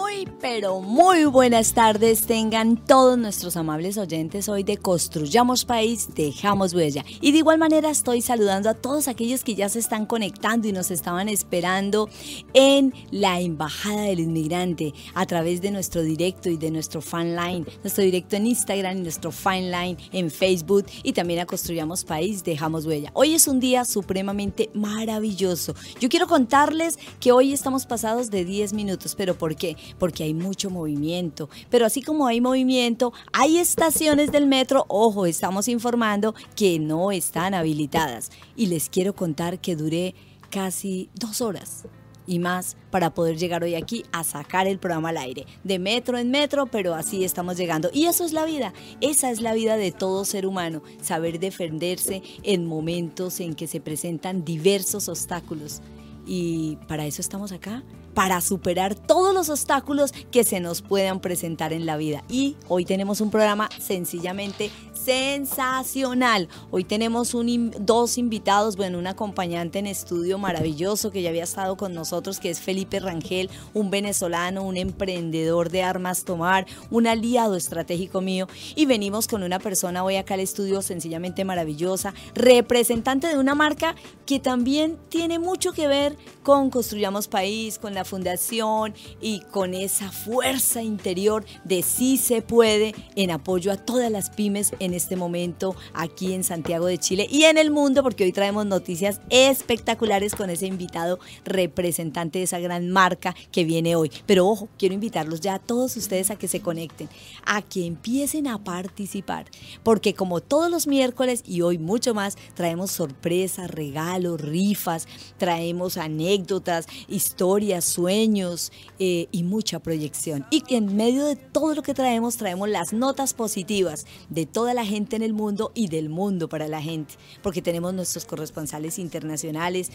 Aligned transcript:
Muy, 0.00 0.28
pero 0.40 0.80
muy 0.80 1.24
buenas 1.24 1.74
tardes 1.74 2.24
tengan 2.26 2.76
todos 2.76 3.18
nuestros 3.18 3.56
amables 3.56 3.98
oyentes 3.98 4.48
hoy 4.48 4.62
de 4.62 4.76
Construyamos 4.76 5.64
País, 5.64 6.08
Dejamos 6.14 6.72
Huella. 6.72 7.04
Y 7.20 7.32
de 7.32 7.38
igual 7.38 7.58
manera 7.58 7.90
estoy 7.90 8.22
saludando 8.22 8.70
a 8.70 8.74
todos 8.74 9.08
aquellos 9.08 9.42
que 9.42 9.56
ya 9.56 9.68
se 9.68 9.80
están 9.80 10.06
conectando 10.06 10.68
y 10.68 10.72
nos 10.72 10.92
estaban 10.92 11.28
esperando 11.28 12.08
en 12.54 12.94
la 13.10 13.40
Embajada 13.40 14.02
del 14.02 14.20
Inmigrante 14.20 14.94
a 15.14 15.26
través 15.26 15.60
de 15.62 15.72
nuestro 15.72 16.02
directo 16.02 16.48
y 16.48 16.56
de 16.56 16.70
nuestro 16.70 17.00
fan 17.00 17.34
line, 17.34 17.66
nuestro 17.82 18.04
directo 18.04 18.36
en 18.36 18.46
Instagram 18.46 18.98
y 18.98 19.02
nuestro 19.02 19.32
fan 19.32 19.70
line 19.70 19.96
en 20.12 20.30
Facebook 20.30 20.86
y 21.02 21.12
también 21.12 21.40
a 21.40 21.46
Construyamos 21.46 22.04
País, 22.04 22.44
Dejamos 22.44 22.86
Huella. 22.86 23.10
Hoy 23.14 23.34
es 23.34 23.48
un 23.48 23.58
día 23.58 23.84
supremamente 23.84 24.70
maravilloso. 24.74 25.74
Yo 26.00 26.08
quiero 26.08 26.28
contarles 26.28 26.98
que 27.18 27.32
hoy 27.32 27.52
estamos 27.52 27.84
pasados 27.84 28.30
de 28.30 28.44
10 28.44 28.74
minutos, 28.74 29.16
pero 29.16 29.36
¿por 29.36 29.56
qué? 29.56 29.76
Porque 29.98 30.24
hay 30.24 30.34
mucho 30.34 30.70
movimiento. 30.70 31.48
Pero 31.70 31.86
así 31.86 32.02
como 32.02 32.26
hay 32.26 32.40
movimiento, 32.40 33.12
hay 33.32 33.58
estaciones 33.58 34.32
del 34.32 34.46
metro, 34.46 34.84
ojo, 34.88 35.26
estamos 35.26 35.68
informando 35.68 36.34
que 36.56 36.78
no 36.78 37.12
están 37.12 37.54
habilitadas. 37.54 38.30
Y 38.56 38.66
les 38.66 38.88
quiero 38.88 39.14
contar 39.14 39.60
que 39.60 39.76
duré 39.76 40.14
casi 40.50 41.10
dos 41.14 41.40
horas 41.40 41.84
y 42.28 42.38
más 42.38 42.76
para 42.90 43.14
poder 43.14 43.38
llegar 43.38 43.64
hoy 43.64 43.74
aquí 43.74 44.04
a 44.12 44.22
sacar 44.22 44.66
el 44.68 44.78
programa 44.78 45.08
al 45.08 45.16
aire. 45.16 45.46
De 45.64 45.78
metro 45.78 46.18
en 46.18 46.30
metro, 46.30 46.66
pero 46.66 46.94
así 46.94 47.24
estamos 47.24 47.56
llegando. 47.56 47.88
Y 47.92 48.04
eso 48.04 48.24
es 48.24 48.32
la 48.32 48.44
vida. 48.44 48.74
Esa 49.00 49.30
es 49.30 49.40
la 49.40 49.54
vida 49.54 49.76
de 49.78 49.92
todo 49.92 50.26
ser 50.26 50.46
humano. 50.46 50.82
Saber 51.00 51.40
defenderse 51.40 52.22
en 52.42 52.66
momentos 52.66 53.40
en 53.40 53.54
que 53.54 53.66
se 53.66 53.80
presentan 53.80 54.44
diversos 54.44 55.08
obstáculos. 55.08 55.80
Y 56.26 56.76
para 56.86 57.06
eso 57.06 57.22
estamos 57.22 57.50
acá, 57.50 57.82
para 58.18 58.40
superar 58.40 58.96
todos 58.96 59.32
los 59.32 59.48
obstáculos 59.48 60.10
que 60.32 60.42
se 60.42 60.58
nos 60.58 60.82
puedan 60.82 61.20
presentar 61.20 61.72
en 61.72 61.86
la 61.86 61.96
vida. 61.96 62.24
Y 62.28 62.56
hoy 62.66 62.84
tenemos 62.84 63.20
un 63.20 63.30
programa 63.30 63.68
sencillamente 63.78 64.72
sensacional. 64.92 66.48
Hoy 66.72 66.82
tenemos 66.82 67.32
dos 67.78 68.18
invitados, 68.18 68.76
bueno, 68.76 68.98
un 68.98 69.06
acompañante 69.06 69.78
en 69.78 69.86
estudio 69.86 70.36
maravilloso 70.36 71.12
que 71.12 71.22
ya 71.22 71.30
había 71.30 71.44
estado 71.44 71.76
con 71.76 71.94
nosotros, 71.94 72.40
que 72.40 72.50
es 72.50 72.60
Felipe 72.60 72.98
Rangel, 72.98 73.50
un 73.72 73.88
venezolano, 73.88 74.64
un 74.64 74.76
emprendedor 74.76 75.70
de 75.70 75.84
armas 75.84 76.24
tomar, 76.24 76.66
un 76.90 77.06
aliado 77.06 77.54
estratégico 77.54 78.20
mío. 78.20 78.48
Y 78.74 78.86
venimos 78.86 79.28
con 79.28 79.44
una 79.44 79.60
persona 79.60 80.02
hoy 80.02 80.16
acá 80.16 80.34
al 80.34 80.40
estudio 80.40 80.82
sencillamente 80.82 81.44
maravillosa, 81.44 82.14
representante 82.34 83.28
de 83.28 83.38
una 83.38 83.54
marca 83.54 83.94
que 84.26 84.40
también 84.40 84.98
tiene 85.08 85.38
mucho 85.38 85.72
que 85.72 85.86
ver 85.86 86.16
con 86.42 86.68
Construyamos 86.70 87.28
País, 87.28 87.78
con 87.78 87.94
la 87.94 88.04
fundación 88.08 88.94
y 89.20 89.40
con 89.40 89.74
esa 89.74 90.10
fuerza 90.10 90.82
interior 90.82 91.44
de 91.64 91.82
sí 91.82 92.16
se 92.16 92.42
puede 92.42 92.94
en 93.14 93.30
apoyo 93.30 93.70
a 93.70 93.76
todas 93.76 94.10
las 94.10 94.30
pymes 94.30 94.72
en 94.80 94.94
este 94.94 95.16
momento 95.16 95.76
aquí 95.94 96.32
en 96.32 96.42
Santiago 96.42 96.86
de 96.86 96.98
Chile 96.98 97.26
y 97.30 97.44
en 97.44 97.58
el 97.58 97.70
mundo, 97.70 98.02
porque 98.02 98.24
hoy 98.24 98.32
traemos 98.32 98.66
noticias 98.66 99.20
espectaculares 99.30 100.34
con 100.34 100.50
ese 100.50 100.66
invitado 100.66 101.18
representante 101.44 102.38
de 102.38 102.44
esa 102.44 102.58
gran 102.58 102.90
marca 102.90 103.34
que 103.52 103.64
viene 103.64 103.96
hoy. 103.96 104.10
Pero 104.26 104.48
ojo, 104.48 104.68
quiero 104.78 104.94
invitarlos 104.94 105.40
ya 105.40 105.54
a 105.54 105.58
todos 105.58 105.96
ustedes 105.96 106.30
a 106.30 106.36
que 106.36 106.48
se 106.48 106.60
conecten, 106.60 107.08
a 107.44 107.62
que 107.62 107.86
empiecen 107.86 108.46
a 108.46 108.62
participar, 108.64 109.46
porque 109.82 110.14
como 110.14 110.40
todos 110.40 110.70
los 110.70 110.86
miércoles 110.86 111.42
y 111.46 111.60
hoy 111.60 111.78
mucho 111.78 112.14
más, 112.14 112.36
traemos 112.54 112.90
sorpresas, 112.90 113.70
regalos, 113.70 114.40
rifas, 114.40 115.06
traemos 115.36 115.96
anécdotas, 115.96 116.86
historias, 117.08 117.84
sueños 117.98 118.70
eh, 119.00 119.26
y 119.32 119.42
mucha 119.42 119.80
proyección. 119.80 120.46
Y 120.52 120.62
en 120.72 120.94
medio 120.94 121.26
de 121.26 121.34
todo 121.34 121.74
lo 121.74 121.82
que 121.82 121.94
traemos, 121.94 122.36
traemos 122.36 122.68
las 122.68 122.92
notas 122.92 123.34
positivas 123.34 124.06
de 124.28 124.46
toda 124.46 124.72
la 124.72 124.84
gente 124.84 125.16
en 125.16 125.22
el 125.22 125.32
mundo 125.32 125.72
y 125.74 125.88
del 125.88 126.08
mundo 126.08 126.48
para 126.48 126.68
la 126.68 126.80
gente, 126.80 127.14
porque 127.42 127.60
tenemos 127.60 127.92
nuestros 127.94 128.24
corresponsales 128.24 129.00
internacionales. 129.00 129.90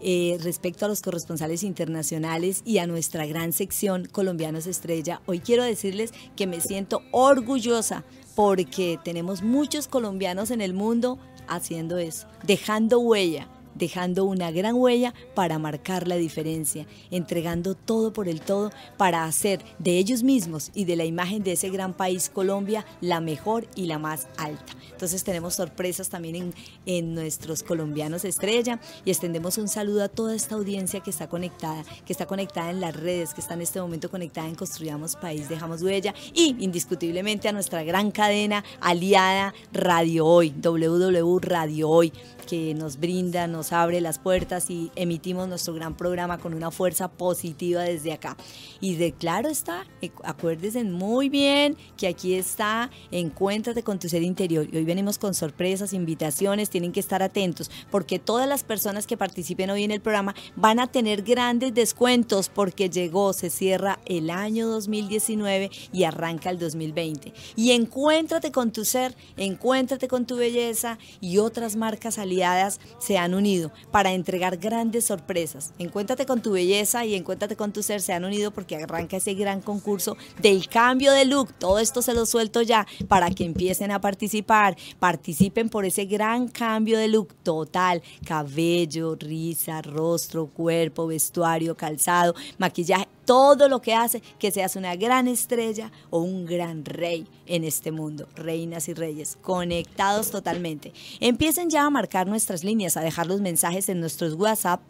Eh, 0.00 0.38
respecto 0.42 0.86
a 0.86 0.88
los 0.88 1.02
corresponsales 1.02 1.62
internacionales 1.62 2.62
y 2.64 2.78
a 2.78 2.86
nuestra 2.86 3.26
gran 3.26 3.52
sección 3.52 4.08
Colombianos 4.10 4.66
Estrella, 4.66 5.20
hoy 5.26 5.40
quiero 5.40 5.62
decirles 5.62 6.12
que 6.34 6.46
me 6.46 6.60
siento 6.62 7.02
orgullosa 7.12 8.02
porque 8.34 8.98
tenemos 9.04 9.42
muchos 9.42 9.88
colombianos 9.88 10.50
en 10.50 10.62
el 10.62 10.72
mundo 10.72 11.18
haciendo 11.48 11.98
eso, 11.98 12.26
dejando 12.44 12.98
huella 12.98 13.46
dejando 13.74 14.24
una 14.24 14.50
gran 14.50 14.74
huella 14.74 15.14
para 15.34 15.58
marcar 15.58 16.08
la 16.08 16.16
diferencia, 16.16 16.86
entregando 17.10 17.74
todo 17.74 18.12
por 18.12 18.28
el 18.28 18.40
todo 18.40 18.70
para 18.96 19.24
hacer 19.24 19.64
de 19.78 19.98
ellos 19.98 20.22
mismos 20.22 20.70
y 20.74 20.84
de 20.84 20.96
la 20.96 21.04
imagen 21.04 21.42
de 21.42 21.52
ese 21.52 21.70
gran 21.70 21.94
país 21.94 22.30
Colombia 22.32 22.84
la 23.00 23.20
mejor 23.20 23.66
y 23.74 23.86
la 23.86 23.98
más 23.98 24.28
alta. 24.36 24.72
Entonces 24.90 25.24
tenemos 25.24 25.54
sorpresas 25.54 26.08
también 26.08 26.36
en, 26.36 26.54
en 26.86 27.14
nuestros 27.14 27.62
colombianos 27.62 28.24
estrella 28.24 28.80
y 29.04 29.10
extendemos 29.10 29.58
un 29.58 29.68
saludo 29.68 30.04
a 30.04 30.08
toda 30.08 30.34
esta 30.34 30.54
audiencia 30.54 31.00
que 31.00 31.10
está 31.10 31.28
conectada, 31.28 31.84
que 32.06 32.12
está 32.12 32.26
conectada 32.26 32.70
en 32.70 32.80
las 32.80 32.94
redes, 32.94 33.34
que 33.34 33.40
está 33.40 33.54
en 33.54 33.62
este 33.62 33.80
momento 33.80 34.10
conectada 34.10 34.48
en 34.48 34.54
Construyamos 34.54 35.16
País, 35.16 35.48
Dejamos 35.48 35.82
Huella 35.82 36.14
y 36.32 36.56
indiscutiblemente 36.60 37.48
a 37.48 37.52
nuestra 37.52 37.82
gran 37.82 38.10
cadena 38.10 38.64
aliada 38.80 39.54
Radio 39.72 40.26
Hoy, 40.26 40.50
www 40.50 41.32
Radio 41.40 41.90
Hoy 41.90 42.12
que 42.46 42.74
nos 42.74 42.98
brinda, 42.98 43.46
nos 43.46 43.61
abre 43.70 44.00
las 44.00 44.18
puertas 44.18 44.70
y 44.70 44.90
emitimos 44.96 45.46
nuestro 45.46 45.74
gran 45.74 45.94
programa 45.94 46.38
con 46.38 46.54
una 46.54 46.70
fuerza 46.70 47.08
positiva 47.08 47.82
desde 47.82 48.12
acá. 48.12 48.36
Y 48.80 48.96
de 48.96 49.12
claro 49.12 49.50
está, 49.50 49.86
eh, 50.00 50.10
acuérdense 50.24 50.82
muy 50.84 51.28
bien 51.28 51.76
que 51.96 52.08
aquí 52.08 52.34
está, 52.34 52.90
encuéntrate 53.10 53.82
con 53.82 53.98
tu 53.98 54.08
ser 54.08 54.22
interior. 54.22 54.66
Y 54.72 54.78
hoy 54.78 54.84
venimos 54.84 55.18
con 55.18 55.34
sorpresas, 55.34 55.92
invitaciones, 55.92 56.70
tienen 56.70 56.92
que 56.92 57.00
estar 57.00 57.22
atentos 57.22 57.70
porque 57.90 58.18
todas 58.18 58.48
las 58.48 58.64
personas 58.64 59.06
que 59.06 59.16
participen 59.16 59.70
hoy 59.70 59.84
en 59.84 59.90
el 59.90 60.00
programa 60.00 60.34
van 60.56 60.80
a 60.80 60.86
tener 60.86 61.22
grandes 61.22 61.74
descuentos 61.74 62.48
porque 62.48 62.88
llegó, 62.88 63.32
se 63.32 63.50
cierra 63.50 63.98
el 64.06 64.30
año 64.30 64.68
2019 64.68 65.70
y 65.92 66.04
arranca 66.04 66.50
el 66.50 66.58
2020. 66.58 67.32
Y 67.56 67.72
encuéntrate 67.72 68.52
con 68.52 68.72
tu 68.72 68.84
ser, 68.84 69.14
encuéntrate 69.36 70.08
con 70.08 70.26
tu 70.26 70.36
belleza 70.36 70.98
y 71.20 71.38
otras 71.38 71.76
marcas 71.76 72.18
aliadas 72.18 72.80
se 72.98 73.18
han 73.18 73.34
unido 73.34 73.51
para 73.90 74.12
entregar 74.12 74.56
grandes 74.56 75.04
sorpresas. 75.04 75.72
Encuéntrate 75.78 76.26
con 76.26 76.42
tu 76.42 76.52
belleza 76.52 77.04
y 77.04 77.14
encuéntrate 77.14 77.56
con 77.56 77.72
tu 77.72 77.82
ser 77.82 78.00
se 78.00 78.12
han 78.12 78.24
unido 78.24 78.50
porque 78.50 78.76
arranca 78.76 79.16
ese 79.16 79.34
gran 79.34 79.60
concurso 79.60 80.16
del 80.40 80.68
cambio 80.68 81.12
de 81.12 81.24
look. 81.24 81.52
Todo 81.54 81.78
esto 81.78 82.02
se 82.02 82.14
lo 82.14 82.26
suelto 82.26 82.62
ya 82.62 82.86
para 83.08 83.30
que 83.30 83.44
empiecen 83.44 83.90
a 83.90 84.00
participar. 84.00 84.76
Participen 84.98 85.68
por 85.68 85.84
ese 85.84 86.06
gran 86.06 86.48
cambio 86.48 86.98
de 86.98 87.08
look 87.08 87.34
total. 87.42 88.02
Cabello, 88.24 89.16
risa, 89.16 89.82
rostro, 89.82 90.46
cuerpo, 90.46 91.06
vestuario, 91.06 91.76
calzado, 91.76 92.34
maquillaje 92.58 93.06
todo 93.24 93.68
lo 93.68 93.80
que 93.80 93.94
hace 93.94 94.22
que 94.38 94.50
seas 94.50 94.76
una 94.76 94.96
gran 94.96 95.28
estrella 95.28 95.90
o 96.10 96.20
un 96.20 96.46
gran 96.46 96.84
rey 96.84 97.26
en 97.46 97.64
este 97.64 97.92
mundo, 97.92 98.28
reinas 98.34 98.88
y 98.88 98.94
reyes, 98.94 99.38
conectados 99.40 100.30
totalmente. 100.30 100.92
Empiecen 101.20 101.70
ya 101.70 101.86
a 101.86 101.90
marcar 101.90 102.26
nuestras 102.26 102.64
líneas, 102.64 102.96
a 102.96 103.02
dejar 103.02 103.26
los 103.26 103.40
mensajes 103.40 103.88
en 103.88 104.00
nuestros 104.00 104.34
WhatsApp 104.34 104.80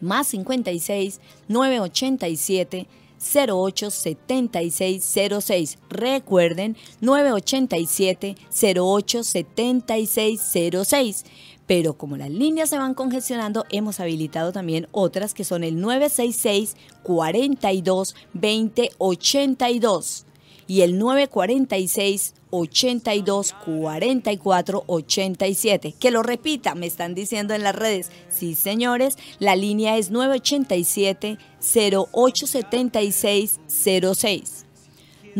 más 0.00 0.28
56 0.28 1.20
987 1.48 2.86
087606. 3.20 5.78
Recuerden 5.90 6.76
987 7.00 8.36
087606 8.52 11.24
pero 11.68 11.96
como 11.98 12.16
las 12.16 12.30
líneas 12.30 12.70
se 12.70 12.78
van 12.78 12.94
congestionando, 12.94 13.66
hemos 13.70 14.00
habilitado 14.00 14.52
también 14.52 14.88
otras 14.90 15.34
que 15.34 15.44
son 15.44 15.62
el 15.62 15.78
966 15.80 16.76
42 17.02 18.16
20 18.32 18.90
82 18.96 20.24
y 20.66 20.80
el 20.80 20.98
946 20.98 22.34
82 22.50 23.54
44 23.64 24.84
87. 24.86 25.94
Que 26.00 26.10
lo 26.10 26.22
repita, 26.22 26.74
me 26.74 26.86
están 26.86 27.14
diciendo 27.14 27.52
en 27.52 27.62
las 27.62 27.76
redes. 27.76 28.10
Sí, 28.30 28.54
señores, 28.54 29.18
la 29.38 29.54
línea 29.54 29.98
es 29.98 30.10
987 30.10 31.36
0876 31.60 33.60
06. 33.68 34.67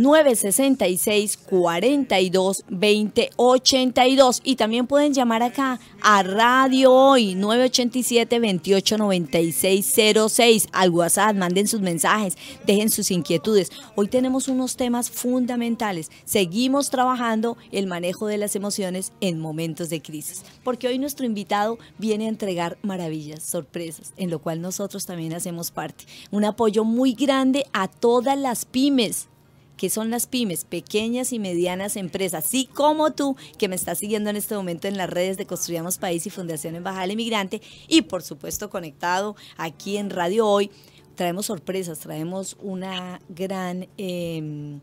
966 0.03 1.37
42 1.37 2.65
20 2.69 3.31
82 3.37 4.41
y 4.45 4.57
también 4.57 4.87
pueden 4.87 5.13
llamar 5.13 5.43
acá 5.43 5.81
a 6.01 6.23
Radio 6.23 6.93
Hoy 6.93 7.35
987 7.35 8.39
28 8.39 8.99
96 8.99 9.95
06 10.29 10.69
al 10.73 10.91
WhatsApp, 10.91 11.37
manden 11.37 11.67
sus 11.67 11.81
mensajes, 11.81 12.37
dejen 12.67 12.91
sus 12.91 13.11
inquietudes. 13.11 13.71
Hoy 13.97 14.09
tenemos 14.09 14.49
unos 14.49 14.77
temas 14.77 15.11
fundamentales. 15.11 16.11
Seguimos 16.25 16.91
trabajando 16.91 17.57
el 17.73 17.87
manejo 17.87 18.27
de 18.27 18.39
las 18.39 18.55
emociones 18.57 19.13
en 19.21 19.41
momentos 19.41 19.91
de 19.91 20.01
crisis, 20.01 20.45
porque 20.63 20.89
hoy 20.89 20.99
nuestro 20.99 21.27
invitado 21.27 21.79
viene 21.99 22.27
a 22.27 22.29
entregar 22.29 22.79
maravillas, 22.83 23.43
sorpresas, 23.43 24.13
en 24.17 24.31
lo 24.31 24.39
cual 24.39 24.61
nosotros 24.61 25.07
también 25.07 25.35
hacemos 25.35 25.71
parte. 25.71 26.05
Un 26.31 26.45
apoyo 26.45 26.85
muy 26.85 27.13
grande 27.13 27.67
a 27.73 27.89
todas 27.89 28.39
las 28.39 28.65
pymes 28.65 29.29
que 29.79 29.89
son 29.89 30.11
las 30.11 30.27
pymes, 30.27 30.67
pequeñas 30.67 31.33
y 31.33 31.39
medianas 31.39 31.97
empresas, 31.97 32.45
así 32.45 32.67
como 32.67 33.13
tú 33.13 33.37
que 33.57 33.69
me 33.69 33.77
estás 33.77 33.99
siguiendo 33.99 34.29
en 34.29 34.37
este 34.37 34.55
momento 34.55 34.89
en 34.89 34.99
las 34.99 35.09
redes 35.09 35.39
de 35.39 35.47
Construyamos 35.47 35.97
País 35.97 36.27
y 36.27 36.31
Fundación 36.31 36.75
Embajada 36.75 37.03
del 37.03 37.13
Inmigrante 37.13 37.63
y 37.87 38.03
por 38.03 38.23
supuesto 38.23 38.69
conectado 38.69 39.37
aquí 39.57 39.97
en 39.97 40.11
Radio 40.11 40.47
Hoy. 40.47 40.71
Traemos 41.15 41.47
sorpresas, 41.47 42.01
traemos 42.01 42.57
una 42.61 43.21
gran, 43.29 43.89
em, 43.97 44.81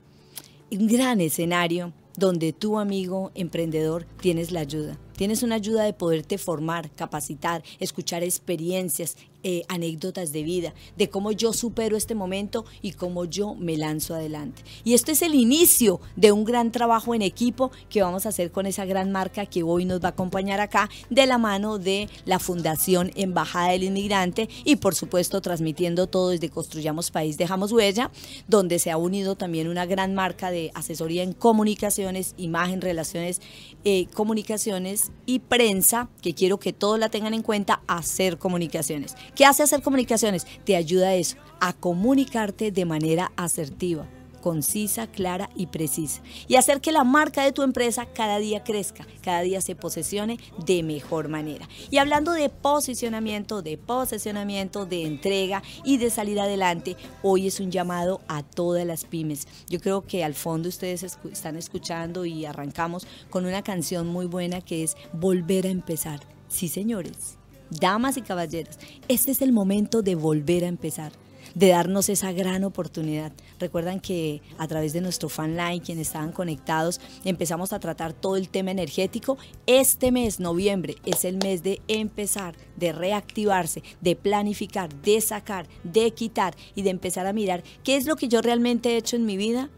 un 0.71 0.88
gran 0.88 1.21
escenario 1.21 1.94
donde 2.18 2.53
tu 2.53 2.80
amigo 2.80 3.31
emprendedor 3.36 4.06
tienes 4.21 4.51
la 4.51 4.62
ayuda. 4.62 4.98
Tienes 5.18 5.44
una 5.44 5.56
ayuda 5.56 5.83
de 5.83 5.94
poderte 5.94 6.38
formar, 6.38 6.91
capacitar, 6.91 7.63
escuchar 7.80 8.24
experiencias, 8.24 9.18
eh, 9.47 9.62
anécdotas 9.68 10.31
de 10.31 10.42
vida, 10.42 10.74
de 10.97 11.07
cómo 11.07 11.31
yo 11.31 11.53
supero 11.53 11.95
este 11.95 12.15
momento 12.15 12.65
y 12.81 12.94
cómo 12.94 13.25
yo 13.25 13.53
me 13.53 13.77
lanzo 13.77 14.15
adelante. 14.15 14.63
Y 14.83 14.95
esto 14.95 15.12
es 15.12 15.21
el 15.21 15.36
inicio 15.36 16.01
de 16.15 16.31
un 16.31 16.45
gran 16.45 16.71
trabajo 16.71 17.13
en 17.13 17.21
equipo 17.21 17.69
que 17.88 18.01
vamos 18.01 18.25
a 18.25 18.30
hacer 18.30 18.51
con 18.51 18.65
esa 18.65 18.86
gran 18.86 19.12
marca 19.12 19.45
que 19.45 19.62
hoy 19.62 19.86
nos 19.86 20.01
va 20.03 20.07
a 20.07 20.12
acompañar 20.13 20.62
acá 20.62 20.89
de 21.12 21.27
la 21.27 21.38
mano 21.38 21.77
de 21.77 22.09
la 22.25 22.39
Fundación 22.39 23.12
Embajada 23.13 23.69
del 23.69 23.83
Inmigrante 23.83 24.50
y 24.63 24.77
por 24.77 24.95
supuesto 24.95 25.42
transmitiendo 25.42 26.07
todo 26.07 26.30
desde 26.30 26.50
Construyamos 26.50 27.12
País, 27.12 27.38
Dejamos 27.38 27.71
Huella, 27.71 28.09
donde 28.48 28.80
se 28.80 28.89
ha 28.89 28.98
unido 28.98 29.36
también 29.36 29.68
una 29.68 29.86
gran 29.86 30.15
marca 30.15 30.50
de 30.50 30.71
asesoría 30.74 31.21
en 31.21 31.33
comunicaciones, 31.33 32.33
imagen, 32.38 32.81
relaciones, 32.81 33.41
eh, 33.83 34.07
comunicaciones 34.15 35.12
y 35.27 35.38
prensa, 35.38 36.09
que 36.24 36.33
quiero 36.33 36.57
que 36.57 36.74
todos 36.74 36.98
la 36.98 37.09
tengan 37.09 37.36
en 37.36 37.44
cuenta, 37.44 37.83
hacer 37.86 38.39
comunicaciones 38.39 39.13
¿Qué 39.36 39.46
hace 39.46 39.64
hacer 39.64 39.82
comunicaciones? 39.82 40.48
Te 40.64 40.76
ayuda 40.76 41.10
a 41.10 41.16
eso, 41.16 41.38
a 41.60 41.74
comunicarte 41.74 42.72
de 42.72 42.86
manera 42.86 43.32
asertiva 43.36 44.08
concisa, 44.46 45.08
clara 45.08 45.50
y 45.56 45.66
precisa. 45.66 46.22
Y 46.48 46.54
hacer 46.54 46.80
que 46.80 46.92
la 46.92 47.04
marca 47.04 47.44
de 47.44 47.52
tu 47.52 47.64
empresa 47.64 48.06
cada 48.06 48.38
día 48.38 48.64
crezca, 48.64 49.08
cada 49.24 49.42
día 49.42 49.60
se 49.60 49.76
posesione 49.76 50.38
de 50.68 50.84
mejor 50.84 51.30
manera. 51.30 51.68
Y 51.90 51.98
hablando 51.98 52.32
de 52.32 52.50
posicionamiento, 52.50 53.64
de 53.64 53.80
posesionamiento, 53.80 54.86
de 54.86 55.08
entrega 55.08 55.64
y 55.84 55.98
de 55.98 56.12
salir 56.12 56.40
adelante, 56.40 56.96
hoy 57.24 57.48
es 57.48 57.60
un 57.60 57.72
llamado 57.72 58.22
a 58.28 58.44
todas 58.44 58.86
las 58.86 59.06
pymes. 59.06 59.48
Yo 59.68 59.80
creo 59.80 60.04
que 60.06 60.24
al 60.24 60.36
fondo 60.36 60.70
ustedes 60.70 61.02
están 61.02 61.56
escuchando 61.56 62.24
y 62.24 62.46
arrancamos 62.46 63.08
con 63.32 63.48
una 63.48 63.64
canción 63.64 64.06
muy 64.06 64.28
buena 64.28 64.62
que 64.62 64.84
es 64.84 64.96
Volver 65.12 65.66
a 65.66 65.70
empezar. 65.70 66.20
Sí, 66.50 66.68
señores 66.68 67.40
damas 67.69 68.17
y 68.17 68.21
caballeros, 68.21 68.77
este 69.07 69.31
es 69.31 69.41
el 69.41 69.51
momento 69.51 70.01
de 70.01 70.15
volver 70.15 70.63
a 70.63 70.67
empezar 70.67 71.12
de 71.56 71.69
darnos 71.69 72.09
esa 72.09 72.31
gran 72.33 72.63
oportunidad. 72.63 73.31
Recuerdan 73.59 74.00
que 74.00 74.41
a 74.57 74.67
través 74.67 74.94
de 74.94 75.01
nuestro 75.01 75.29
fan 75.29 75.56
line, 75.56 75.81
quienes 75.81 76.07
estaban 76.07 76.31
conectados, 76.31 77.00
empezamos 77.23 77.73
a 77.73 77.79
tratar 77.79 78.13
todo 78.13 78.35
el 78.35 78.50
tema 78.50 78.71
energético. 78.71 79.38
Este 79.65 80.12
mes, 80.12 80.39
noviembre, 80.39 80.95
es 81.06 81.25
el 81.25 81.38
mes 81.38 81.63
de 81.63 81.81
empezar, 81.88 82.56
de 82.75 82.91
reactivarse, 82.91 83.83
de 84.01 84.15
planificar, 84.15 84.94
de 85.01 85.21
sacar, 85.21 85.67
de 85.83 86.12
quitar 86.12 86.56
y 86.75 86.81
de 86.81 86.89
empezar 86.89 87.25
a 87.25 87.33
mirar 87.33 87.63
qué 87.83 87.95
es 87.95 88.06
lo 88.06 88.17
que 88.17 88.27
yo 88.27 88.41
realmente 88.41 88.89
he 88.89 88.97
hecho 88.97 89.15
en 89.15 89.25
mi 89.25 89.38
vida 89.38 89.69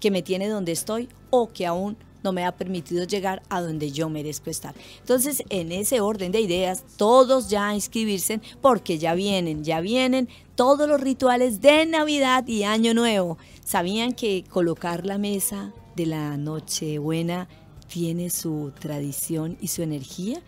que 0.00 0.10
me 0.10 0.22
tiene 0.22 0.48
donde 0.48 0.72
estoy 0.72 1.08
o 1.30 1.48
que 1.48 1.66
aún 1.66 1.96
no 2.22 2.32
me 2.32 2.44
ha 2.44 2.52
permitido 2.52 3.04
llegar 3.04 3.42
a 3.48 3.60
donde 3.60 3.90
yo 3.90 4.08
merezco 4.08 4.50
estar. 4.50 4.74
Entonces, 5.00 5.42
en 5.50 5.72
ese 5.72 6.00
orden 6.00 6.32
de 6.32 6.40
ideas, 6.40 6.84
todos 6.96 7.48
ya 7.48 7.74
inscribirse 7.74 8.40
porque 8.60 8.98
ya 8.98 9.14
vienen, 9.14 9.64
ya 9.64 9.80
vienen 9.80 10.28
todos 10.54 10.88
los 10.88 11.00
rituales 11.00 11.60
de 11.60 11.86
Navidad 11.86 12.46
y 12.46 12.64
Año 12.64 12.94
Nuevo. 12.94 13.38
¿Sabían 13.64 14.12
que 14.12 14.44
colocar 14.48 15.06
la 15.06 15.18
mesa 15.18 15.72
de 15.94 16.06
la 16.06 16.36
Nochebuena 16.36 17.48
tiene 17.86 18.30
su 18.30 18.72
tradición 18.78 19.56
y 19.60 19.68
su 19.68 19.82
energía? 19.82 20.40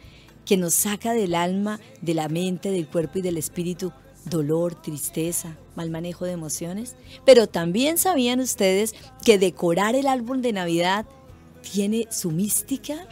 Que 0.44 0.56
nos 0.56 0.75
saca 0.75 1.12
del 1.12 1.34
alma, 1.34 1.78
de 2.00 2.14
la 2.14 2.28
mente, 2.28 2.70
del 2.70 2.88
cuerpo 2.88 3.19
y 3.19 3.23
del 3.23 3.37
espíritu 3.37 3.93
dolor, 4.25 4.75
tristeza, 4.75 5.56
mal 5.76 5.90
manejo 5.90 6.25
de 6.25 6.32
emociones. 6.32 6.96
Pero 7.25 7.46
también 7.46 7.99
sabían 7.99 8.40
ustedes 8.40 8.94
que 9.25 9.38
decorar 9.38 9.94
el 9.94 10.06
árbol 10.06 10.43
de 10.43 10.52
Navidad 10.52 11.06
tiene 11.62 12.07
su 12.11 12.31
mística, 12.31 13.07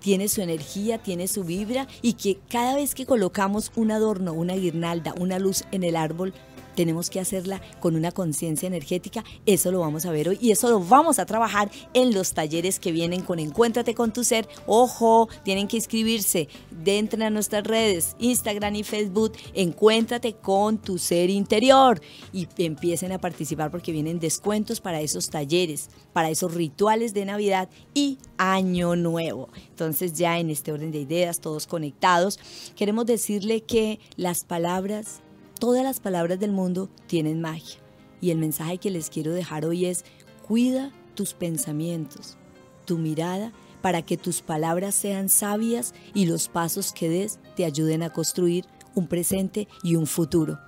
tiene 0.00 0.28
su 0.28 0.40
energía, 0.40 0.98
tiene 0.98 1.28
su 1.28 1.44
vibra 1.44 1.88
y 2.02 2.14
que 2.14 2.38
cada 2.48 2.74
vez 2.74 2.94
que 2.94 3.06
colocamos 3.06 3.72
un 3.76 3.90
adorno, 3.90 4.32
una 4.32 4.54
guirnalda, 4.54 5.14
una 5.18 5.38
luz 5.38 5.64
en 5.72 5.82
el 5.82 5.96
árbol, 5.96 6.34
tenemos 6.78 7.10
que 7.10 7.18
hacerla 7.18 7.60
con 7.80 7.96
una 7.96 8.12
conciencia 8.12 8.68
energética. 8.68 9.24
Eso 9.46 9.72
lo 9.72 9.80
vamos 9.80 10.06
a 10.06 10.12
ver 10.12 10.28
hoy 10.28 10.38
y 10.40 10.52
eso 10.52 10.70
lo 10.70 10.78
vamos 10.78 11.18
a 11.18 11.26
trabajar 11.26 11.72
en 11.92 12.14
los 12.14 12.34
talleres 12.34 12.78
que 12.78 12.92
vienen 12.92 13.22
con 13.22 13.40
Encuéntrate 13.40 13.96
con 13.96 14.12
tu 14.12 14.22
ser. 14.22 14.48
Ojo, 14.64 15.28
tienen 15.42 15.66
que 15.66 15.74
inscribirse. 15.74 16.48
Dentro 16.70 17.24
a 17.24 17.30
nuestras 17.30 17.64
redes, 17.64 18.14
Instagram 18.20 18.76
y 18.76 18.84
Facebook. 18.84 19.32
Encuéntrate 19.54 20.34
con 20.34 20.78
tu 20.78 20.98
ser 20.98 21.30
interior 21.30 22.00
y 22.32 22.46
empiecen 22.58 23.10
a 23.10 23.18
participar 23.18 23.72
porque 23.72 23.90
vienen 23.90 24.20
descuentos 24.20 24.80
para 24.80 25.00
esos 25.00 25.30
talleres, 25.30 25.90
para 26.12 26.30
esos 26.30 26.54
rituales 26.54 27.12
de 27.12 27.24
Navidad 27.24 27.68
y 27.92 28.18
Año 28.36 28.94
Nuevo. 28.94 29.48
Entonces 29.70 30.12
ya 30.12 30.38
en 30.38 30.48
este 30.48 30.70
orden 30.70 30.92
de 30.92 31.00
ideas, 31.00 31.40
todos 31.40 31.66
conectados, 31.66 32.38
queremos 32.76 33.04
decirle 33.06 33.62
que 33.62 33.98
las 34.14 34.44
palabras 34.44 35.22
Todas 35.58 35.82
las 35.82 35.98
palabras 35.98 36.38
del 36.38 36.52
mundo 36.52 36.88
tienen 37.06 37.40
magia. 37.40 37.80
Y 38.20 38.30
el 38.30 38.38
mensaje 38.38 38.78
que 38.78 38.90
les 38.90 39.10
quiero 39.10 39.32
dejar 39.32 39.64
hoy 39.64 39.86
es, 39.86 40.04
cuida 40.46 40.92
tus 41.14 41.34
pensamientos, 41.34 42.36
tu 42.84 42.98
mirada, 42.98 43.52
para 43.82 44.02
que 44.02 44.16
tus 44.16 44.40
palabras 44.40 44.94
sean 44.94 45.28
sabias 45.28 45.94
y 46.14 46.26
los 46.26 46.48
pasos 46.48 46.92
que 46.92 47.08
des 47.08 47.38
te 47.56 47.64
ayuden 47.64 48.02
a 48.02 48.10
construir 48.10 48.66
un 48.94 49.06
presente 49.06 49.68
y 49.82 49.96
un 49.96 50.06
futuro, 50.06 50.58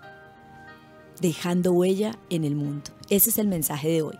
dejando 1.21 1.73
huella 1.73 2.19
en 2.29 2.45
el 2.45 2.55
mundo. 2.55 2.91
Ese 3.09 3.31
es 3.31 3.39
el 3.39 3.49
mensaje 3.49 3.89
de 3.89 4.03
hoy. 4.03 4.19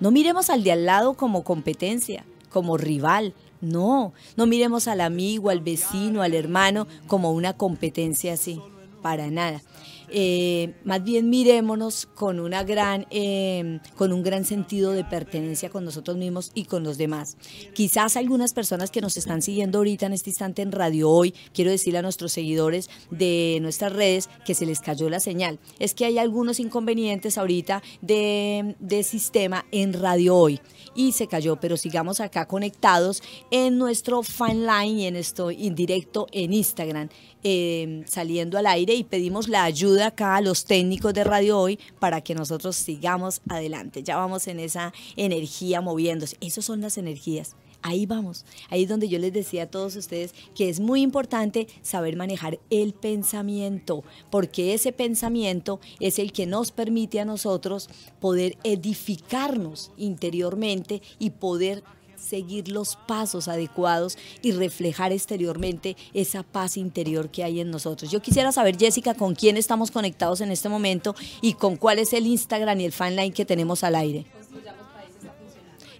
No 0.00 0.10
miremos 0.10 0.48
al 0.48 0.64
de 0.64 0.72
al 0.72 0.86
lado 0.86 1.14
como 1.14 1.44
competencia, 1.44 2.24
como 2.48 2.76
rival. 2.78 3.34
No, 3.60 4.14
no 4.36 4.46
miremos 4.46 4.88
al 4.88 5.02
amigo, 5.02 5.50
al 5.50 5.60
vecino, 5.60 6.22
al 6.22 6.34
hermano 6.34 6.86
como 7.06 7.32
una 7.32 7.54
competencia 7.54 8.34
así. 8.34 8.60
Para 9.02 9.30
nada. 9.30 9.62
Eh, 10.12 10.74
más 10.84 11.02
bien 11.04 11.30
mirémonos 11.30 12.06
con, 12.06 12.40
una 12.40 12.64
gran, 12.64 13.06
em, 13.10 13.80
con 13.96 14.12
un 14.12 14.22
gran 14.22 14.44
sentido 14.44 14.92
de 14.92 15.04
pertenencia 15.04 15.70
con 15.70 15.84
nosotros 15.84 16.16
mismos 16.16 16.50
y 16.54 16.64
con 16.64 16.82
los 16.82 16.98
demás. 16.98 17.36
Quizás 17.74 18.16
algunas 18.16 18.52
personas 18.52 18.90
que 18.90 19.00
nos 19.00 19.16
están 19.16 19.42
siguiendo 19.42 19.78
ahorita 19.78 20.06
en 20.06 20.12
este 20.12 20.30
instante 20.30 20.62
en 20.62 20.72
Radio 20.72 21.10
Hoy, 21.10 21.34
quiero 21.52 21.70
decirle 21.70 21.98
a 21.98 22.02
nuestros 22.02 22.32
seguidores 22.32 22.90
de 23.10 23.58
nuestras 23.62 23.92
redes 23.92 24.28
que 24.44 24.54
se 24.54 24.66
les 24.66 24.80
cayó 24.80 25.08
la 25.08 25.20
señal. 25.20 25.58
Es 25.78 25.94
que 25.94 26.04
hay 26.04 26.18
algunos 26.18 26.60
inconvenientes 26.60 27.38
ahorita 27.38 27.82
de, 28.00 28.76
sistema 29.04 29.64
en 29.72 29.94
Radio 29.94 30.36
Hoy 30.36 30.60
y 30.94 31.12
se 31.12 31.26
cayó, 31.26 31.56
pero 31.56 31.76
sigamos 31.76 32.20
acá 32.20 32.46
conectados 32.46 33.22
en 33.50 33.78
nuestro 33.78 34.22
fan 34.22 34.66
line 34.66 35.00
y 35.02 35.06
en 35.06 35.16
esto 35.16 35.50
indirecto 35.50 36.26
en 36.32 36.52
Instagram. 36.52 37.08
Em, 37.42 38.04
saliendo 38.06 38.58
al 38.58 38.66
aire 38.66 38.94
y 38.94 39.02
pedimos 39.02 39.48
la 39.48 39.64
ayuda 39.64 40.08
acá 40.08 40.36
a 40.36 40.42
los 40.42 40.66
técnicos 40.66 41.14
de 41.14 41.24
Radio 41.24 41.58
Hoy 41.58 41.78
para 41.98 42.20
que 42.20 42.34
nosotros 42.34 42.76
sigamos 42.76 43.40
adelante. 43.48 44.02
Ya 44.02 44.16
vamos 44.16 44.46
en 44.46 44.60
esa 44.60 44.92
energía 45.16 45.80
moviéndose. 45.80 46.36
Esas 46.42 46.66
son 46.66 46.82
las 46.82 46.98
energías. 46.98 47.56
Ahí 47.82 48.04
vamos, 48.04 48.44
ahí 48.68 48.82
es 48.82 48.90
donde 48.90 49.08
yo 49.08 49.18
les 49.18 49.32
decía 49.32 49.62
a 49.62 49.70
todos 49.70 49.96
ustedes 49.96 50.34
que 50.54 50.68
es 50.68 50.80
muy 50.80 51.00
importante 51.00 51.66
saber 51.80 52.14
manejar 52.14 52.60
el 52.68 52.92
pensamiento, 52.92 54.04
porque 54.30 54.74
ese 54.74 54.92
pensamiento 54.92 55.80
es 55.98 56.18
el 56.18 56.32
que 56.32 56.44
nos 56.44 56.72
permite 56.72 57.20
a 57.20 57.24
nosotros 57.24 57.88
poder 58.20 58.58
edificarnos 58.64 59.92
interiormente 59.96 61.00
y 61.18 61.30
poder 61.30 61.82
seguir 62.20 62.68
los 62.68 62.96
pasos 63.08 63.48
adecuados 63.48 64.18
y 64.42 64.52
reflejar 64.52 65.12
exteriormente 65.12 65.96
esa 66.14 66.42
paz 66.42 66.76
interior 66.76 67.30
que 67.30 67.42
hay 67.44 67.60
en 67.60 67.70
nosotros. 67.70 68.10
Yo 68.10 68.20
quisiera 68.20 68.52
saber, 68.52 68.76
Jessica, 68.78 69.14
con 69.14 69.34
quién 69.34 69.56
estamos 69.56 69.90
conectados 69.90 70.40
en 70.40 70.50
este 70.50 70.68
momento 70.68 71.14
y 71.40 71.54
con 71.54 71.76
cuál 71.76 71.98
es 71.98 72.12
el 72.12 72.26
Instagram 72.26 72.80
y 72.80 72.84
el 72.84 72.92
fanline 72.92 73.32
que 73.32 73.44
tenemos 73.44 73.82
al 73.84 73.94
aire. 73.96 74.26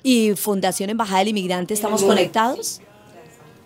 ¿Y 0.03 0.35
Fundación 0.35 0.91
Embajada 0.91 1.19
del 1.21 1.29
Inmigrante 1.29 1.75
estamos 1.75 2.03
conectados? 2.03 2.81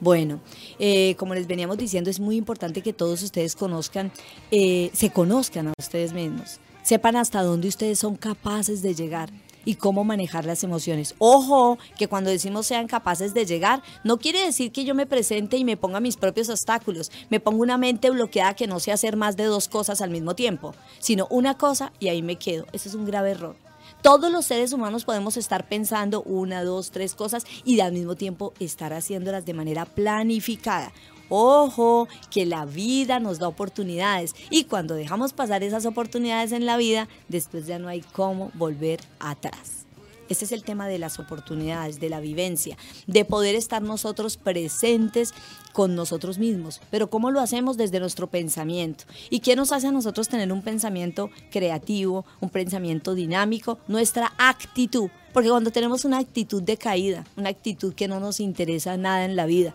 Bueno, 0.00 0.40
eh, 0.78 1.14
como 1.16 1.34
les 1.34 1.46
veníamos 1.46 1.78
diciendo, 1.78 2.10
es 2.10 2.20
muy 2.20 2.36
importante 2.36 2.82
que 2.82 2.92
todos 2.92 3.22
ustedes 3.22 3.54
conozcan, 3.54 4.12
eh, 4.50 4.90
se 4.92 5.10
conozcan 5.10 5.68
a 5.68 5.72
ustedes 5.78 6.12
mismos, 6.12 6.60
sepan 6.82 7.16
hasta 7.16 7.42
dónde 7.42 7.68
ustedes 7.68 8.00
son 8.00 8.16
capaces 8.16 8.82
de 8.82 8.94
llegar 8.94 9.30
y 9.64 9.76
cómo 9.76 10.04
manejar 10.04 10.44
las 10.44 10.64
emociones. 10.64 11.14
Ojo, 11.18 11.78
que 11.98 12.08
cuando 12.08 12.30
decimos 12.30 12.66
sean 12.66 12.86
capaces 12.86 13.34
de 13.34 13.46
llegar, 13.46 13.82
no 14.02 14.18
quiere 14.18 14.44
decir 14.44 14.72
que 14.72 14.84
yo 14.84 14.94
me 14.94 15.06
presente 15.06 15.56
y 15.56 15.64
me 15.64 15.76
ponga 15.76 16.00
mis 16.00 16.16
propios 16.16 16.48
obstáculos, 16.48 17.10
me 17.30 17.40
pongo 17.40 17.62
una 17.62 17.78
mente 17.78 18.10
bloqueada 18.10 18.54
que 18.54 18.66
no 18.66 18.80
sé 18.80 18.92
hacer 18.92 19.16
más 19.16 19.36
de 19.36 19.44
dos 19.44 19.68
cosas 19.68 20.00
al 20.00 20.10
mismo 20.10 20.34
tiempo, 20.34 20.74
sino 20.98 21.26
una 21.30 21.56
cosa 21.56 21.92
y 22.00 22.08
ahí 22.08 22.22
me 22.22 22.36
quedo. 22.36 22.66
Ese 22.72 22.88
es 22.88 22.94
un 22.94 23.04
grave 23.04 23.32
error. 23.32 23.56
Todos 24.02 24.30
los 24.30 24.44
seres 24.44 24.74
humanos 24.74 25.06
podemos 25.06 25.38
estar 25.38 25.66
pensando 25.66 26.22
una, 26.24 26.62
dos, 26.62 26.90
tres 26.90 27.14
cosas 27.14 27.46
y 27.64 27.80
al 27.80 27.92
mismo 27.92 28.16
tiempo 28.16 28.52
estar 28.60 28.92
haciéndolas 28.92 29.46
de 29.46 29.54
manera 29.54 29.86
planificada. 29.86 30.92
Ojo, 31.28 32.08
que 32.30 32.46
la 32.46 32.64
vida 32.64 33.20
nos 33.20 33.38
da 33.38 33.48
oportunidades 33.48 34.34
y 34.50 34.64
cuando 34.64 34.94
dejamos 34.94 35.32
pasar 35.32 35.62
esas 35.62 35.86
oportunidades 35.86 36.52
en 36.52 36.66
la 36.66 36.76
vida, 36.76 37.08
después 37.28 37.66
ya 37.66 37.78
no 37.78 37.88
hay 37.88 38.00
cómo 38.00 38.50
volver 38.54 39.00
atrás. 39.18 39.84
Este 40.28 40.46
es 40.46 40.52
el 40.52 40.64
tema 40.64 40.88
de 40.88 40.98
las 40.98 41.18
oportunidades, 41.18 42.00
de 42.00 42.08
la 42.08 42.20
vivencia, 42.20 42.78
de 43.06 43.24
poder 43.24 43.54
estar 43.54 43.82
nosotros 43.82 44.36
presentes 44.36 45.34
con 45.72 45.94
nosotros 45.94 46.38
mismos. 46.38 46.80
Pero 46.90 47.10
¿cómo 47.10 47.30
lo 47.30 47.40
hacemos 47.40 47.76
desde 47.76 48.00
nuestro 48.00 48.28
pensamiento? 48.28 49.04
¿Y 49.28 49.40
qué 49.40 49.54
nos 49.54 49.72
hace 49.72 49.88
a 49.88 49.92
nosotros 49.92 50.28
tener 50.28 50.50
un 50.50 50.62
pensamiento 50.62 51.30
creativo, 51.50 52.24
un 52.40 52.48
pensamiento 52.48 53.14
dinámico? 53.14 53.78
Nuestra 53.86 54.32
actitud. 54.38 55.10
Porque 55.34 55.50
cuando 55.50 55.72
tenemos 55.72 56.04
una 56.04 56.18
actitud 56.18 56.62
de 56.62 56.76
caída, 56.76 57.26
una 57.36 57.50
actitud 57.50 57.92
que 57.92 58.08
no 58.08 58.20
nos 58.20 58.40
interesa 58.40 58.96
nada 58.96 59.24
en 59.24 59.36
la 59.36 59.46
vida, 59.46 59.74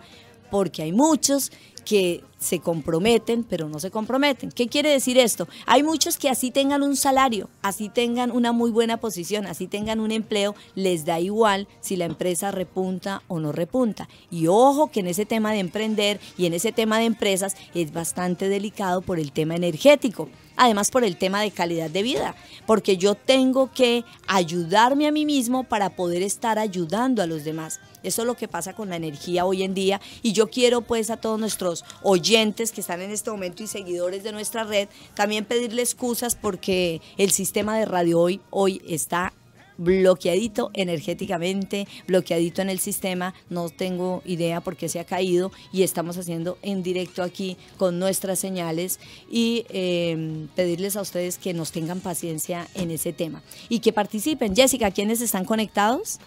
porque 0.50 0.82
hay 0.82 0.92
muchos 0.92 1.50
que 1.84 2.22
se 2.38 2.60
comprometen, 2.60 3.44
pero 3.44 3.68
no 3.68 3.78
se 3.80 3.90
comprometen. 3.90 4.50
¿Qué 4.50 4.68
quiere 4.68 4.90
decir 4.90 5.18
esto? 5.18 5.48
Hay 5.66 5.82
muchos 5.82 6.16
que 6.16 6.28
así 6.28 6.50
tengan 6.50 6.82
un 6.82 6.96
salario, 6.96 7.50
así 7.62 7.88
tengan 7.88 8.30
una 8.30 8.52
muy 8.52 8.70
buena 8.70 8.98
posición, 8.98 9.46
así 9.46 9.66
tengan 9.66 10.00
un 10.00 10.10
empleo, 10.10 10.54
les 10.74 11.04
da 11.04 11.20
igual 11.20 11.68
si 11.80 11.96
la 11.96 12.06
empresa 12.06 12.50
repunta 12.50 13.22
o 13.28 13.40
no 13.40 13.52
repunta. 13.52 14.08
Y 14.30 14.46
ojo 14.46 14.90
que 14.90 15.00
en 15.00 15.08
ese 15.08 15.26
tema 15.26 15.52
de 15.52 15.58
emprender 15.58 16.20
y 16.38 16.46
en 16.46 16.54
ese 16.54 16.72
tema 16.72 16.98
de 16.98 17.04
empresas 17.04 17.56
es 17.74 17.92
bastante 17.92 18.48
delicado 18.48 19.02
por 19.02 19.18
el 19.18 19.32
tema 19.32 19.56
energético 19.56 20.28
además 20.56 20.90
por 20.90 21.04
el 21.04 21.16
tema 21.16 21.40
de 21.40 21.52
calidad 21.52 21.88
de 21.88 22.02
vida, 22.02 22.34
porque 22.66 22.98
yo 22.98 23.14
tengo 23.14 23.72
que 23.72 24.04
ayudarme 24.26 25.06
a 25.06 25.10
mí 25.10 25.24
mismo 25.24 25.64
para 25.64 25.96
poder 25.96 26.22
estar 26.22 26.58
ayudando 26.58 27.22
a 27.22 27.26
los 27.26 27.44
demás. 27.44 27.80
Eso 28.02 28.22
es 28.22 28.26
lo 28.26 28.36
que 28.36 28.48
pasa 28.48 28.74
con 28.74 28.88
la 28.88 28.96
energía 28.96 29.44
hoy 29.44 29.62
en 29.62 29.74
día 29.74 30.00
y 30.22 30.32
yo 30.32 30.48
quiero 30.48 30.82
pues 30.82 31.10
a 31.10 31.16
todos 31.16 31.38
nuestros 31.38 31.84
oyentes 32.02 32.72
que 32.72 32.80
están 32.80 33.00
en 33.02 33.10
este 33.10 33.30
momento 33.30 33.62
y 33.62 33.66
seguidores 33.66 34.22
de 34.22 34.32
nuestra 34.32 34.64
red 34.64 34.88
también 35.14 35.44
pedirle 35.44 35.82
excusas 35.82 36.34
porque 36.34 37.00
el 37.16 37.30
sistema 37.30 37.78
de 37.78 37.84
radio 37.84 38.20
hoy, 38.20 38.40
hoy 38.50 38.82
está 38.88 39.32
bloqueadito 39.80 40.70
energéticamente, 40.74 41.88
bloqueadito 42.06 42.60
en 42.60 42.68
el 42.68 42.78
sistema, 42.80 43.34
no 43.48 43.70
tengo 43.70 44.22
idea 44.26 44.60
por 44.60 44.76
qué 44.76 44.90
se 44.90 45.00
ha 45.00 45.04
caído 45.04 45.52
y 45.72 45.82
estamos 45.82 46.18
haciendo 46.18 46.58
en 46.60 46.82
directo 46.82 47.22
aquí 47.22 47.56
con 47.78 47.98
nuestras 47.98 48.38
señales 48.38 49.00
y 49.30 49.64
em, 49.70 50.48
pedirles 50.48 50.96
a 50.96 51.00
ustedes 51.00 51.38
que 51.38 51.54
nos 51.54 51.72
tengan 51.72 52.00
paciencia 52.00 52.68
en 52.74 52.90
ese 52.90 53.14
tema 53.14 53.42
y 53.70 53.80
que 53.80 53.92
participen. 53.92 54.54
Jessica, 54.54 54.90
¿quiénes 54.90 55.22
están 55.22 55.46
conectados? 55.46 56.20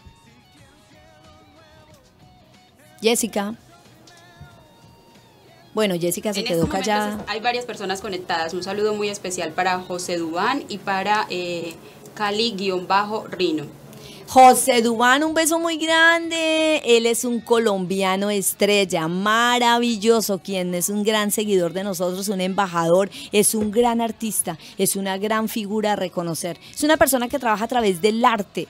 Jessica. 3.03 3.53
Bueno, 5.73 5.95
Jessica 5.99 6.33
se 6.33 6.39
en 6.39 6.45
quedó 6.45 6.69
callada. 6.69 7.23
Hay 7.27 7.41
varias 7.41 7.65
personas 7.65 7.99
conectadas. 7.99 8.53
Un 8.53 8.63
saludo 8.63 8.93
muy 8.93 9.09
especial 9.09 9.51
para 9.51 9.79
José 9.79 10.17
Dubán 10.17 10.63
y 10.69 10.77
para 10.77 11.27
eh, 11.29 11.73
Cali-Rino. 12.15 13.65
José 14.27 14.81
Dubán, 14.81 15.23
un 15.23 15.33
beso 15.33 15.59
muy 15.59 15.77
grande. 15.77 16.81
Él 16.85 17.05
es 17.05 17.25
un 17.25 17.41
colombiano 17.41 18.29
estrella, 18.29 19.07
maravilloso, 19.09 20.39
quien 20.39 20.73
es 20.73 20.87
un 20.89 21.03
gran 21.03 21.29
seguidor 21.29 21.73
de 21.73 21.83
nosotros, 21.83 22.29
un 22.29 22.39
embajador, 22.39 23.09
es 23.31 23.53
un 23.53 23.69
gran 23.69 23.99
artista, 23.99 24.57
es 24.77 24.95
una 24.95 25.17
gran 25.17 25.49
figura 25.49 25.93
a 25.93 25.95
reconocer. 25.97 26.57
Es 26.73 26.83
una 26.83 26.97
persona 26.97 27.27
que 27.27 27.37
trabaja 27.37 27.65
a 27.65 27.67
través 27.67 28.01
del 28.01 28.23
arte, 28.23 28.67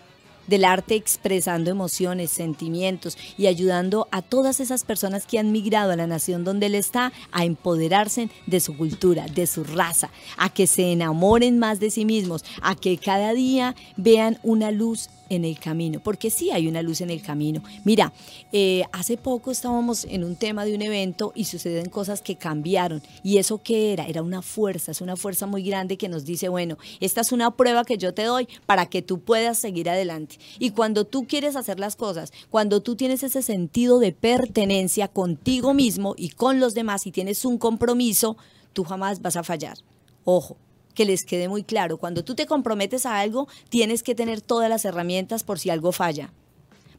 del 0.47 0.65
arte 0.65 0.95
expresando 0.95 1.71
emociones, 1.71 2.31
sentimientos 2.31 3.17
y 3.38 3.47
ayudando 3.47 4.07
a 4.12 4.21
todas 4.21 4.59
esas 4.59 4.83
personas 4.83 5.25
que 5.25 5.39
han 5.39 5.51
migrado 5.51 5.91
a 5.91 5.95
la 5.95 6.07
nación 6.07 6.43
donde 6.43 6.67
él 6.67 6.75
está 6.75 7.12
a 7.31 7.45
empoderarse 7.45 8.29
de 8.47 8.59
su 8.59 8.75
cultura, 8.77 9.25
de 9.27 9.47
su 9.47 9.63
raza, 9.63 10.09
a 10.38 10.50
que 10.50 10.67
se 10.67 10.91
enamoren 10.91 11.59
más 11.59 11.79
de 11.79 11.89
sí 11.89 12.05
mismos, 12.05 12.43
a 12.62 12.75
que 12.75 12.97
cada 12.97 13.33
día 13.33 13.75
vean 13.97 14.39
una 14.43 14.71
luz 14.71 15.09
en 15.30 15.46
el 15.46 15.60
camino, 15.60 16.00
porque 16.01 16.30
sí 16.30 16.51
hay 16.51 16.68
una 16.68 16.82
luz 16.82 17.01
en 17.01 17.10
el 17.10 17.22
camino. 17.22 17.63
Mira, 17.84 18.13
eh, 18.51 18.84
hace 18.92 19.18
poco 19.18 19.51
estábamos 19.51 20.06
en 20.06 20.24
un 20.24 20.36
tema 20.36 20.65
de 20.65 20.75
un 20.75 20.82
evento 20.82 21.32
y 21.36 21.46
suceden 21.46 21.89
cosas 21.89 22.22
que 22.22 22.36
cambiaron. 22.36 23.01
¿Y 23.24 23.38
eso 23.38 23.62
qué 23.63 23.94
era? 23.94 24.06
Era 24.06 24.22
una 24.22 24.42
fuerza, 24.42 24.92
es 24.92 25.01
una 25.01 25.15
fuerza 25.15 25.48
muy 25.48 25.63
grande 25.63 25.98
que 25.98 26.10
nos 26.10 26.25
dice, 26.25 26.50
bueno, 26.50 26.77
esta 27.00 27.22
es 27.22 27.32
una 27.32 27.51
prueba 27.51 27.86
que 27.86 27.98
yo 27.98 28.13
te 28.13 28.24
doy 28.24 28.48
para 28.65 28.86
que 28.88 29.01
tú 29.01 29.20
puedas 29.20 29.58
seguir 29.58 29.89
adelante. 29.89 30.38
Y 30.60 30.72
cuando 30.72 31.06
tú 31.06 31.25
quieres 31.27 31.56
hacer 31.56 31.80
las 31.80 31.96
cosas, 31.96 32.32
cuando 32.50 32.82
tú 32.82 32.96
tienes 32.96 33.24
ese 33.24 33.42
sentido 33.42 34.00
de 34.00 34.12
pertenencia 34.12 35.08
contigo 35.08 35.74
mismo 35.74 36.13
y 36.18 36.30
con 36.30 36.60
los 36.60 36.74
demás 36.74 37.08
y 37.08 37.12
tienes 37.12 37.46
un 37.46 37.58
compromiso, 37.58 38.38
tú 38.74 38.84
jamás 38.84 39.22
vas 39.22 39.38
a 39.38 39.44
fallar. 39.44 39.77
Ojo, 40.25 40.58
que 40.93 41.05
les 41.05 41.25
quede 41.25 41.50
muy 41.50 41.63
claro, 41.63 41.97
cuando 41.97 42.23
tú 42.23 42.35
te 42.35 42.45
comprometes 42.45 43.05
a 43.05 43.19
algo, 43.19 43.47
tienes 43.69 44.03
que 44.03 44.15
tener 44.15 44.41
todas 44.41 44.69
las 44.69 44.85
herramientas 44.85 45.43
por 45.43 45.59
si 45.59 45.69
algo 45.69 45.91
falla. 45.91 46.31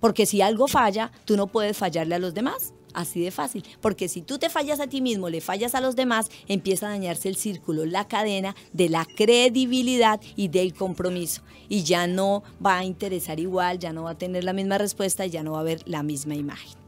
Porque 0.00 0.26
si 0.26 0.42
algo 0.42 0.68
falla, 0.68 1.12
tú 1.24 1.36
no 1.36 1.46
puedes 1.46 1.76
fallarle 1.76 2.14
a 2.14 2.18
los 2.18 2.34
demás. 2.34 2.74
Así 2.92 3.20
de 3.20 3.32
fácil. 3.32 3.64
Porque 3.80 4.08
si 4.08 4.22
tú 4.22 4.38
te 4.38 4.48
fallas 4.48 4.78
a 4.78 4.86
ti 4.86 5.00
mismo, 5.00 5.28
le 5.28 5.40
fallas 5.40 5.74
a 5.74 5.80
los 5.80 5.96
demás, 5.96 6.30
empieza 6.46 6.86
a 6.86 6.90
dañarse 6.90 7.28
el 7.28 7.36
círculo, 7.36 7.84
la 7.86 8.06
cadena 8.06 8.54
de 8.72 8.88
la 8.88 9.04
credibilidad 9.04 10.20
y 10.36 10.48
del 10.48 10.74
compromiso. 10.74 11.42
Y 11.68 11.82
ya 11.82 12.06
no 12.06 12.44
va 12.64 12.78
a 12.78 12.84
interesar 12.84 13.40
igual, 13.40 13.80
ya 13.80 13.92
no 13.92 14.04
va 14.04 14.10
a 14.10 14.18
tener 14.18 14.44
la 14.44 14.52
misma 14.52 14.78
respuesta 14.78 15.26
ya 15.26 15.42
no 15.42 15.52
va 15.52 15.58
a 15.58 15.62
haber 15.62 15.82
la 15.86 16.02
misma 16.02 16.34
imagen. 16.34 16.83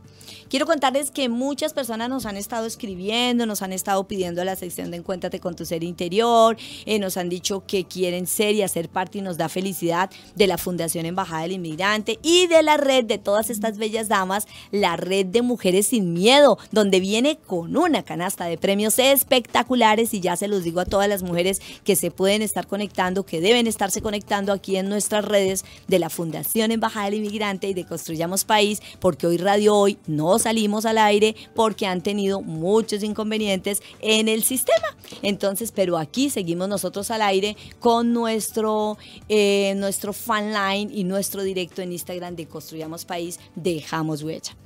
Quiero 0.48 0.64
contarles 0.64 1.10
que 1.10 1.28
muchas 1.28 1.72
personas 1.72 2.08
nos 2.08 2.24
han 2.24 2.36
estado 2.36 2.66
escribiendo, 2.66 3.46
nos 3.46 3.62
han 3.62 3.72
estado 3.72 4.06
pidiendo 4.06 4.44
la 4.44 4.54
sección 4.54 4.92
de 4.92 4.98
Encuéntrate 4.98 5.40
con 5.40 5.56
tu 5.56 5.64
ser 5.64 5.82
interior, 5.82 6.56
eh, 6.84 7.00
nos 7.00 7.16
han 7.16 7.28
dicho 7.28 7.64
que 7.66 7.84
quieren 7.84 8.28
ser 8.28 8.54
y 8.54 8.62
hacer 8.62 8.88
parte 8.88 9.18
y 9.18 9.22
nos 9.22 9.38
da 9.38 9.48
felicidad 9.48 10.08
de 10.36 10.46
la 10.46 10.56
Fundación 10.56 11.04
Embajada 11.04 11.42
del 11.42 11.52
Inmigrante 11.52 12.20
y 12.22 12.46
de 12.46 12.62
la 12.62 12.76
red 12.76 13.04
de 13.04 13.18
todas 13.18 13.50
estas 13.50 13.76
bellas 13.76 14.06
damas, 14.06 14.46
la 14.70 14.96
red 14.96 15.26
de 15.26 15.42
Mujeres 15.42 15.88
Sin 15.88 16.12
Miedo, 16.12 16.58
donde 16.70 17.00
viene 17.00 17.38
con 17.38 17.76
una 17.76 18.04
canasta 18.04 18.44
de 18.44 18.56
premios 18.56 19.00
espectaculares 19.00 20.14
y 20.14 20.20
ya 20.20 20.36
se 20.36 20.46
los 20.46 20.62
digo 20.62 20.78
a 20.78 20.84
todas 20.84 21.08
las 21.08 21.24
mujeres 21.24 21.60
que 21.82 21.96
se 21.96 22.12
pueden 22.12 22.42
estar 22.42 22.68
conectando, 22.68 23.26
que 23.26 23.40
deben 23.40 23.66
estarse 23.66 24.00
conectando 24.00 24.52
aquí 24.52 24.76
en 24.76 24.88
nuestras 24.88 25.24
redes 25.24 25.64
de 25.88 25.98
la 25.98 26.08
Fundación 26.08 26.70
Embajada 26.70 27.06
del 27.06 27.14
Inmigrante 27.14 27.68
y 27.68 27.74
de 27.74 27.84
Construyamos 27.84 28.44
País, 28.44 28.80
porque 29.00 29.26
hoy 29.26 29.38
Radio 29.38 29.74
Hoy 29.74 29.98
no 30.06 30.36
salimos 30.38 30.87
al 30.87 30.99
aire 30.99 31.35
porque 31.55 31.87
han 31.87 32.00
tenido 32.00 32.40
muchos 32.40 33.02
inconvenientes 33.02 33.83
en 34.00 34.28
el 34.28 34.43
sistema. 34.43 34.97
Entonces, 35.23 35.73
pero 35.73 35.99
aquí 35.99 36.31
seguimos 36.31 36.69
nosotros 36.69 37.11
al 37.11 37.23
aire 37.23 37.57
con 37.78 38.12
nuestro, 38.12 38.99
eh, 39.28 39.75
nuestro 39.76 40.12
fan 40.12 40.52
line 40.52 40.90
y 40.93 41.05
nuestro 41.05 41.43
directo 41.43 41.83
en 41.83 41.93
Instagram 41.93 42.37
de 42.37 42.47
Construyamos 42.47 43.05
País, 43.05 43.38
dejamos 43.55 44.23
huella. 44.23 44.57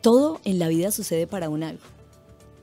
Todo 0.00 0.40
en 0.44 0.58
la 0.58 0.68
vida 0.68 0.90
sucede 0.90 1.26
para 1.26 1.48
un 1.48 1.62
algo. 1.62 1.82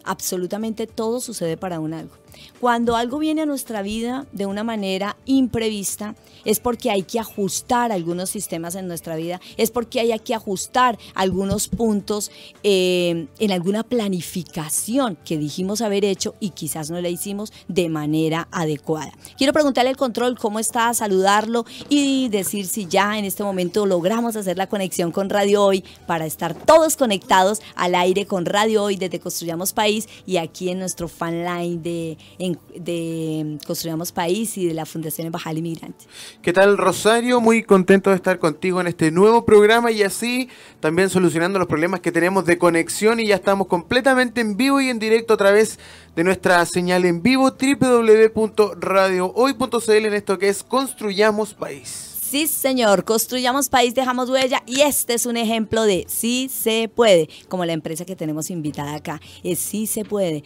Absolutamente 0.03 0.87
todo 0.87 1.19
sucede 1.21 1.57
para 1.57 1.79
un 1.79 1.93
algo. 1.93 2.15
Cuando 2.59 2.95
algo 2.95 3.19
viene 3.19 3.41
a 3.41 3.45
nuestra 3.45 3.81
vida 3.81 4.25
de 4.31 4.45
una 4.45 4.63
manera 4.63 5.17
imprevista, 5.25 6.15
es 6.45 6.59
porque 6.59 6.91
hay 6.91 7.03
que 7.03 7.19
ajustar 7.19 7.91
algunos 7.91 8.29
sistemas 8.29 8.75
en 8.75 8.87
nuestra 8.87 9.15
vida, 9.15 9.39
es 9.57 9.71
porque 9.71 9.99
hay 9.99 10.19
que 10.19 10.35
ajustar 10.35 10.97
algunos 11.13 11.67
puntos 11.67 12.31
eh, 12.63 13.27
en 13.39 13.51
alguna 13.51 13.83
planificación 13.83 15.17
que 15.23 15.37
dijimos 15.37 15.81
haber 15.81 16.05
hecho 16.05 16.35
y 16.39 16.51
quizás 16.51 16.89
no 16.89 16.99
la 17.01 17.09
hicimos 17.09 17.53
de 17.67 17.89
manera 17.89 18.47
adecuada. 18.51 19.11
Quiero 19.37 19.53
preguntarle 19.53 19.89
al 19.89 19.97
control 19.97 20.37
cómo 20.37 20.59
está, 20.59 20.93
saludarlo 20.93 21.65
y 21.89 22.29
decir 22.29 22.67
si 22.67 22.87
ya 22.87 23.17
en 23.17 23.25
este 23.25 23.43
momento 23.43 23.85
logramos 23.85 24.35
hacer 24.35 24.57
la 24.57 24.67
conexión 24.67 25.11
con 25.11 25.29
Radio 25.29 25.63
Hoy 25.63 25.83
para 26.07 26.25
estar 26.25 26.53
todos 26.53 26.97
conectados 26.97 27.61
al 27.75 27.95
aire 27.95 28.25
con 28.25 28.45
Radio 28.45 28.83
Hoy 28.83 28.95
desde 28.95 29.19
Construyamos 29.19 29.73
País 29.73 30.07
y 30.25 30.37
aquí 30.37 30.69
en 30.69 30.79
nuestro 30.79 31.07
fan 31.07 31.43
line 31.43 32.17
de 32.39 32.57
de 32.75 33.57
Construyamos 33.65 34.11
País 34.11 34.57
y 34.57 34.67
de 34.67 34.73
la 34.73 34.85
Fundación 34.85 35.27
Embajada 35.27 35.57
Inmigrante. 35.57 36.03
¿Qué 36.41 36.51
tal, 36.53 36.77
Rosario? 36.77 37.39
Muy 37.39 37.63
contento 37.63 38.09
de 38.09 38.15
estar 38.15 38.39
contigo 38.39 38.81
en 38.81 38.87
este 38.87 39.11
nuevo 39.11 39.45
programa 39.45 39.91
y 39.91 40.01
así 40.03 40.49
también 40.79 41.09
solucionando 41.09 41.59
los 41.59 41.67
problemas 41.67 41.99
que 41.99 42.11
tenemos 42.11 42.45
de 42.45 42.57
conexión 42.57 43.19
y 43.19 43.27
ya 43.27 43.35
estamos 43.35 43.67
completamente 43.67 44.41
en 44.41 44.57
vivo 44.57 44.81
y 44.81 44.89
en 44.89 44.97
directo 44.99 45.35
a 45.35 45.37
través 45.37 45.77
de 46.15 46.23
nuestra 46.23 46.65
señal 46.65 47.05
en 47.05 47.21
vivo 47.21 47.51
www.radiohoy.cl 47.51 49.91
en 49.91 50.13
esto 50.13 50.39
que 50.39 50.49
es 50.49 50.63
Construyamos 50.63 51.53
País. 51.53 52.11
Sí, 52.31 52.47
señor, 52.47 53.03
construyamos 53.03 53.67
país, 53.67 53.93
dejamos 53.93 54.29
huella 54.29 54.63
y 54.65 54.79
este 54.79 55.15
es 55.15 55.25
un 55.25 55.35
ejemplo 55.35 55.83
de 55.83 56.05
sí 56.07 56.49
se 56.49 56.87
puede, 56.87 57.27
como 57.49 57.65
la 57.65 57.73
empresa 57.73 58.05
que 58.05 58.15
tenemos 58.15 58.49
invitada 58.49 58.95
acá, 58.95 59.19
es 59.43 59.59
sí 59.59 59.85
se 59.85 60.05
puede. 60.05 60.45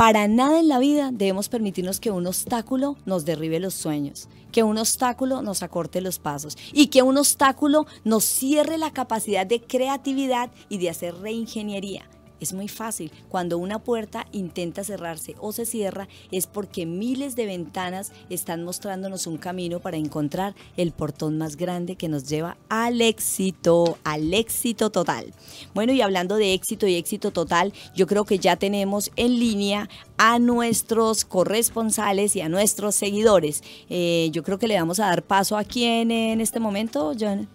Para 0.00 0.28
nada 0.28 0.58
en 0.58 0.68
la 0.68 0.78
vida 0.78 1.10
debemos 1.12 1.50
permitirnos 1.50 2.00
que 2.00 2.10
un 2.10 2.26
obstáculo 2.26 2.96
nos 3.04 3.26
derribe 3.26 3.60
los 3.60 3.74
sueños, 3.74 4.30
que 4.50 4.62
un 4.62 4.78
obstáculo 4.78 5.42
nos 5.42 5.62
acorte 5.62 6.00
los 6.00 6.18
pasos 6.18 6.56
y 6.72 6.86
que 6.86 7.02
un 7.02 7.18
obstáculo 7.18 7.84
nos 8.02 8.24
cierre 8.24 8.78
la 8.78 8.94
capacidad 8.94 9.44
de 9.44 9.60
creatividad 9.60 10.52
y 10.70 10.78
de 10.78 10.88
hacer 10.88 11.16
reingeniería. 11.16 12.08
Es 12.40 12.52
muy 12.52 12.68
fácil. 12.68 13.12
Cuando 13.28 13.58
una 13.58 13.78
puerta 13.78 14.26
intenta 14.32 14.82
cerrarse 14.82 15.36
o 15.38 15.52
se 15.52 15.66
cierra 15.66 16.08
es 16.32 16.46
porque 16.46 16.86
miles 16.86 17.36
de 17.36 17.46
ventanas 17.46 18.12
están 18.30 18.64
mostrándonos 18.64 19.26
un 19.26 19.36
camino 19.36 19.80
para 19.80 19.98
encontrar 19.98 20.54
el 20.76 20.92
portón 20.92 21.38
más 21.38 21.56
grande 21.56 21.96
que 21.96 22.08
nos 22.08 22.28
lleva 22.28 22.56
al 22.68 23.00
éxito, 23.00 23.98
al 24.04 24.32
éxito 24.32 24.90
total. 24.90 25.32
Bueno, 25.74 25.92
y 25.92 26.00
hablando 26.00 26.36
de 26.36 26.54
éxito 26.54 26.86
y 26.86 26.96
éxito 26.96 27.30
total, 27.30 27.72
yo 27.94 28.06
creo 28.06 28.24
que 28.24 28.38
ya 28.38 28.56
tenemos 28.56 29.10
en 29.16 29.38
línea 29.38 29.88
a 30.16 30.38
nuestros 30.38 31.24
corresponsales 31.24 32.36
y 32.36 32.40
a 32.40 32.48
nuestros 32.48 32.94
seguidores. 32.94 33.62
Eh, 33.88 34.30
yo 34.32 34.42
creo 34.42 34.58
que 34.58 34.68
le 34.68 34.78
vamos 34.78 35.00
a 35.00 35.06
dar 35.06 35.22
paso 35.22 35.56
aquí 35.56 35.84
en, 35.84 36.10
en 36.10 36.40
este 36.40 36.60
momento, 36.60 37.12
John 37.18 37.48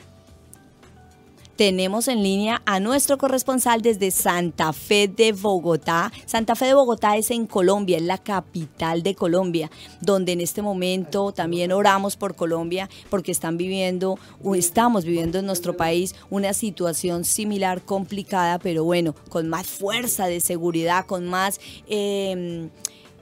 tenemos 1.55 2.07
en 2.07 2.21
línea 2.21 2.61
a 2.65 2.79
nuestro 2.79 3.17
corresponsal 3.17 3.81
desde 3.81 4.11
Santa 4.11 4.73
Fe 4.73 5.07
de 5.07 5.31
Bogotá. 5.31 6.11
Santa 6.25 6.55
Fe 6.55 6.65
de 6.65 6.73
Bogotá 6.73 7.17
es 7.17 7.31
en 7.31 7.47
Colombia, 7.47 7.97
es 7.97 8.03
la 8.03 8.17
capital 8.17 9.03
de 9.03 9.15
Colombia, 9.15 9.71
donde 10.01 10.33
en 10.33 10.41
este 10.41 10.61
momento 10.61 11.31
también 11.31 11.71
oramos 11.71 12.15
por 12.15 12.35
Colombia 12.35 12.89
porque 13.09 13.31
están 13.31 13.57
viviendo 13.57 14.19
o 14.43 14.55
estamos 14.55 15.05
viviendo 15.05 15.39
en 15.39 15.45
nuestro 15.45 15.77
país 15.77 16.15
una 16.29 16.53
situación 16.53 17.23
similar, 17.23 17.81
complicada, 17.81 18.59
pero 18.59 18.83
bueno, 18.83 19.15
con 19.29 19.47
más 19.47 19.67
fuerza 19.67 20.27
de 20.27 20.41
seguridad, 20.41 21.05
con 21.05 21.27
más... 21.27 21.59
Eh, 21.87 22.69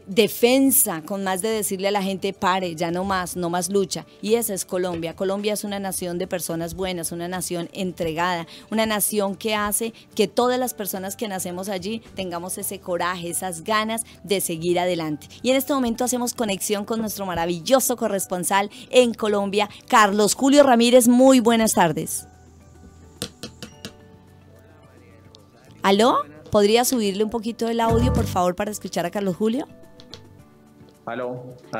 defensa, 0.08 1.02
con 1.06 1.24
más 1.24 1.42
de 1.42 1.50
decirle 1.50 1.88
a 1.88 1.92
la 1.92 2.04
gente, 2.04 2.34
pare, 2.34 2.76
ya 2.76 2.92
no 2.92 3.04
más, 3.04 3.36
no 3.36 3.50
más 3.50 3.70
lucha. 3.70 4.06
Y 4.22 4.36
esa 4.36 4.54
es 4.54 4.66
Colombia. 4.66 5.16
Colombia 5.16 5.54
es 5.54 5.64
una 5.64 5.80
nación 5.80 6.18
de 6.18 6.28
personas 6.28 6.74
buenas, 6.74 7.12
una 7.12 7.28
nación 7.28 7.70
entregada, 7.74 8.48
una 8.72 8.86
nación 8.86 9.36
que 9.36 9.56
hace 9.56 9.94
que 10.16 10.28
todas 10.28 10.60
las 10.60 10.74
personas 10.74 11.16
que 11.16 11.28
nacemos 11.28 11.70
allí 11.70 12.02
tengamos 12.16 12.58
ese 12.58 12.80
coraje, 12.80 13.30
esas 13.30 13.64
ganas 13.64 14.02
de 14.24 14.42
seguir 14.42 14.80
adelante. 14.80 15.28
Y 15.42 15.50
en 15.50 15.56
este 15.56 15.74
momento 15.74 16.04
hacemos 16.04 16.34
conexión 16.34 16.86
con 16.86 17.00
nuestro 17.00 17.26
maravilloso 17.26 17.96
corresponsal 17.96 18.70
en 18.90 19.14
Colombia, 19.14 19.70
Carlos 19.88 20.36
Julio 20.36 20.64
Ramírez. 20.64 21.08
Muy 21.08 21.40
buenas 21.40 21.74
tardes. 21.74 22.28
¿Aló? 25.82 26.20
¿Podría 26.50 26.86
subirle 26.86 27.24
un 27.24 27.30
poquito 27.30 27.68
el 27.68 27.80
audio, 27.80 28.14
por 28.14 28.26
favor, 28.26 28.56
para 28.56 28.72
escuchar 28.72 29.06
a 29.06 29.12
Carlos 29.12 29.36
Julio? 29.36 29.68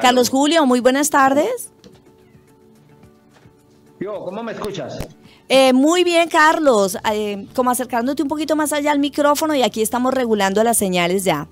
Carlos 0.02 0.30
Julio, 0.30 0.66
muy 0.66 0.80
buenas 0.80 1.10
tardes. 1.10 1.72
Yo, 4.00 4.26
¿cómo 4.26 4.44
me 4.44 4.52
escuchas? 4.52 5.00
Eh, 5.48 5.72
muy 5.72 6.04
bien, 6.04 6.28
Carlos. 6.30 6.98
Eh, 7.12 7.48
como 7.56 7.72
acercándote 7.72 8.22
un 8.22 8.28
poquito 8.28 8.56
más 8.56 8.74
allá 8.74 8.92
al 8.92 9.00
micrófono 9.00 9.56
y 9.56 9.64
aquí 9.64 9.82
estamos 9.82 10.14
regulando 10.14 10.64
las 10.64 10.78
señales 10.78 11.24
ya. 11.24 11.48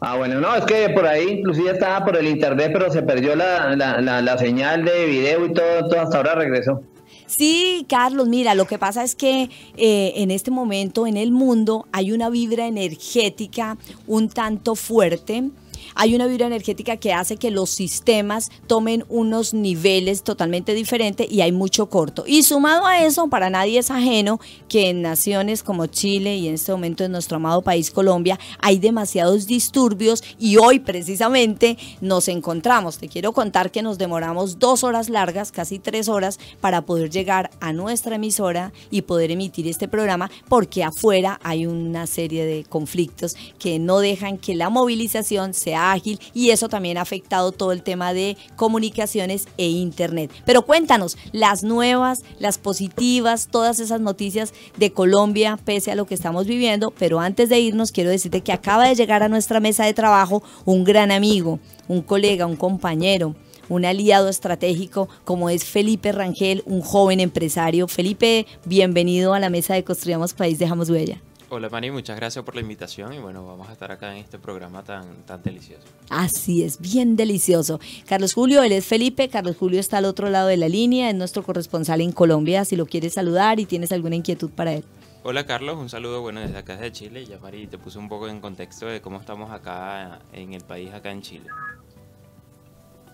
Ah, 0.00 0.16
bueno, 0.16 0.40
no, 0.40 0.54
es 0.54 0.64
que 0.64 0.88
por 0.90 1.06
ahí 1.06 1.38
inclusive 1.38 1.70
estaba 1.70 2.04
por 2.04 2.16
el 2.16 2.26
internet, 2.26 2.70
pero 2.72 2.90
se 2.90 3.02
perdió 3.02 3.36
la, 3.36 4.36
señal 4.38 4.84
de 4.84 5.06
video 5.06 5.46
y 5.46 5.52
todo, 5.52 5.88
todo, 5.88 6.00
hasta 6.00 6.16
ahora 6.16 6.34
regresó. 6.34 6.82
Sí, 7.26 7.86
Carlos, 7.88 8.28
mira, 8.28 8.54
lo 8.54 8.66
que 8.66 8.78
pasa 8.78 9.04
es 9.04 9.14
que 9.14 9.48
eh, 9.76 10.12
en 10.16 10.30
este 10.30 10.50
momento 10.50 11.06
en 11.06 11.16
el 11.16 11.30
mundo 11.30 11.86
hay 11.92 12.12
una 12.12 12.30
vibra 12.30 12.66
energética 12.66 13.78
un 14.06 14.28
tanto 14.28 14.74
fuerte 14.74 15.50
hay 15.94 16.14
una 16.14 16.26
vibra 16.26 16.46
energética 16.46 16.96
que 16.96 17.12
hace 17.12 17.36
que 17.36 17.50
los 17.50 17.70
sistemas 17.70 18.50
tomen 18.66 19.04
unos 19.08 19.54
niveles 19.54 20.22
totalmente 20.22 20.74
diferentes 20.74 21.30
y 21.30 21.40
hay 21.40 21.52
mucho 21.52 21.88
corto. 21.88 22.24
Y 22.26 22.42
sumado 22.42 22.86
a 22.86 23.04
eso, 23.04 23.28
para 23.28 23.50
nadie 23.50 23.78
es 23.78 23.90
ajeno 23.90 24.40
que 24.68 24.90
en 24.90 25.02
naciones 25.02 25.62
como 25.62 25.86
Chile 25.86 26.36
y 26.36 26.48
en 26.48 26.54
este 26.54 26.72
momento 26.72 27.04
en 27.04 27.12
nuestro 27.12 27.36
amado 27.36 27.62
país 27.62 27.90
Colombia 27.90 28.38
hay 28.58 28.78
demasiados 28.78 29.46
disturbios 29.46 30.22
y 30.38 30.56
hoy 30.56 30.78
precisamente 30.78 31.76
nos 32.00 32.28
encontramos. 32.28 32.98
Te 32.98 33.08
quiero 33.08 33.32
contar 33.32 33.70
que 33.70 33.82
nos 33.82 33.98
demoramos 33.98 34.58
dos 34.58 34.84
horas 34.84 35.08
largas, 35.08 35.52
casi 35.52 35.78
tres 35.78 36.08
horas, 36.08 36.38
para 36.60 36.82
poder 36.82 37.10
llegar 37.10 37.50
a 37.60 37.72
nuestra 37.72 38.16
emisora 38.16 38.72
y 38.90 39.02
poder 39.02 39.30
emitir 39.30 39.66
este 39.66 39.88
programa 39.88 40.30
porque 40.48 40.84
afuera 40.84 41.38
hay 41.42 41.66
una 41.66 42.06
serie 42.06 42.44
de 42.44 42.64
conflictos 42.64 43.36
que 43.58 43.78
no 43.78 43.98
dejan 43.98 44.38
que 44.38 44.54
la 44.54 44.70
movilización 44.70 45.54
sea 45.54 45.81
ágil 45.90 46.20
y 46.34 46.50
eso 46.50 46.68
también 46.68 46.98
ha 46.98 47.02
afectado 47.02 47.50
todo 47.50 47.72
el 47.72 47.82
tema 47.82 48.12
de 48.12 48.36
comunicaciones 48.56 49.48
e 49.56 49.68
internet. 49.68 50.30
Pero 50.44 50.62
cuéntanos 50.62 51.16
las 51.32 51.64
nuevas, 51.64 52.22
las 52.38 52.58
positivas, 52.58 53.48
todas 53.50 53.80
esas 53.80 54.00
noticias 54.00 54.52
de 54.76 54.92
Colombia 54.92 55.58
pese 55.64 55.90
a 55.90 55.96
lo 55.96 56.06
que 56.06 56.14
estamos 56.14 56.46
viviendo, 56.46 56.92
pero 56.98 57.20
antes 57.20 57.48
de 57.48 57.60
irnos 57.60 57.92
quiero 57.92 58.10
decirte 58.10 58.42
que 58.42 58.52
acaba 58.52 58.88
de 58.88 58.94
llegar 58.94 59.22
a 59.22 59.28
nuestra 59.28 59.60
mesa 59.60 59.84
de 59.84 59.94
trabajo 59.94 60.42
un 60.64 60.84
gran 60.84 61.10
amigo, 61.10 61.58
un 61.88 62.02
colega, 62.02 62.46
un 62.46 62.56
compañero, 62.56 63.34
un 63.68 63.84
aliado 63.84 64.28
estratégico 64.28 65.08
como 65.24 65.50
es 65.50 65.64
Felipe 65.64 66.12
Rangel, 66.12 66.62
un 66.66 66.82
joven 66.82 67.20
empresario. 67.20 67.88
Felipe, 67.88 68.46
bienvenido 68.64 69.34
a 69.34 69.40
la 69.40 69.50
mesa 69.50 69.74
de 69.74 69.84
Construyamos 69.84 70.34
País, 70.34 70.58
dejamos 70.58 70.90
huella. 70.90 71.20
Hola 71.54 71.68
Mani, 71.68 71.90
muchas 71.90 72.16
gracias 72.16 72.42
por 72.46 72.54
la 72.54 72.62
invitación 72.62 73.12
y 73.12 73.18
bueno, 73.18 73.44
vamos 73.44 73.68
a 73.68 73.72
estar 73.72 73.92
acá 73.92 74.10
en 74.10 74.16
este 74.16 74.38
programa 74.38 74.82
tan, 74.82 75.04
tan 75.26 75.42
delicioso. 75.42 75.82
Así 76.08 76.64
es, 76.64 76.80
bien 76.80 77.14
delicioso. 77.14 77.78
Carlos 78.08 78.32
Julio, 78.32 78.62
él 78.62 78.72
es 78.72 78.86
Felipe, 78.86 79.28
Carlos 79.28 79.58
Julio 79.58 79.78
está 79.78 79.98
al 79.98 80.06
otro 80.06 80.30
lado 80.30 80.48
de 80.48 80.56
la 80.56 80.70
línea, 80.70 81.10
es 81.10 81.14
nuestro 81.14 81.42
corresponsal 81.42 82.00
en 82.00 82.12
Colombia, 82.12 82.64
si 82.64 82.74
lo 82.74 82.86
quieres 82.86 83.12
saludar 83.12 83.60
y 83.60 83.66
tienes 83.66 83.92
alguna 83.92 84.16
inquietud 84.16 84.48
para 84.48 84.72
él. 84.72 84.84
Hola 85.24 85.44
Carlos, 85.44 85.76
un 85.76 85.90
saludo 85.90 86.22
bueno 86.22 86.40
desde 86.40 86.56
acá 86.56 86.78
de 86.78 86.90
Chile. 86.90 87.26
Ya 87.26 87.36
Mari 87.38 87.66
te 87.66 87.76
puse 87.76 87.98
un 87.98 88.08
poco 88.08 88.28
en 88.28 88.40
contexto 88.40 88.86
de 88.86 89.02
cómo 89.02 89.20
estamos 89.20 89.50
acá 89.50 90.20
en 90.32 90.54
el 90.54 90.62
país, 90.62 90.90
acá 90.94 91.10
en 91.10 91.20
Chile. 91.20 91.44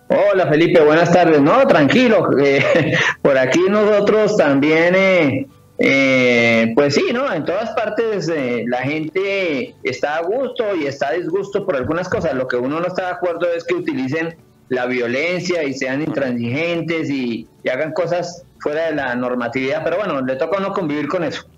Hola 0.07 0.47
Felipe, 0.47 0.79
buenas 0.79 1.11
tardes. 1.11 1.41
No, 1.41 1.67
tranquilo, 1.67 2.29
eh, 2.39 2.95
por 3.21 3.37
aquí 3.37 3.63
nosotros 3.67 4.37
también... 4.37 4.95
Eh, 4.95 5.47
eh, 5.79 6.73
pues 6.75 6.95
sí, 6.95 7.05
¿no? 7.13 7.31
En 7.31 7.45
todas 7.45 7.71
partes 7.71 8.29
eh, 8.29 8.65
la 8.67 8.79
gente 8.79 9.75
está 9.83 10.17
a 10.17 10.21
gusto 10.23 10.75
y 10.75 10.85
está 10.85 11.09
a 11.09 11.13
disgusto 11.13 11.65
por 11.65 11.75
algunas 11.75 12.09
cosas. 12.09 12.33
Lo 12.33 12.47
que 12.47 12.57
uno 12.57 12.79
no 12.79 12.87
está 12.87 13.07
de 13.07 13.11
acuerdo 13.11 13.47
es 13.51 13.63
que 13.63 13.75
utilicen 13.75 14.35
la 14.67 14.85
violencia 14.85 15.63
y 15.63 15.73
sean 15.73 16.01
intransigentes 16.01 17.09
y, 17.09 17.47
y 17.63 17.69
hagan 17.69 17.93
cosas 17.93 18.43
fuera 18.59 18.87
de 18.87 18.95
la 18.95 19.15
normatividad. 19.15 19.83
Pero 19.83 19.97
bueno, 19.97 20.21
le 20.21 20.35
toca 20.35 20.57
a 20.57 20.59
uno 20.59 20.73
convivir 20.73 21.07
con 21.07 21.23
eso. 21.23 21.48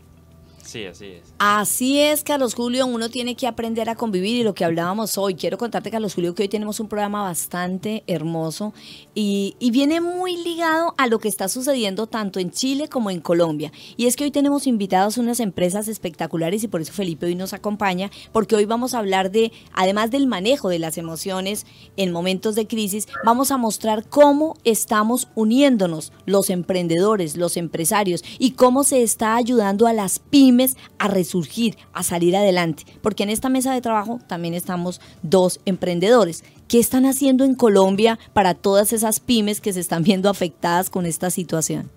Sí, 0.64 0.86
así 0.86 1.06
es. 1.08 1.34
Así 1.38 2.00
es, 2.00 2.24
Carlos 2.24 2.54
Julio, 2.54 2.86
uno 2.86 3.10
tiene 3.10 3.36
que 3.36 3.48
aprender 3.48 3.90
a 3.90 3.96
convivir 3.96 4.38
y 4.38 4.44
lo 4.44 4.54
que 4.54 4.64
hablábamos 4.64 5.18
hoy. 5.18 5.36
Quiero 5.36 5.58
contarte, 5.58 5.92
Carlos 5.92 6.14
Julio, 6.14 6.36
que 6.36 6.44
hoy 6.44 6.50
tenemos 6.50 6.80
un 6.80 6.88
programa 6.88 7.24
bastante 7.24 8.04
hermoso 8.08 8.74
y, 9.14 9.56
viene 9.72 10.02
muy 10.02 10.36
ligado 10.36 10.94
a 10.98 11.08
lo 11.08 11.20
que 11.20 11.30
está 11.30 11.48
sucediendo 11.48 12.06
tanto 12.06 12.42
en 12.42 12.52
Chile 12.52 12.90
como 12.90 13.10
en 13.10 13.22
Colombia. 13.22 13.72
Y 13.96 14.06
es 14.06 14.18
que 14.18 14.26
hoy 14.26 14.32
tenemos 14.32 14.68
invitados 14.68 15.18
unas 15.18 15.40
empresas 15.40 15.88
espectaculares 15.88 16.64
y 16.64 16.68
por 16.68 16.82
eso 16.82 16.92
Felipe 16.92 17.26
hoy 17.26 17.36
nos 17.36 17.54
acompaña, 17.54 18.12
porque 18.34 18.58
hoy 18.58 18.66
vamos 18.66 18.94
a 18.94 19.00
hablar 19.00 19.32
de, 19.32 19.54
además 19.72 20.12
del 20.12 20.28
manejo 20.28 20.68
de 20.68 20.80
las 20.80 20.98
emociones 20.98 21.66
en 21.96 22.12
momentos 22.12 22.56
de 22.56 22.68
crisis, 22.68 23.08
vamos 23.24 23.52
a 23.52 23.58
mostrar 23.58 24.06
cómo 24.10 24.58
estamos 24.66 25.30
uniéndonos 25.36 26.12
los 26.26 26.50
emprendedores, 26.50 27.38
los 27.38 27.56
empresarios 27.56 28.26
y 28.40 28.52
cómo 28.52 28.84
se 28.84 29.04
está 29.04 29.38
ayudando 29.38 29.88
a 29.88 29.94
las 29.94 30.20
pymes 30.20 30.51
a 30.98 31.08
resurgir, 31.08 31.78
a 31.94 32.04
salir 32.04 32.36
adelante. 32.36 32.84
Porque 33.02 33.24
en 33.24 33.30
esta 33.30 33.50
mesa 33.50 33.74
de 33.74 33.82
trabajo 33.82 34.20
también 34.28 34.54
estamos 34.54 35.02
dos 35.24 35.60
emprendedores. 35.66 36.44
¿Qué 36.68 36.80
están 36.80 37.06
haciendo 37.06 37.44
en 37.44 37.56
Colombia 37.56 38.20
para 38.34 38.54
todas 38.54 38.94
esas 38.94 39.20
pymes 39.20 39.62
que 39.62 39.74
se 39.74 39.80
están 39.80 40.04
viendo 40.04 40.30
afectadas 40.30 40.90
con 40.90 41.06
esta 41.06 41.30
situación? 41.30 41.90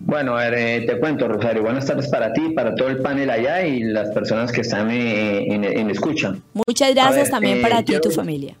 Bueno, 0.00 0.38
a 0.38 0.48
ver, 0.48 0.54
eh, 0.54 0.86
te 0.86 0.98
cuento, 0.98 1.28
Rosario. 1.28 1.62
Buenas 1.62 1.86
tardes 1.86 2.08
para 2.08 2.32
ti, 2.32 2.50
para 2.54 2.74
todo 2.74 2.88
el 2.88 2.98
panel 2.98 3.28
allá 3.28 3.66
y 3.66 3.80
las 3.82 4.10
personas 4.10 4.52
que 4.52 4.62
están 4.62 4.90
eh, 4.90 5.52
en, 5.52 5.90
escucha. 5.90 6.34
Muchas 6.66 6.94
gracias 6.94 7.30
también 7.30 7.60
para 7.60 7.82
ti 7.82 7.94
y 7.94 8.00
tu 8.00 8.10
familia. 8.10 8.54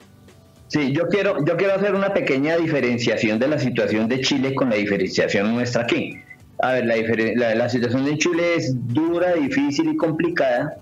Sí, 0.66 0.92
yo 0.92 1.08
quiero, 1.08 1.42
yo 1.46 1.56
quiero 1.56 1.74
hacer 1.74 1.94
una 1.94 2.12
pequeña 2.12 2.56
diferenciación 2.56 3.38
de 3.38 3.48
la 3.48 3.58
situación 3.58 4.08
de 4.08 4.20
Chile 4.20 4.54
con 4.54 4.68
la 4.68 4.76
diferenciación 4.76 5.54
nuestra 5.54 5.82
aquí. 5.82 6.18
A 6.60 6.72
ver, 6.72 6.86
la, 7.36 7.54
la, 7.54 7.68
situación 7.68 8.04
de 8.04 8.18
Chile 8.18 8.54
es 8.56 8.74
dura, 8.88 9.34
difícil 9.34 9.90
y 9.90 9.96
complicada. 9.96 10.76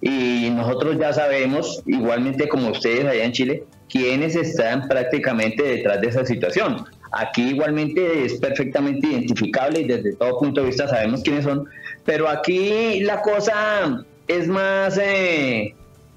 Y 0.00 0.50
nosotros 0.50 0.96
ya 0.98 1.12
sabemos, 1.12 1.82
igualmente 1.86 2.48
como 2.48 2.70
ustedes 2.70 3.04
allá 3.04 3.24
en 3.24 3.32
Chile, 3.32 3.64
quiénes 3.88 4.34
están 4.34 4.88
prácticamente 4.88 5.62
detrás 5.62 6.00
de 6.00 6.08
esa 6.08 6.24
situación. 6.24 6.84
Aquí 7.12 7.50
igualmente 7.50 8.24
es 8.24 8.34
perfectamente 8.34 9.06
identificable 9.08 9.80
y 9.80 9.84
desde 9.84 10.14
todo 10.14 10.38
punto 10.38 10.60
de 10.60 10.68
vista 10.68 10.88
sabemos 10.88 11.22
quiénes 11.22 11.44
son, 11.44 11.68
pero 12.04 12.28
aquí 12.28 13.00
la 13.00 13.20
cosa 13.20 14.04
es 14.28 14.46
más, 14.46 14.98
eh, 15.02 15.74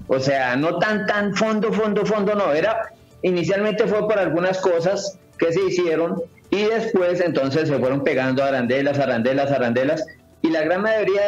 o 0.07 0.19
sea, 0.19 0.55
no 0.55 0.77
tan, 0.77 1.07
tan 1.07 1.35
fondo, 1.35 1.73
fondo, 1.73 2.05
fondo, 2.05 2.35
no, 2.35 2.53
era 2.53 2.93
Inicialmente 3.23 3.87
fue 3.87 4.01
por 4.01 4.19
algunas 4.19 4.59
cosas 4.59 5.17
que 5.39 5.51
se 5.51 5.63
hicieron 5.63 6.21
y 6.53 6.65
después 6.65 7.19
entonces 7.19 7.67
se 7.67 7.79
fueron 7.79 8.03
pegando 8.03 8.43
arandelas, 8.43 8.99
arandelas, 8.99 9.51
arandelas. 9.51 10.05
Y 10.43 10.51
la 10.51 10.61
gran 10.61 10.83
mayoría 10.83 11.21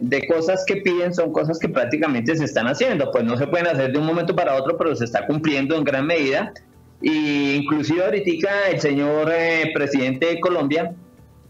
de, 0.00 0.26
cosas 0.28 0.64
que 0.66 0.76
piden 0.76 1.12
son 1.12 1.30
cosas 1.30 1.58
que 1.58 1.68
prácticamente 1.68 2.34
se 2.36 2.44
están 2.44 2.68
haciendo, 2.68 3.10
pues 3.12 3.24
no 3.24 3.36
se 3.36 3.46
pueden 3.46 3.66
hacer 3.66 3.92
de 3.92 3.98
un 3.98 4.06
momento 4.06 4.34
para 4.34 4.54
otro, 4.54 4.78
pero 4.78 4.96
se 4.96 5.04
está 5.04 5.26
cumpliendo 5.26 5.76
en 5.76 5.84
gran 5.84 6.06
medida. 6.06 6.54
Y 7.02 7.56
inclusive 7.56 8.02
ahorita 8.02 8.70
el 8.70 8.80
señor 8.80 9.30
eh, 9.30 9.70
presidente 9.74 10.26
de 10.26 10.40
Colombia 10.40 10.94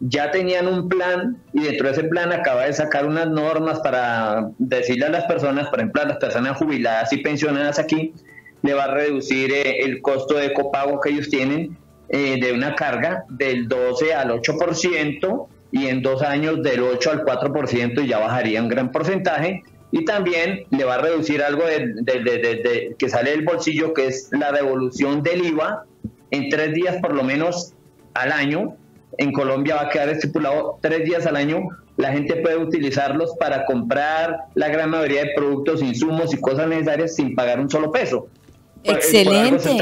ya 0.01 0.33
tenían 0.33 0.67
un 0.67 0.89
plan 0.89 1.41
y 1.53 1.63
dentro 1.63 1.87
de 1.87 1.93
ese 1.93 2.05
plan 2.05 2.33
acaba 2.33 2.65
de 2.65 2.73
sacar 2.73 3.07
unas 3.07 3.29
normas 3.29 3.79
para 3.81 4.51
decirle 4.59 5.07
a 5.07 5.11
las 5.11 5.25
personas, 5.27 5.69
por 5.69 5.79
ejemplo 5.79 6.03
a 6.03 6.07
las 6.07 6.17
personas 6.17 6.57
jubiladas 6.57 7.13
y 7.13 7.19
pensionadas 7.19 7.79
aquí, 7.79 8.15
le 8.63 8.75
va 8.75 8.85
a 8.85 8.95
reducir 8.95 9.53
eh, 9.53 9.85
el 9.85 10.03
costo 10.03 10.35
de 10.35 10.53
copago 10.53 11.01
que 11.01 11.11
ellos 11.11 11.31
tienen 11.31 11.79
eh, 12.09 12.39
de 12.41 12.53
una 12.53 12.75
carga 12.75 13.25
del 13.29 13.67
12 13.67 14.15
al 14.15 14.31
8% 14.31 15.47
y 15.73 15.87
en 15.89 16.03
dos 16.03 16.23
años 16.23 16.63
del 16.63 16.83
8 16.83 17.11
al 17.11 17.25
4% 17.25 18.05
y 18.05 18.09
ya 18.09 18.19
bajaría 18.19 18.63
un 18.63 18.69
gran 18.69 18.93
porcentaje. 18.93 19.65
Y 19.91 20.05
también 20.05 20.65
le 20.71 20.85
va 20.85 20.97
a 20.97 20.99
reducir 20.99 21.43
algo 21.43 21.65
de, 21.65 22.95
que 22.99 23.09
sale 23.09 23.31
del 23.31 23.45
bolsillo, 23.45 23.93
que 23.95 24.07
es 24.07 24.29
la 24.33 24.53
devolución 24.53 25.23
del 25.23 25.45
IVA 25.47 25.85
en 26.31 26.49
tres 26.49 26.75
días 26.75 26.97
por 27.01 27.15
lo 27.15 27.23
menos 27.23 27.73
al 28.15 28.33
año. 28.33 28.77
En 29.19 29.33
Colombia 29.33 29.77
va 29.77 29.83
a 29.83 29.89
quedar 29.89 30.09
estipulado 30.09 30.79
tres 30.81 31.05
días 31.05 31.27
al 31.27 31.37
año. 31.37 31.69
La 31.97 32.13
gente 32.13 32.37
puede 32.37 32.57
utilizarlos 32.57 33.35
para 33.39 33.65
comprar 33.65 34.47
la 34.55 34.69
gran 34.69 34.91
mayoría 34.91 35.23
de 35.23 35.31
productos, 35.35 35.83
insumos 35.83 36.35
y 36.35 36.41
cosas 36.41 36.69
necesarias 36.69 37.17
sin 37.17 37.35
pagar 37.35 37.59
un 37.59 37.71
solo 37.71 37.91
peso. 37.91 38.29
Excelente. 38.87 39.77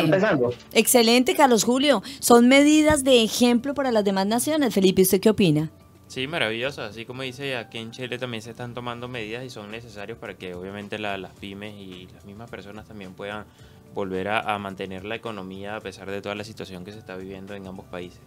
Excelente, 0.73 1.35
Carlos 1.35 1.65
Julio. 1.65 2.03
Son 2.21 2.49
medidas 2.49 3.05
de 3.05 3.23
ejemplo 3.23 3.75
para 3.75 3.93
las 3.93 4.05
demás 4.05 4.27
naciones. 4.27 4.75
Felipe, 4.75 5.03
¿usted 5.03 5.21
qué 5.21 5.31
opina? 5.31 5.71
Sí, 6.09 6.27
maravilloso. 6.27 6.83
Así 6.83 7.05
como 7.05 7.23
dice, 7.23 7.57
aquí 7.57 7.79
en 7.79 7.91
Chile 7.91 8.19
también 8.19 8.43
se 8.43 8.51
están 8.51 8.75
tomando 8.75 9.09
medidas 9.09 9.45
y 9.45 9.51
son 9.51 9.71
necesarios 9.71 10.19
para 10.19 10.35
que 10.35 10.55
obviamente 10.55 10.99
las 10.99 11.33
pymes 11.41 11.75
y 11.75 12.09
las 12.15 12.25
mismas 12.25 12.51
personas 12.51 12.87
también 12.87 13.15
puedan 13.15 13.45
volver 13.95 14.29
a 14.29 14.59
mantener 14.59 15.05
la 15.05 15.15
economía 15.15 15.77
a 15.77 15.81
pesar 15.81 16.11
de 16.11 16.21
toda 16.21 16.35
la 16.35 16.45
situación 16.45 16.85
que 16.85 16.93
se 16.93 16.99
está 16.99 17.17
viviendo 17.17 17.55
en 17.55 17.67
ambos 17.67 17.87
países. 17.87 18.21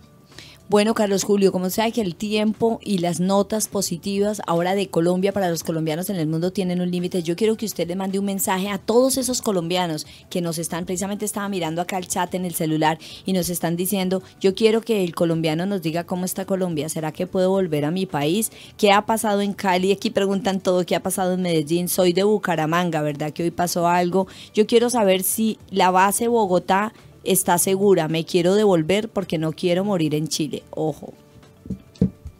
Bueno, 0.69 0.93
Carlos 0.93 1.23
Julio, 1.23 1.53
como 1.53 1.69
sea 1.69 1.89
que 1.91 2.01
el 2.01 2.15
tiempo 2.15 2.81
y 2.83 2.97
las 2.97 3.21
notas 3.21 3.69
positivas 3.69 4.41
ahora 4.47 4.75
de 4.75 4.89
Colombia 4.89 5.31
para 5.31 5.49
los 5.49 5.63
colombianos 5.63 6.09
en 6.09 6.17
el 6.17 6.27
mundo 6.27 6.51
tienen 6.51 6.81
un 6.81 6.91
límite, 6.91 7.23
yo 7.23 7.37
quiero 7.37 7.55
que 7.55 7.65
usted 7.65 7.87
le 7.87 7.95
mande 7.95 8.19
un 8.19 8.25
mensaje 8.25 8.67
a 8.67 8.77
todos 8.77 9.15
esos 9.15 9.41
colombianos 9.41 10.05
que 10.29 10.41
nos 10.41 10.57
están, 10.57 10.85
precisamente 10.85 11.23
estaba 11.23 11.47
mirando 11.47 11.81
acá 11.81 11.97
el 11.97 12.09
chat 12.09 12.35
en 12.35 12.43
el 12.43 12.53
celular 12.53 12.99
y 13.25 13.31
nos 13.31 13.47
están 13.47 13.77
diciendo, 13.77 14.21
yo 14.41 14.55
quiero 14.55 14.81
que 14.81 15.05
el 15.05 15.15
colombiano 15.15 15.65
nos 15.65 15.81
diga 15.81 16.03
cómo 16.03 16.25
está 16.25 16.43
Colombia, 16.43 16.89
¿será 16.89 17.13
que 17.13 17.27
puedo 17.27 17.49
volver 17.49 17.85
a 17.85 17.91
mi 17.91 18.05
país? 18.05 18.51
¿Qué 18.75 18.91
ha 18.91 19.05
pasado 19.05 19.39
en 19.39 19.53
Cali? 19.53 19.93
Aquí 19.93 20.09
preguntan 20.09 20.59
todo, 20.59 20.85
¿qué 20.85 20.97
ha 20.97 21.01
pasado 21.01 21.35
en 21.35 21.43
Medellín? 21.43 21.87
Soy 21.87 22.11
de 22.11 22.23
Bucaramanga, 22.23 23.01
¿verdad 23.01 23.31
que 23.31 23.43
hoy 23.43 23.51
pasó 23.51 23.87
algo? 23.87 24.27
Yo 24.53 24.67
quiero 24.67 24.89
saber 24.89 25.23
si 25.23 25.59
la 25.71 25.91
base 25.91 26.27
Bogotá 26.27 26.91
está 27.27 27.57
segura, 27.57 28.07
me 28.07 28.25
quiero 28.25 28.55
devolver 28.55 29.09
porque 29.09 29.37
no 29.37 29.51
quiero 29.51 29.83
morir 29.83 30.15
en 30.15 30.27
Chile. 30.27 30.63
Ojo. 30.71 31.13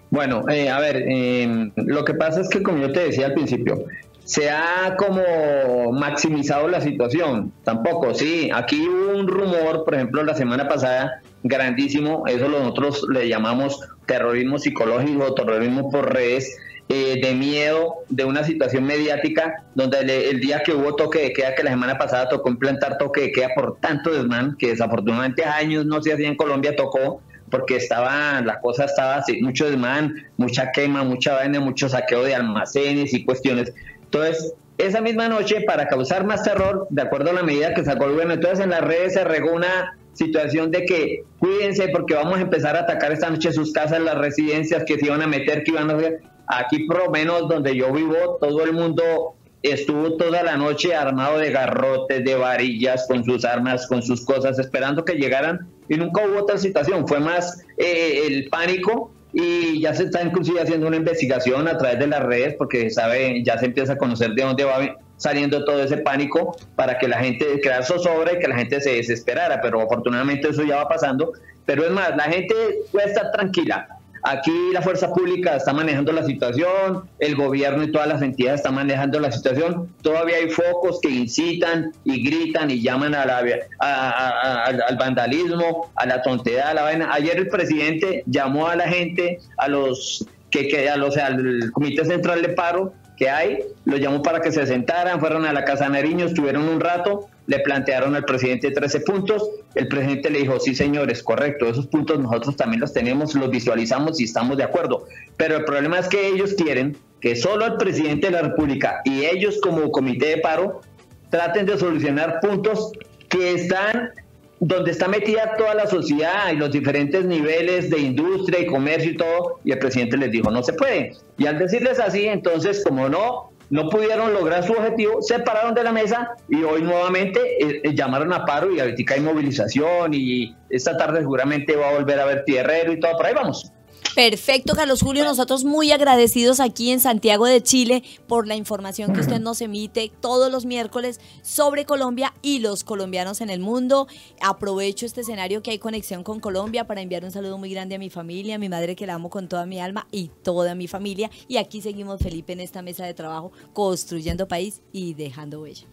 Bueno, 0.10 0.47
eh, 0.50 0.69
a 0.69 0.80
ver, 0.80 1.04
em, 1.08 1.71
lo 1.76 2.06
que 2.06 2.13
pasa 2.13 2.41
es 2.41 2.50
que 2.50 2.63
como 2.63 2.80
yo 2.80 2.91
te 2.91 3.02
decía 3.02 3.28
al 3.28 3.34
principio, 3.34 3.86
se 4.23 4.50
ha 4.50 4.95
como 4.97 5.91
maximizado 5.91 6.67
la 6.67 6.82
situación. 6.82 7.54
Tampoco, 7.63 8.13
sí, 8.13 8.50
aquí 8.54 8.88
hubo 8.88 9.17
un 9.17 9.28
rumor, 9.28 9.84
por 9.86 9.95
ejemplo, 9.95 10.23
la 10.23 10.34
semana 10.34 10.67
pasada, 10.67 11.21
grandísimo, 11.43 12.23
eso 12.28 12.50
nosotros 12.50 13.06
le 13.10 13.28
llamamos 13.30 13.80
terrorismo 14.06 14.60
psicológico, 14.60 15.34
terrorismo 15.34 15.89
por 15.89 16.13
redes, 16.13 16.58
eh, 16.89 17.19
de 17.21 17.34
miedo 17.36 17.95
de 18.08 18.23
una 18.23 18.43
situación 18.43 18.86
mediática 18.86 19.65
donde 19.76 20.30
el, 20.30 20.39
día 20.39 20.62
que 20.63 20.73
hubo 20.73 20.95
toque 20.95 21.19
de 21.19 21.34
queda, 21.34 21.54
que 21.54 21.63
la 21.63 21.71
semana 21.71 21.97
pasada 21.97 22.30
tocó 22.30 22.50
implantar 22.50 22.97
toque 22.97 23.21
de 23.21 23.32
queda 23.32 23.50
por 23.56 23.78
tanto 23.80 24.13
desmán, 24.13 24.56
que 24.58 24.69
desafortunadamente 24.69 25.43
años 25.43 25.86
no 25.86 26.02
se 26.02 26.13
hacía 26.13 26.28
en 26.28 26.36
Colombia, 26.36 26.76
tocó 26.76 27.21
porque 27.50 27.78
estaba, 27.78 28.41
la 28.41 28.60
cosa 28.60 28.86
estaba 28.86 29.15
así, 29.15 29.41
mucho 29.41 29.69
desmán, 29.69 30.13
mucha 30.38 30.71
quema, 30.71 31.04
mucha 31.04 31.34
vaina, 31.34 31.60
mucho 31.60 31.89
saqueo 31.89 32.23
de 32.23 32.36
almacenes 32.36 33.13
y 33.13 33.26
cuestiones. 33.26 33.73
Entonces, 34.04 34.54
esa 34.78 35.02
misma 35.02 35.28
noche, 35.28 35.62
para 35.62 35.88
causar 35.88 36.26
más 36.26 36.43
terror, 36.43 36.88
de 36.89 37.02
acuerdo 37.02 37.32
a 37.32 37.34
la 37.34 37.43
medida 37.43 37.73
que 37.73 37.84
sacó 37.84 38.06
el 38.06 38.12
gobierno, 38.12 38.36
entonces 38.36 38.60
en 38.60 38.69
las 38.69 38.82
redes 38.82 39.13
se 39.13 39.23
regó 39.23 39.52
una 39.52 39.97
situación 40.13 40.71
de 40.71 40.86
que 40.86 41.23
cuídense 41.39 41.89
porque 41.89 42.15
vamos 42.15 42.38
a 42.38 42.41
empezar 42.41 42.76
a 42.76 42.82
atacar 42.82 43.12
esta 43.12 43.30
noche 43.30 43.52
sus 43.52 43.71
casas, 43.71 44.02
las 44.02 44.17
residencias 44.17 44.84
que 44.84 44.97
se 44.97 45.06
iban 45.06 45.21
a 45.21 45.28
meter, 45.28 45.63
que 45.63 45.71
iban 45.71 45.89
a 45.89 45.95
hacer. 45.95 46.21
Aquí 46.48 46.86
por 46.86 46.98
lo 47.06 47.12
menos 47.12 47.48
donde 47.48 47.76
yo 47.76 47.92
vivo, 47.92 48.38
todo 48.40 48.64
el 48.64 48.74
mundo 48.74 49.36
estuvo 49.64 50.16
toda 50.18 50.44
la 50.44 50.56
noche 50.56 50.96
armado 50.96 51.40
de 51.40 51.52
garrotes, 51.52 52.24
de 52.24 52.36
varillas, 52.36 53.06
con 53.08 53.24
sus 53.24 53.44
armas, 53.44 53.88
con 53.88 54.02
sus 54.02 54.24
cosas, 54.24 54.60
esperando 54.60 55.04
que 55.04 55.14
llegaran 55.14 55.68
y 55.90 55.96
nunca 55.96 56.26
hubo 56.26 56.42
otra 56.42 56.58
situación, 56.58 57.08
fue 57.08 57.20
más 57.20 57.64
eh, 57.78 58.24
el 58.28 58.50
pánico 58.50 59.12
y 59.34 59.82
ya 59.82 59.94
se 59.94 60.04
está 60.04 60.22
inclusive 60.24 60.62
haciendo 60.62 60.88
una 60.88 60.98
investigación 60.98 61.68
a 61.68 61.78
través 61.78 62.00
de 62.00 62.08
las 62.08 62.24
redes 62.24 62.56
porque 62.58 62.90
sabe, 62.90 63.44
ya 63.44 63.58
se 63.58 63.66
empieza 63.66 63.94
a 63.94 63.98
conocer 63.98 64.32
de 64.32 64.44
dónde 64.44 64.64
va 64.64 64.98
saliendo 65.18 65.66
todo 65.66 65.84
ese 65.84 65.98
pánico 65.98 66.56
para 66.76 66.98
que 66.98 67.08
la 67.08 67.20
gente 67.20 67.60
crear 67.62 67.84
zozobra 67.84 68.34
y 68.34 68.40
que 68.40 68.48
la 68.48 68.56
gente 68.56 68.80
se 68.82 68.92
desesperara, 68.94 69.62
pero 69.62 69.82
afortunadamente 69.82 70.50
eso 70.50 70.64
ya 70.64 70.78
va 70.78 70.88
pasando, 70.88 71.32
pero 71.66 71.84
es 71.84 71.92
más, 71.92 72.16
la 72.16 72.24
gente 72.24 72.54
puede 72.92 73.08
estar 73.08 73.32
tranquila, 73.32 73.88
Aquí 74.30 74.74
la 74.74 74.82
fuerza 74.82 75.13
pública 75.13 75.56
está 75.56 75.72
manejando 75.72 76.12
la 76.12 76.26
situación, 76.26 77.04
el 77.20 77.36
gobierno 77.38 77.82
y 77.84 77.94
todas 77.94 78.10
las 78.10 78.22
entidades 78.22 78.60
están 78.60 78.76
manejando 78.76 79.22
la 79.22 79.32
situación. 79.32 79.88
Todavía 80.02 80.36
hay 80.36 80.50
focos 80.50 81.00
que 81.02 81.10
incitan 81.10 81.94
y 82.04 82.26
gritan 82.26 82.70
y 82.70 82.82
llaman 82.82 83.16
a 83.16 83.26
la, 83.26 83.38
al 83.80 84.98
vandalismo, 84.98 85.90
a 85.96 86.06
la 86.06 86.22
tontería, 86.22 86.72
a 86.72 86.74
la 86.74 86.82
vaina. 86.82 87.10
Ayer 87.13 87.38
el 87.38 87.48
presidente 87.48 88.24
llamó 88.26 88.68
a 88.68 88.76
la 88.76 88.90
gente, 88.90 89.40
a 89.58 89.70
los 89.70 90.28
que, 90.50 90.68
que 90.68 90.90
a 90.90 90.98
los, 90.98 91.16
al 91.16 91.72
Comité 91.72 92.04
Central 92.04 92.42
de 92.42 92.50
Paro 92.50 92.92
que 93.16 93.30
hay, 93.30 93.60
lo 93.86 93.96
llamó 93.96 94.22
para 94.22 94.42
que 94.42 94.52
se 94.52 94.68
sentaran, 94.68 95.22
fueron 95.22 95.46
a 95.46 95.54
la 95.54 95.63
Casa 95.63 95.88
Nariño, 95.88 96.26
estuvieron 96.26 96.68
un 96.68 96.82
rato, 96.82 97.30
le 97.48 97.60
plantearon 97.60 98.16
al 98.16 98.26
presidente 98.26 98.72
13 98.72 99.00
puntos, 99.02 99.50
el 99.76 99.88
presidente 99.88 100.30
le 100.30 100.40
dijo, 100.40 100.60
sí 100.60 100.76
señores, 100.76 101.24
correcto, 101.24 101.68
esos 101.68 101.88
puntos 101.88 102.20
nosotros 102.20 102.56
también 102.56 102.82
los 102.82 102.94
tenemos, 102.94 103.34
los 103.36 103.50
visualizamos 103.50 104.20
y 104.20 104.26
estamos 104.26 104.58
de 104.58 104.64
acuerdo, 104.64 105.06
pero 105.38 105.58
el 105.58 105.66
problema 105.66 105.98
es 106.00 106.08
que 106.08 106.28
ellos 106.28 106.54
quieren 106.54 106.98
que 107.22 107.36
solo 107.36 107.66
el 107.66 107.78
presidente 107.78 108.28
de 108.28 108.34
la 108.34 108.42
República 108.44 109.02
y 109.06 109.26
ellos 109.26 109.60
como 109.62 109.92
comité 109.92 110.28
de 110.28 110.38
paro 110.38 110.82
traten 111.30 111.66
de 111.66 111.78
solucionar 111.78 112.40
puntos 112.42 112.92
que 113.30 113.54
están 113.54 114.12
donde 114.60 114.92
está 114.92 115.08
metida 115.08 115.56
toda 115.58 115.76
la 115.76 115.88
sociedad 115.88 116.52
y 116.52 116.56
los 116.56 116.72
diferentes 116.72 117.24
niveles 117.26 117.90
de 117.90 118.00
industria 118.00 118.60
y 118.60 118.66
comercio 118.66 119.12
y 119.12 119.18
todo, 119.18 119.60
y 119.64 119.72
el 119.72 119.80
presidente 119.80 120.18
les 120.18 120.32
dijo, 120.32 120.50
no 120.50 120.64
se 120.64 120.74
puede. 120.74 121.14
Y 121.38 121.46
al 121.46 121.60
decirles 121.60 122.00
así, 122.00 122.26
entonces, 122.26 122.84
como 122.84 123.08
no 123.08 123.52
no 123.70 123.90
pudieron 123.90 124.34
lograr 124.34 124.64
su 124.64 124.74
objetivo, 124.74 125.22
se 125.22 125.40
pararon 125.40 125.74
de 125.74 125.84
la 125.84 125.92
mesa 125.92 126.36
y 126.48 126.64
hoy 126.64 126.82
nuevamente 126.82 127.40
eh, 127.64 127.82
eh, 127.84 127.96
llamaron 127.96 128.34
a 128.34 128.46
paro 128.46 128.74
y 128.74 128.80
ahorita 128.80 129.14
hay 129.14 129.22
movilización 129.22 130.14
y 130.14 130.56
esta 130.70 130.98
tarde 130.98 131.20
seguramente 131.20 131.76
va 131.76 131.90
a 131.90 131.94
volver 131.94 132.20
a 132.20 132.26
ver 132.26 132.44
tierrero 132.46 132.94
y 132.94 133.00
todo, 133.00 133.18
por 133.18 133.26
ahí 133.26 133.34
vamos. 133.34 133.72
Perfecto, 134.18 134.74
Carlos 134.74 135.04
Julio. 135.04 135.24
Nosotros 135.24 135.64
muy 135.64 135.92
agradecidos 135.92 136.60
aquí 136.60 136.90
en 136.90 137.00
Santiago 137.00 137.46
de 137.46 137.62
Chile 137.62 138.02
por 138.28 138.48
la 138.48 138.56
información 138.56 139.14
que 139.14 139.20
usted 139.20 139.40
nos 139.40 139.62
emite 139.62 140.12
todos 140.22 140.52
los 140.52 140.66
miércoles 140.66 141.22
sobre 141.44 141.86
Colombia 141.86 142.34
y 142.42 142.58
los 142.58 142.84
colombianos 142.84 143.42
en 143.42 143.52
el 143.52 143.60
mundo. 143.60 144.08
Aprovecho 144.42 145.06
este 145.06 145.22
escenario 145.22 145.62
que 145.62 145.70
hay 145.70 145.78
conexión 145.78 146.24
con 146.24 146.40
Colombia 146.40 146.88
para 146.88 147.02
enviar 147.02 147.26
un 147.26 147.30
saludo 147.30 147.60
muy 147.60 147.70
grande 147.70 147.94
a 147.94 148.00
mi 148.00 148.10
familia, 148.10 148.56
a 148.56 148.58
mi 148.58 148.70
madre 148.70 148.96
que 148.96 149.06
la 149.06 149.14
amo 149.14 149.30
con 149.30 149.48
toda 149.48 149.68
mi 149.68 149.80
alma 149.80 150.08
y 150.10 150.32
toda 150.42 150.74
mi 150.74 150.88
familia. 150.88 151.30
Y 151.48 151.58
aquí 151.58 151.84
seguimos, 151.84 152.20
Felipe, 152.20 152.54
en 152.54 152.62
esta 152.62 152.82
mesa 152.82 153.06
de 153.06 153.14
trabajo, 153.14 153.52
construyendo 153.74 154.48
país 154.48 154.82
y 154.92 155.14
dejando 155.14 155.62
huella. 155.62 155.86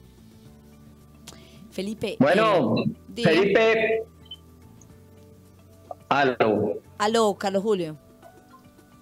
Felipe. 1.70 2.16
Bueno, 2.18 2.74
eh, 3.16 3.22
Felipe. 3.22 4.02
Aló. 6.08 6.80
Aló, 6.96 7.34
Carlos 7.34 7.62
Julio. 7.62 7.98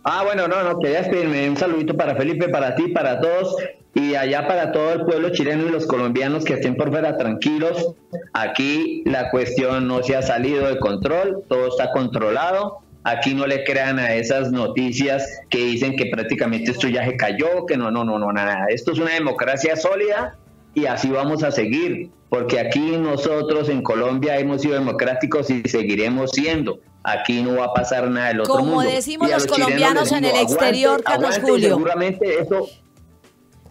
Ah, 0.05 0.23
bueno, 0.25 0.49
no, 0.49 0.63
no, 0.65 0.79
quería 0.81 1.03
despedirme. 1.03 1.49
Un 1.49 1.57
saludito 1.57 1.97
para 1.97 2.17
Felipe, 2.17 2.49
para 2.49 2.75
ti, 2.75 2.89
para 2.89 3.21
todos 3.21 3.57
y 3.95 4.15
allá 4.15 4.49
para 4.49 4.73
todo 4.73 4.95
el 4.95 5.05
pueblo 5.05 5.31
chileno 5.31 5.67
y 5.67 5.71
los 5.71 5.87
colombianos 5.87 6.45
que 6.45 6.55
estén 6.55 6.77
por 6.77 6.91
fuera 6.91 7.17
tranquilos. 7.17 7.95
Aquí 8.33 9.03
la 9.05 9.31
cuestión 9.31 9.87
no 9.87 10.03
se 10.03 10.17
ha 10.17 10.23
salido 10.23 10.67
de 10.67 10.79
control, 10.79 11.45
todo 11.49 11.69
está 11.69 11.93
controlado. 11.93 12.79
Aquí 13.05 13.35
no 13.35 13.47
le 13.47 13.65
crean 13.65 13.99
a 13.99 14.15
esas 14.15 14.53
noticias 14.53 15.41
que 15.51 15.59
dicen 15.59 15.97
que 15.97 16.07
prácticamente 16.07 16.71
esto 16.71 16.89
ya 16.89 17.05
se 17.05 17.17
cayó, 17.17 17.67
que 17.67 17.77
no, 17.77 17.91
no, 17.91 18.05
no, 18.05 18.19
no, 18.19 18.33
nada. 18.33 18.67
Esto 18.69 18.93
es 18.93 18.99
una 18.99 19.13
democracia 19.13 19.77
sólida 19.77 20.37
y 20.75 20.87
así 20.87 21.11
vamos 21.11 21.43
a 21.43 21.51
seguir, 21.51 22.11
porque 22.29 22.61
aquí 22.61 22.97
nosotros 22.97 23.69
en 23.69 23.83
Colombia 23.83 24.39
hemos 24.39 24.63
sido 24.63 24.75
democráticos 24.75 25.51
y 25.51 25.63
seguiremos 25.69 26.31
siendo 26.31 26.79
aquí 27.05 27.43
no 27.43 27.57
va 27.57 27.67
a 27.67 27.75
pasar 27.75 28.09
nada 28.09 28.29
del 28.29 28.41
otro 28.41 28.55
Como 28.55 28.83
decimos 28.83 29.31
los, 29.31 29.47
colombianos 29.47 30.13
en 30.13 30.25
el 30.25 30.37
exterior, 30.37 31.03
Carlos 31.03 31.39
Julio. 31.41 31.69
Seguramente 31.71 32.41
eso 32.41 32.69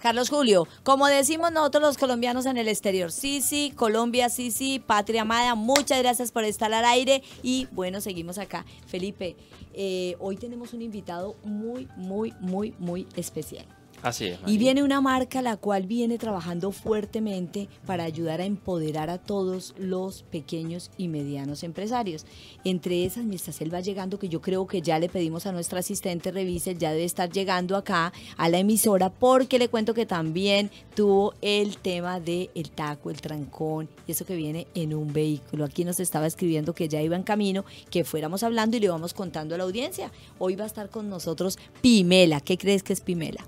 Carlos 0.02 0.30
Julio, 0.30 0.68
como 0.82 1.06
decimos 1.06 1.52
nosotros 1.52 1.84
los 1.84 1.98
colombianos 1.98 2.48
en 2.48 2.58
el 2.58 2.68
exterior, 2.68 3.12
sí, 3.12 3.40
sí, 3.40 3.72
Colombia, 3.76 4.30
sí, 4.30 4.50
sí, 4.50 4.80
patria 4.80 5.22
amada, 5.22 5.54
muchas 5.54 6.00
gracias 6.00 6.32
por 6.32 6.44
estar 6.44 6.74
al 6.74 6.86
aire 6.86 7.22
y 7.44 7.68
bueno, 7.72 8.02
seguimos 8.02 8.40
acá. 8.40 8.66
Felipe, 8.88 9.36
eh, 9.74 10.16
hoy 10.20 10.38
tenemos 10.38 10.74
un 10.74 10.82
invitado 10.82 11.36
muy, 11.44 11.88
muy, 11.98 12.34
muy, 12.40 12.74
muy 12.80 13.08
especial. 13.16 13.66
Así 14.04 14.26
es. 14.26 14.40
Y 14.48 14.58
viene 14.58 14.84
una 14.84 15.02
marca 15.02 15.42
la 15.42 15.58
cual 15.58 15.86
viene 15.86 16.18
trabajando 16.18 16.72
fuertemente 16.72 17.70
para 17.86 18.04
ayudar 18.04 18.42
a 18.42 18.46
empoderar 18.46 19.10
a 19.10 19.18
todos 19.18 19.76
los 19.78 20.24
pequeños 20.24 20.92
y 20.98 21.08
medianos 21.08 21.64
empresarios. 21.64 22.26
Entre 22.64 23.06
esas, 23.06 23.26
mientras 23.26 23.62
él 23.62 23.74
va 23.74 23.80
llegando, 23.80 24.20
que 24.20 24.30
yo 24.30 24.42
creo 24.42 24.66
que 24.68 24.82
ya 24.82 25.00
le 25.00 25.10
pedimos 25.10 25.46
a 25.46 25.52
nuestra 25.52 25.80
asistente 25.80 26.32
revise, 26.32 26.76
ya 26.76 26.92
debe 26.92 27.04
estar 27.04 27.30
llegando 27.30 27.76
acá 27.76 28.12
a 28.38 28.50
la 28.50 28.58
emisora, 28.58 29.10
porque 29.10 29.60
le 29.60 29.70
cuento 29.70 29.94
que 29.94 30.06
también 30.06 30.72
tuvo 30.96 31.34
el 31.42 31.78
tema 31.78 32.20
del 32.20 32.50
el 32.56 32.72
taco, 32.72 33.10
el 33.10 33.22
trancón, 33.22 33.90
y 34.08 34.12
eso 34.12 34.26
que 34.26 34.36
viene 34.36 34.68
en 34.74 34.94
un 34.94 35.14
vehículo. 35.14 35.66
Aquí 35.66 35.86
nos 35.86 36.00
estaba 36.00 36.28
escribiendo 36.28 36.74
que 36.74 36.88
ya 36.88 37.02
iba 37.02 37.16
en 37.16 37.24
camino, 37.24 37.66
que 37.90 38.04
fuéramos 38.04 38.44
hablando 38.44 38.78
y 38.78 38.80
le 38.80 38.90
vamos 38.90 39.14
contando 39.14 39.56
a 39.56 39.58
la 39.58 39.64
audiencia. 39.64 40.12
Hoy 40.40 40.56
va 40.56 40.64
a 40.64 40.68
estar 40.68 40.90
con 40.90 41.10
nosotros 41.10 41.58
Pimela. 41.82 42.42
¿Qué 42.42 42.58
crees 42.58 42.84
que 42.84 42.94
es 42.94 43.02
Pimela? 43.02 43.46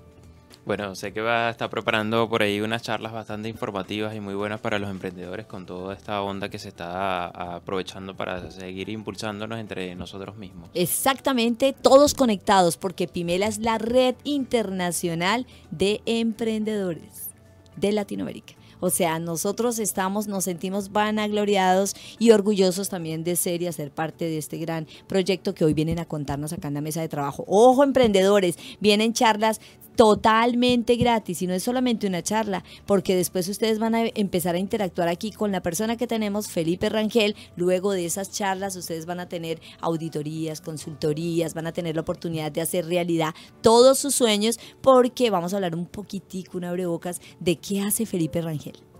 Bueno, 0.66 0.94
sé 0.94 1.12
que 1.12 1.20
va 1.20 1.48
a 1.48 1.50
estar 1.50 1.68
preparando 1.68 2.26
por 2.26 2.42
ahí 2.42 2.62
unas 2.62 2.80
charlas 2.80 3.12
bastante 3.12 3.50
informativas 3.50 4.14
y 4.14 4.20
muy 4.20 4.34
buenas 4.34 4.60
para 4.60 4.78
los 4.78 4.88
emprendedores 4.88 5.44
con 5.44 5.66
toda 5.66 5.92
esta 5.92 6.22
onda 6.22 6.48
que 6.48 6.58
se 6.58 6.68
está 6.68 7.26
aprovechando 7.26 8.16
para 8.16 8.50
seguir 8.50 8.88
impulsándonos 8.88 9.58
entre 9.58 9.94
nosotros 9.94 10.36
mismos. 10.36 10.70
Exactamente, 10.72 11.74
todos 11.74 12.14
conectados 12.14 12.78
porque 12.78 13.06
Pimela 13.06 13.46
es 13.46 13.58
la 13.58 13.76
red 13.76 14.14
internacional 14.24 15.46
de 15.70 16.00
emprendedores 16.06 17.30
de 17.76 17.92
Latinoamérica. 17.92 18.54
O 18.80 18.90
sea, 18.90 19.18
nosotros 19.18 19.78
estamos, 19.78 20.28
nos 20.28 20.44
sentimos 20.44 20.92
vanagloriados 20.92 21.94
y 22.18 22.30
orgullosos 22.32 22.88
también 22.88 23.24
de 23.24 23.36
ser 23.36 23.62
y 23.62 23.66
hacer 23.66 23.90
parte 23.90 24.26
de 24.26 24.38
este 24.38 24.58
gran 24.58 24.86
proyecto 25.06 25.54
que 25.54 25.64
hoy 25.64 25.74
vienen 25.74 25.98
a 25.98 26.04
contarnos 26.04 26.52
acá 26.52 26.68
en 26.68 26.74
la 26.74 26.80
mesa 26.80 27.00
de 27.00 27.08
trabajo. 27.08 27.44
Ojo, 27.46 27.82
emprendedores, 27.82 28.58
vienen 28.80 29.12
charlas 29.12 29.60
totalmente 29.96 30.96
gratis 30.96 31.42
y 31.42 31.46
no 31.46 31.54
es 31.54 31.62
solamente 31.62 32.06
una 32.06 32.22
charla, 32.22 32.64
porque 32.86 33.16
después 33.16 33.48
ustedes 33.48 33.78
van 33.78 33.94
a 33.94 34.06
empezar 34.14 34.54
a 34.54 34.58
interactuar 34.58 35.08
aquí 35.08 35.30
con 35.30 35.52
la 35.52 35.62
persona 35.62 35.96
que 35.96 36.06
tenemos, 36.06 36.48
Felipe 36.48 36.88
Rangel. 36.88 37.36
Luego 37.56 37.92
de 37.92 38.06
esas 38.06 38.30
charlas 38.30 38.76
ustedes 38.76 39.06
van 39.06 39.20
a 39.20 39.28
tener 39.28 39.60
auditorías, 39.80 40.60
consultorías, 40.60 41.54
van 41.54 41.66
a 41.66 41.72
tener 41.72 41.94
la 41.94 42.02
oportunidad 42.02 42.52
de 42.52 42.60
hacer 42.60 42.86
realidad 42.86 43.34
todos 43.62 43.98
sus 43.98 44.14
sueños, 44.14 44.58
porque 44.80 45.30
vamos 45.30 45.52
a 45.52 45.56
hablar 45.56 45.74
un 45.74 45.86
poquitico, 45.86 46.58
una 46.58 46.70
abrebocas, 46.70 47.20
de 47.40 47.56
qué 47.56 47.80
hace 47.80 48.06
Felipe 48.06 48.40
Rangel. 48.40 48.93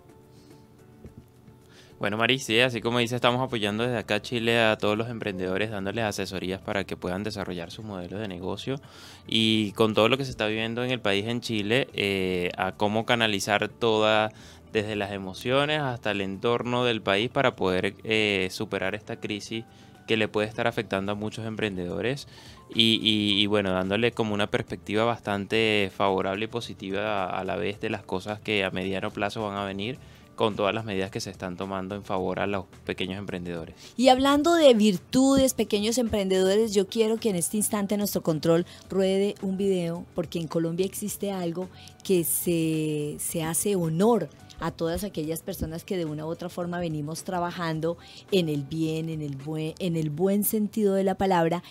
Bueno, 2.04 2.18
Mari, 2.18 2.38
sí, 2.38 2.60
así 2.60 2.82
como 2.82 2.98
dice, 2.98 3.16
estamos 3.16 3.40
apoyando 3.40 3.82
desde 3.82 3.96
acá 3.96 4.20
Chile 4.20 4.60
a 4.60 4.76
todos 4.76 4.98
los 4.98 5.08
emprendedores, 5.08 5.70
dándoles 5.70 6.04
asesorías 6.04 6.60
para 6.60 6.84
que 6.84 6.98
puedan 6.98 7.24
desarrollar 7.24 7.70
su 7.70 7.82
modelo 7.82 8.18
de 8.18 8.28
negocio. 8.28 8.78
Y 9.26 9.72
con 9.72 9.94
todo 9.94 10.10
lo 10.10 10.18
que 10.18 10.26
se 10.26 10.30
está 10.30 10.46
viviendo 10.46 10.84
en 10.84 10.90
el 10.90 11.00
país 11.00 11.24
en 11.24 11.40
Chile, 11.40 11.88
eh, 11.94 12.50
a 12.58 12.72
cómo 12.72 13.06
canalizar 13.06 13.70
toda, 13.70 14.32
desde 14.70 14.96
las 14.96 15.12
emociones 15.12 15.80
hasta 15.80 16.10
el 16.10 16.20
entorno 16.20 16.84
del 16.84 17.00
país 17.00 17.30
para 17.30 17.56
poder 17.56 17.94
eh, 18.04 18.48
superar 18.50 18.94
esta 18.94 19.16
crisis 19.16 19.64
que 20.06 20.18
le 20.18 20.28
puede 20.28 20.46
estar 20.46 20.66
afectando 20.66 21.12
a 21.12 21.14
muchos 21.14 21.46
emprendedores. 21.46 22.28
Y, 22.74 23.00
y, 23.02 23.46
bueno, 23.46 23.72
dándole 23.72 24.12
como 24.12 24.34
una 24.34 24.48
perspectiva 24.48 25.04
bastante 25.04 25.90
favorable 25.96 26.44
y 26.44 26.48
positiva 26.48 27.30
a 27.30 27.44
la 27.44 27.56
vez 27.56 27.80
de 27.80 27.88
las 27.88 28.02
cosas 28.02 28.40
que 28.40 28.62
a 28.62 28.70
mediano 28.70 29.10
plazo 29.10 29.42
van 29.42 29.56
a 29.56 29.64
venir 29.64 29.96
con 30.34 30.56
todas 30.56 30.74
las 30.74 30.84
medidas 30.84 31.10
que 31.10 31.20
se 31.20 31.30
están 31.30 31.56
tomando 31.56 31.94
en 31.94 32.04
favor 32.04 32.40
a 32.40 32.46
los 32.46 32.64
pequeños 32.84 33.18
emprendedores. 33.18 33.74
Y 33.96 34.08
hablando 34.08 34.54
de 34.54 34.74
virtudes, 34.74 35.54
pequeños 35.54 35.98
emprendedores, 35.98 36.74
yo 36.74 36.88
quiero 36.88 37.18
que 37.18 37.30
en 37.30 37.36
este 37.36 37.56
instante 37.56 37.96
nuestro 37.96 38.22
control 38.22 38.66
ruede 38.90 39.34
un 39.42 39.56
video, 39.56 40.04
porque 40.14 40.38
en 40.38 40.48
Colombia 40.48 40.86
existe 40.86 41.30
algo 41.30 41.68
que 42.02 42.24
se, 42.24 43.16
se 43.18 43.42
hace 43.42 43.76
honor 43.76 44.28
a 44.64 44.70
todas 44.70 45.04
aquellas 45.04 45.42
personas 45.42 45.84
que 45.84 45.98
de 45.98 46.06
una 46.06 46.24
u 46.24 46.28
otra 46.28 46.48
forma 46.48 46.78
venimos 46.78 47.22
trabajando 47.22 47.98
en 48.32 48.48
el 48.48 48.62
bien, 48.62 49.10
en 49.10 49.20
el 49.20 49.36
buen, 49.36 49.74
en 49.78 49.94
el 49.94 50.08
buen 50.08 50.42
sentido 50.42 50.94
de 50.94 51.04
la 51.04 51.16
palabra, 51.16 51.62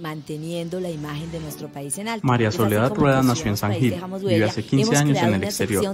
manteniendo 0.00 0.78
la 0.78 0.90
imagen 0.90 1.32
de 1.32 1.40
nuestro 1.40 1.68
país 1.68 1.96
en 1.98 2.06
alto. 2.06 2.26
María 2.26 2.52
Soledad 2.52 2.94
Rueda 2.94 3.22
nació 3.22 3.46
en 3.46 3.56
San 3.56 3.72
Gil, 3.72 3.94
vive 4.20 4.44
hace 4.44 4.62
15 4.62 4.96
años 4.96 5.18
en 5.18 5.34
el 5.34 5.44
exterior. 5.44 5.84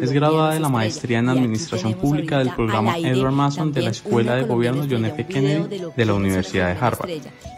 Es 0.00 0.12
graduada 0.12 0.54
de 0.54 0.60
la 0.60 0.70
maestría 0.70 1.18
en 1.18 1.28
Administración 1.28 1.94
Pública 1.94 2.38
del 2.38 2.54
programa 2.54 2.98
Edward 2.98 3.32
Mason 3.32 3.72
de 3.72 3.82
la 3.82 3.90
Escuela 3.90 4.34
de 4.34 4.44
Gobierno 4.44 4.86
John 4.90 5.04
F. 5.04 5.26
Kennedy 5.26 5.82
de 5.94 6.04
la 6.04 6.14
Universidad 6.14 6.74
de 6.74 6.80
Harvard, 6.80 7.10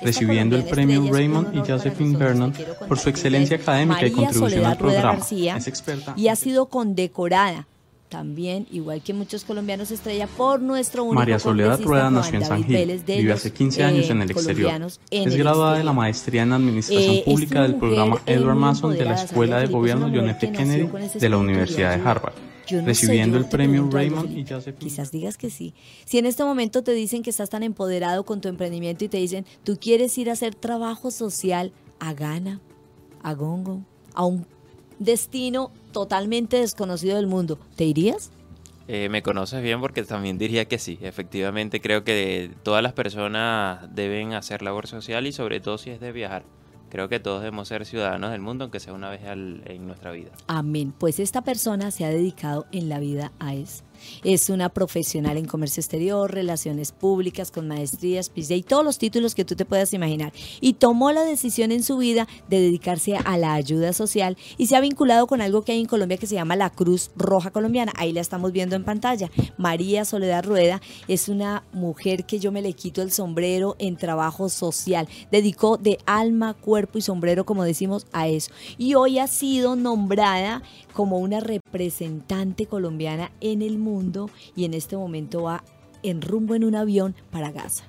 recibiendo 0.02 0.56
el 0.56 0.64
premio 0.64 1.06
Raymond 1.10 1.54
y 1.54 1.60
Josephine 1.60 2.16
Vernon 2.16 2.52
por 2.88 2.98
su 2.98 3.08
excelencia 3.08 3.56
académica 3.56 4.06
y 4.06 4.10
contribución 4.10 4.66
al 4.66 4.76
programa. 4.76 5.20
Es 5.20 5.68
experta 5.68 6.14
y 6.16 6.28
ha 6.28 6.36
sido 6.36 6.66
condecorada 6.66 7.68
también, 8.10 8.66
igual 8.72 9.02
que 9.02 9.14
muchos 9.14 9.44
colombianos 9.44 9.90
estrella, 9.92 10.26
por 10.26 10.60
nuestro 10.60 11.04
único 11.04 11.14
María 11.14 11.38
Soledad 11.38 11.80
Rueda 11.80 12.10
nació 12.10 12.40
en 12.40 12.44
San 12.44 12.64
Gil, 12.64 13.02
vive 13.06 13.32
hace 13.32 13.52
15 13.52 13.84
años 13.84 14.10
en 14.10 14.20
el 14.20 14.30
exterior. 14.30 14.72
es 15.10 15.36
graduada 15.36 15.78
de 15.78 15.84
la 15.84 15.92
maestría 15.92 16.42
en 16.42 16.52
Administración 16.52 17.14
eh, 17.14 17.22
Pública 17.24 17.62
del 17.62 17.76
programa 17.76 18.20
Edward 18.26 18.56
Mason 18.56 18.92
de 18.92 19.04
la 19.04 19.14
Escuela 19.14 19.60
de 19.60 19.68
Gobierno 19.68 20.10
John 20.12 20.28
F. 20.28 20.50
Kennedy 20.50 20.90
de 21.18 21.28
la 21.28 21.38
Universidad 21.38 21.96
de 21.96 22.02
Harvard. 22.06 22.34
recibiendo 22.84 23.38
el 23.38 23.46
premio 23.46 23.88
Raymond 23.90 24.36
y. 24.36 24.44
Quizás 24.74 25.12
digas 25.12 25.38
que 25.38 25.48
sí. 25.48 25.72
Si 26.04 26.18
en 26.18 26.26
este 26.26 26.42
momento 26.44 26.82
te 26.82 26.92
dicen 26.92 27.22
que 27.22 27.30
estás 27.30 27.48
tan 27.48 27.62
empoderado 27.62 28.24
con 28.24 28.40
tu 28.40 28.48
emprendimiento 28.48 29.04
y 29.04 29.08
te 29.08 29.18
dicen, 29.18 29.46
tú 29.62 29.78
quieres 29.80 30.18
ir 30.18 30.30
a 30.30 30.32
hacer 30.32 30.56
trabajo 30.56 31.12
social 31.12 31.72
a 32.00 32.12
Ghana, 32.12 32.60
a 33.22 33.34
Gongo, 33.34 33.82
a 34.14 34.24
un 34.24 34.46
destino 34.98 35.70
totalmente 35.92 36.58
desconocido 36.58 37.16
del 37.16 37.26
mundo, 37.26 37.58
¿te 37.76 37.84
irías? 37.84 38.30
Eh, 38.88 39.08
me 39.08 39.22
conoces 39.22 39.62
bien 39.62 39.80
porque 39.80 40.02
también 40.02 40.36
diría 40.36 40.64
que 40.64 40.78
sí. 40.78 40.98
Efectivamente, 41.00 41.80
creo 41.80 42.02
que 42.02 42.50
todas 42.64 42.82
las 42.82 42.92
personas 42.92 43.94
deben 43.94 44.32
hacer 44.32 44.62
labor 44.62 44.88
social 44.88 45.26
y 45.28 45.32
sobre 45.32 45.60
todo 45.60 45.78
si 45.78 45.90
es 45.90 46.00
de 46.00 46.10
viajar. 46.10 46.42
Creo 46.90 47.08
que 47.08 47.20
todos 47.20 47.40
debemos 47.40 47.68
ser 47.68 47.86
ciudadanos 47.86 48.32
del 48.32 48.40
mundo, 48.40 48.64
aunque 48.64 48.80
sea 48.80 48.92
una 48.92 49.08
vez 49.08 49.20
en 49.24 49.86
nuestra 49.86 50.10
vida. 50.10 50.32
Amén. 50.48 50.92
Pues 50.98 51.20
esta 51.20 51.42
persona 51.42 51.92
se 51.92 52.04
ha 52.04 52.08
dedicado 52.08 52.66
en 52.72 52.88
la 52.88 52.98
vida 52.98 53.30
a 53.38 53.54
eso. 53.54 53.84
Es 54.24 54.50
una 54.50 54.68
profesional 54.68 55.36
en 55.36 55.46
comercio 55.46 55.80
exterior, 55.80 56.32
relaciones 56.32 56.92
públicas, 56.92 57.50
con 57.50 57.68
maestrías, 57.68 58.30
y 58.34 58.62
todos 58.62 58.84
los 58.84 58.98
títulos 58.98 59.34
que 59.34 59.44
tú 59.44 59.56
te 59.56 59.64
puedas 59.64 59.92
imaginar. 59.94 60.32
Y 60.60 60.74
tomó 60.74 61.12
la 61.12 61.22
decisión 61.22 61.72
en 61.72 61.82
su 61.82 61.96
vida 61.98 62.26
de 62.48 62.60
dedicarse 62.60 63.16
a 63.16 63.36
la 63.38 63.54
ayuda 63.54 63.92
social 63.92 64.36
y 64.58 64.66
se 64.66 64.76
ha 64.76 64.80
vinculado 64.80 65.26
con 65.26 65.40
algo 65.40 65.62
que 65.62 65.72
hay 65.72 65.80
en 65.80 65.86
Colombia 65.86 66.18
que 66.18 66.26
se 66.26 66.34
llama 66.34 66.56
la 66.56 66.70
Cruz 66.70 67.10
Roja 67.16 67.50
Colombiana. 67.50 67.92
Ahí 67.96 68.12
la 68.12 68.20
estamos 68.20 68.52
viendo 68.52 68.76
en 68.76 68.84
pantalla. 68.84 69.30
María 69.56 70.04
Soledad 70.04 70.44
Rueda 70.44 70.80
es 71.08 71.28
una 71.28 71.64
mujer 71.72 72.24
que 72.24 72.38
yo 72.38 72.52
me 72.52 72.62
le 72.62 72.72
quito 72.72 73.02
el 73.02 73.12
sombrero 73.12 73.76
en 73.78 73.96
trabajo 73.96 74.48
social. 74.48 75.08
Dedicó 75.30 75.76
de 75.76 75.98
alma, 76.06 76.54
cuerpo 76.54 76.98
y 76.98 77.02
sombrero, 77.02 77.44
como 77.44 77.64
decimos, 77.64 78.06
a 78.12 78.28
eso. 78.28 78.50
Y 78.78 78.94
hoy 78.94 79.18
ha 79.18 79.26
sido 79.26 79.76
nombrada 79.76 80.62
como 81.00 81.16
una 81.16 81.40
representante 81.40 82.66
colombiana 82.66 83.32
en 83.40 83.62
el 83.62 83.78
mundo 83.78 84.28
y 84.54 84.66
en 84.66 84.74
este 84.74 84.98
momento 84.98 85.44
va 85.44 85.64
en 86.02 86.20
rumbo 86.20 86.54
en 86.54 86.62
un 86.62 86.74
avión 86.74 87.14
para 87.30 87.50
Gaza 87.50 87.84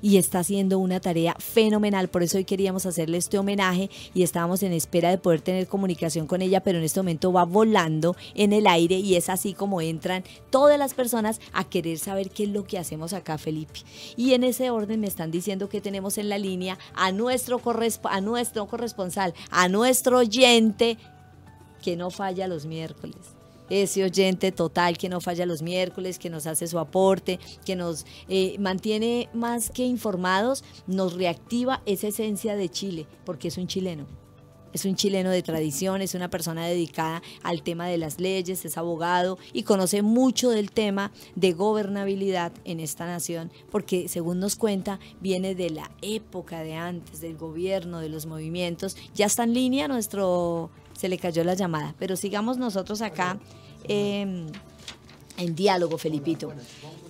y 0.00 0.16
está 0.16 0.38
haciendo 0.38 0.78
una 0.78 1.00
tarea 1.00 1.36
fenomenal. 1.38 2.08
Por 2.08 2.22
eso 2.22 2.38
hoy 2.38 2.46
queríamos 2.46 2.86
hacerle 2.86 3.18
este 3.18 3.38
homenaje 3.38 3.90
y 4.14 4.22
estábamos 4.22 4.62
en 4.62 4.72
espera 4.72 5.10
de 5.10 5.18
poder 5.18 5.42
tener 5.42 5.66
comunicación 5.66 6.26
con 6.26 6.40
ella, 6.40 6.62
pero 6.62 6.78
en 6.78 6.84
este 6.84 7.00
momento 7.00 7.30
va 7.30 7.44
volando 7.44 8.16
en 8.34 8.54
el 8.54 8.66
aire 8.66 8.94
y 8.96 9.16
es 9.16 9.28
así 9.28 9.52
como 9.52 9.82
entran 9.82 10.24
todas 10.48 10.78
las 10.78 10.94
personas 10.94 11.42
a 11.52 11.64
querer 11.64 11.98
saber 11.98 12.30
qué 12.30 12.44
es 12.44 12.48
lo 12.48 12.64
que 12.64 12.78
hacemos 12.78 13.12
acá, 13.12 13.36
Felipe. 13.36 13.80
Y 14.16 14.32
en 14.32 14.44
ese 14.44 14.70
orden 14.70 15.00
me 15.00 15.08
están 15.08 15.30
diciendo 15.30 15.68
que 15.68 15.82
tenemos 15.82 16.16
en 16.16 16.30
la 16.30 16.38
línea 16.38 16.78
a 16.94 17.12
nuestro, 17.12 17.60
a 18.04 18.20
nuestro 18.22 18.66
corresponsal, 18.66 19.34
a 19.50 19.68
nuestro 19.68 20.20
oyente 20.20 20.96
que 21.82 21.96
no 21.96 22.10
falla 22.10 22.46
los 22.46 22.66
miércoles 22.66 23.38
ese 23.70 24.04
oyente 24.04 24.52
total 24.52 24.96
que 24.96 25.08
no 25.08 25.20
falla 25.20 25.46
los 25.46 25.62
miércoles, 25.62 26.18
que 26.18 26.30
nos 26.30 26.46
hace 26.46 26.66
su 26.66 26.78
aporte, 26.78 27.38
que 27.64 27.76
nos 27.76 28.06
eh, 28.28 28.56
mantiene 28.58 29.28
más 29.34 29.70
que 29.70 29.84
informados, 29.84 30.64
nos 30.86 31.14
reactiva 31.14 31.82
esa 31.86 32.08
esencia 32.08 32.56
de 32.56 32.68
Chile, 32.68 33.06
porque 33.24 33.48
es 33.48 33.58
un 33.58 33.66
chileno. 33.66 34.06
Es 34.70 34.84
un 34.84 34.96
chileno 34.96 35.30
de 35.30 35.42
tradición, 35.42 36.02
es 36.02 36.14
una 36.14 36.28
persona 36.28 36.66
dedicada 36.66 37.22
al 37.42 37.62
tema 37.62 37.86
de 37.86 37.96
las 37.96 38.20
leyes, 38.20 38.66
es 38.66 38.76
abogado 38.76 39.38
y 39.54 39.62
conoce 39.62 40.02
mucho 40.02 40.50
del 40.50 40.70
tema 40.70 41.10
de 41.36 41.54
gobernabilidad 41.54 42.52
en 42.66 42.78
esta 42.78 43.06
nación, 43.06 43.50
porque 43.70 44.08
según 44.08 44.40
nos 44.40 44.56
cuenta, 44.56 45.00
viene 45.22 45.54
de 45.54 45.70
la 45.70 45.90
época 46.02 46.62
de 46.62 46.74
antes, 46.74 47.22
del 47.22 47.38
gobierno, 47.38 48.00
de 48.00 48.10
los 48.10 48.26
movimientos. 48.26 48.98
Ya 49.14 49.24
está 49.24 49.44
en 49.44 49.54
línea 49.54 49.88
nuestro 49.88 50.70
se 50.98 51.08
le 51.08 51.16
cayó 51.16 51.44
la 51.44 51.54
llamada. 51.54 51.94
Pero 51.98 52.16
sigamos 52.16 52.58
nosotros 52.58 53.02
acá 53.02 53.38
em, 53.84 54.46
en 55.36 55.54
diálogo, 55.54 55.96
Felipito. 55.96 56.52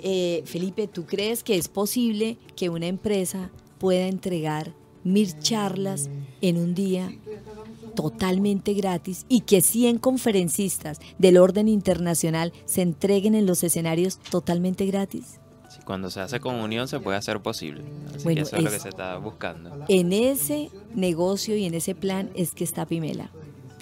Eh, 0.02 0.42
Felipe, 0.44 0.86
¿tú 0.86 1.06
crees 1.06 1.42
que 1.42 1.56
es 1.56 1.68
posible 1.68 2.36
que 2.54 2.68
una 2.68 2.86
empresa 2.86 3.50
pueda 3.78 4.06
entregar 4.06 4.74
mil 5.04 5.38
charlas 5.40 6.10
en 6.42 6.58
un 6.58 6.74
día 6.74 7.10
totalmente 7.94 8.74
gratis 8.74 9.24
y 9.28 9.40
que 9.40 9.62
100 9.62 9.98
conferencistas 9.98 11.00
del 11.16 11.38
orden 11.38 11.66
internacional 11.66 12.52
se 12.66 12.82
entreguen 12.82 13.34
en 13.34 13.46
los 13.46 13.64
escenarios 13.64 14.18
totalmente 14.18 14.84
gratis? 14.86 15.40
cuando 15.84 16.10
se 16.10 16.20
hace 16.20 16.38
con 16.38 16.56
unión 16.56 16.86
se 16.86 17.00
puede 17.00 17.16
hacer 17.16 17.40
posible. 17.40 17.82
Así 18.14 18.34
que 18.34 18.40
eso 18.40 18.56
es, 18.56 18.62
lo 18.62 18.70
que 18.70 18.78
se 18.78 18.90
está 18.90 19.16
buscando. 19.16 19.70
En 19.88 20.12
ese 20.12 20.70
negocio 20.94 21.56
y 21.56 21.64
en 21.64 21.72
ese 21.72 21.94
plan 21.94 22.30
es 22.34 22.52
que 22.52 22.64
está 22.64 22.84
Pimela 22.84 23.30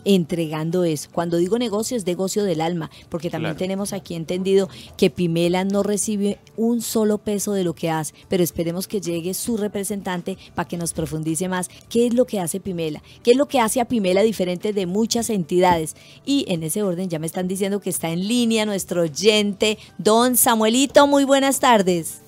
entregando 0.07 0.85
eso. 0.85 1.09
Cuando 1.13 1.37
digo 1.37 1.59
negocio 1.59 1.97
es 1.97 2.07
negocio 2.07 2.45
del 2.45 2.61
alma, 2.61 2.91
porque 3.09 3.29
también 3.29 3.57
tenemos 3.57 3.93
aquí 3.93 4.15
entendido 4.15 4.69
que 4.97 5.11
Pimela 5.11 5.65
no 5.65 5.83
recibe 5.83 6.39
un 6.57 6.81
solo 6.81 7.19
peso 7.19 7.53
de 7.53 7.65
lo 7.65 7.75
que 7.75 7.91
hace, 7.91 8.15
pero 8.29 8.45
esperemos 8.45 8.87
que 8.87 9.01
llegue 9.01 9.35
su 9.35 9.57
representante 9.57 10.39
para 10.55 10.69
que 10.69 10.77
nos 10.77 10.93
profundice 10.93 11.49
más 11.49 11.69
qué 11.89 12.07
es 12.07 12.15
lo 12.15 12.25
que 12.25 12.39
hace 12.39 12.61
Pimela, 12.61 13.03
qué 13.25 13.33
es 13.33 13.37
lo 13.37 13.47
que 13.47 13.59
hace 13.59 13.81
a 13.81 13.85
Pimela 13.87 14.23
diferente 14.23 14.73
de 14.73 14.87
muchas 14.87 15.29
entidades. 15.29 15.97
Y 16.25 16.45
en 16.49 16.63
ese 16.63 16.85
orden 16.85 17.11
ya 17.11 17.19
me 17.19 17.27
están 17.27 17.49
diciendo 17.49 17.81
que 17.81 17.91
está 17.91 18.11
en 18.11 18.29
línea 18.29 18.65
nuestro 18.65 19.03
oyente, 19.03 19.77
don 19.99 20.37
Samuelito, 20.37 21.09
muy 21.09 21.25
buenas 21.25 21.59
tardes. 21.59 22.21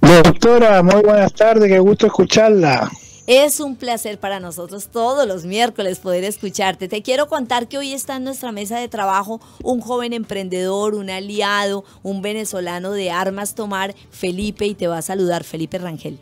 Doctora, 0.00 0.82
muy 0.82 1.02
buenas 1.02 1.34
tardes, 1.34 1.70
qué 1.70 1.78
gusto 1.78 2.06
escucharla. 2.06 2.90
Es 3.32 3.60
un 3.60 3.76
placer 3.76 4.18
para 4.18 4.40
nosotros 4.40 4.88
todos 4.88 5.24
los 5.24 5.44
miércoles 5.44 6.00
poder 6.00 6.24
escucharte. 6.24 6.88
Te 6.88 7.00
quiero 7.00 7.28
contar 7.28 7.68
que 7.68 7.78
hoy 7.78 7.92
está 7.92 8.16
en 8.16 8.24
nuestra 8.24 8.50
mesa 8.50 8.76
de 8.80 8.88
trabajo 8.88 9.40
un 9.62 9.80
joven 9.80 10.12
emprendedor, 10.12 10.96
un 10.96 11.10
aliado, 11.10 11.84
un 12.02 12.22
venezolano 12.22 12.90
de 12.90 13.12
armas 13.12 13.54
tomar, 13.54 13.94
Felipe, 14.10 14.66
y 14.66 14.74
te 14.74 14.88
va 14.88 14.98
a 14.98 15.02
saludar, 15.02 15.44
Felipe 15.44 15.78
Rangel. 15.78 16.18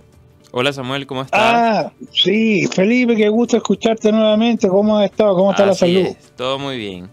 Hola 0.51 0.71
Samuel, 0.71 1.07
¿cómo 1.07 1.23
estás? 1.23 1.41
Ah, 1.43 1.93
sí, 2.13 2.67
Felipe, 2.67 3.17
qué 3.17 3.31
gusto 3.31 3.57
escucharte 3.57 4.13
nuevamente. 4.13 4.69
¿Cómo 4.69 4.99
has 4.99 5.11
estado? 5.11 5.35
¿Cómo 5.35 5.53
está 5.53 5.65
la 5.65 5.73
salud? 5.73 6.09
todo 6.37 6.59
muy 6.59 6.77
bien. 6.77 7.09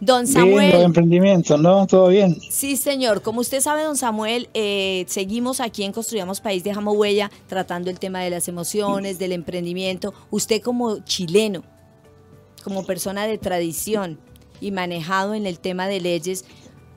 Don 0.00 0.28
Samuel. 0.28 0.72
Bien, 0.72 0.82
emprendimiento, 0.84 1.58
¿no? 1.58 1.86
Todo 1.86 2.08
bien. 2.08 2.36
Sí, 2.50 2.76
señor. 2.76 3.22
Como 3.22 3.40
usted 3.40 3.60
sabe, 3.60 3.82
don 3.82 3.96
Samuel, 3.96 4.48
eh, 4.54 5.04
seguimos 5.08 5.60
aquí 5.60 5.82
en 5.82 5.92
Construyamos 5.92 6.40
País, 6.40 6.62
dejamos 6.62 6.96
huella, 6.96 7.30
tratando 7.48 7.90
el 7.90 7.98
tema 7.98 8.20
de 8.20 8.30
las 8.30 8.46
emociones, 8.46 9.18
del 9.18 9.32
emprendimiento. 9.32 10.14
Usted 10.30 10.62
como 10.62 11.00
chileno, 11.00 11.64
como 12.62 12.86
persona 12.86 13.26
de 13.26 13.38
tradición 13.38 14.20
y 14.60 14.70
manejado 14.70 15.34
en 15.34 15.46
el 15.46 15.58
tema 15.58 15.88
de 15.88 16.00
leyes, 16.00 16.44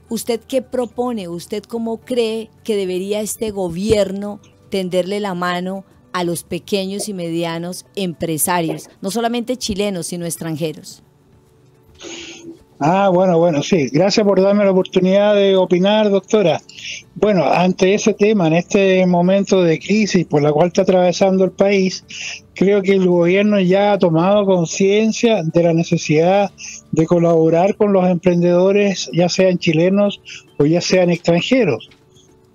¿usted 0.09 0.39
qué 0.39 0.61
propone? 0.61 1.27
¿Usted 1.27 1.63
cómo 1.63 2.01
cree 2.01 2.51
que 2.63 2.75
debería 2.75 3.21
este 3.21 3.49
gobierno 3.49 4.39
tenderle 4.69 5.19
la 5.19 5.33
mano 5.33 5.85
a 6.13 6.23
los 6.23 6.43
pequeños 6.43 7.09
y 7.09 7.15
medianos 7.15 7.85
empresarios, 7.95 8.89
no 9.01 9.09
solamente 9.09 9.57
chilenos, 9.57 10.07
sino 10.07 10.25
extranjeros? 10.25 11.01
Ah, 12.84 13.10
bueno, 13.10 13.38
bueno, 13.38 13.62
sí. 13.62 13.89
Gracias 13.91 14.26
por 14.26 14.41
darme 14.41 14.65
la 14.65 14.72
oportunidad 14.72 15.36
de 15.36 15.56
opinar, 15.56 16.10
doctora. 16.10 16.60
Bueno, 17.13 17.46
ante 17.46 17.94
ese 17.94 18.15
tema, 18.15 18.48
en 18.48 18.54
este 18.54 19.06
momento 19.06 19.62
de 19.62 19.78
crisis 19.78 20.26
por 20.26 20.41
la 20.41 20.52
cual 20.52 20.70
está 20.70 20.82
atravesando 20.82 21.44
el 21.44 21.52
país, 21.52 22.04
creo 22.56 22.82
que 22.82 22.94
el 22.94 23.08
gobierno 23.08 23.60
ya 23.60 23.94
ha 23.94 24.00
tomado 24.00 24.48
conciencia 24.48 25.44
de 25.44 25.62
la 25.62 25.74
necesidad 25.74 26.50
de 26.91 27.06
colaborar 27.06 27.76
con 27.76 27.94
los 27.94 28.10
emprendedores, 28.10 29.12
ya 29.13 29.30
sean 29.30 29.60
chilenos 29.60 30.20
o 30.58 30.65
ya 30.65 30.82
sean 30.82 31.12
extranjeros 31.12 31.88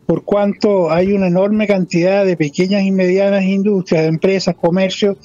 por 0.07 0.23
cuanto 0.23 0.91
hay 0.93 1.13
una 1.13 1.27
enorme 1.27 1.67
cantidad 1.67 2.25
de 2.25 2.37
pequeñas 2.37 2.85
y 2.85 2.93
medianas 2.93 3.43
industrias, 3.43 4.07
empresas, 4.07 4.55
comercios 4.55 5.17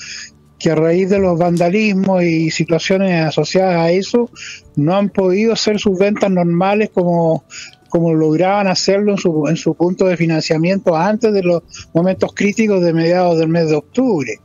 que 0.62 0.72
a 0.72 0.76
raíz 0.76 1.10
de 1.10 1.20
los 1.20 1.40
vandalismos 1.40 2.24
y 2.24 2.52
situaciones 2.52 3.26
asociadas 3.26 3.78
a 3.78 3.92
eso 3.92 4.30
no 4.76 4.96
han 4.96 5.10
podido 5.10 5.54
hacer 5.54 5.80
sus 5.80 5.98
ventas 5.98 6.30
normales 6.30 6.90
como, 6.94 7.44
como 7.90 8.14
lograban 8.14 8.68
hacerlo 8.68 9.14
en 9.14 9.18
su, 9.18 9.48
en 9.48 9.58
su 9.58 9.74
punto 9.74 10.06
de 10.06 10.18
financiamiento 10.18 10.96
antes 10.96 11.34
de 11.34 11.44
los 11.44 11.64
momentos 11.94 12.34
críticos 12.34 12.82
de 12.84 12.94
mediados 12.94 13.40
del 13.40 13.50
mes 13.50 13.70
de 13.70 13.76
octubre. 13.76 14.40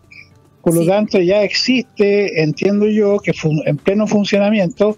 Por 0.63 0.75
lo 0.75 0.85
tanto, 0.85 1.21
ya 1.21 1.43
existe, 1.45 2.43
entiendo 2.43 2.89
yo, 2.89 3.19
que 3.21 3.33
en 3.67 3.77
pleno 3.77 4.09
funcionamiento, 4.09 4.97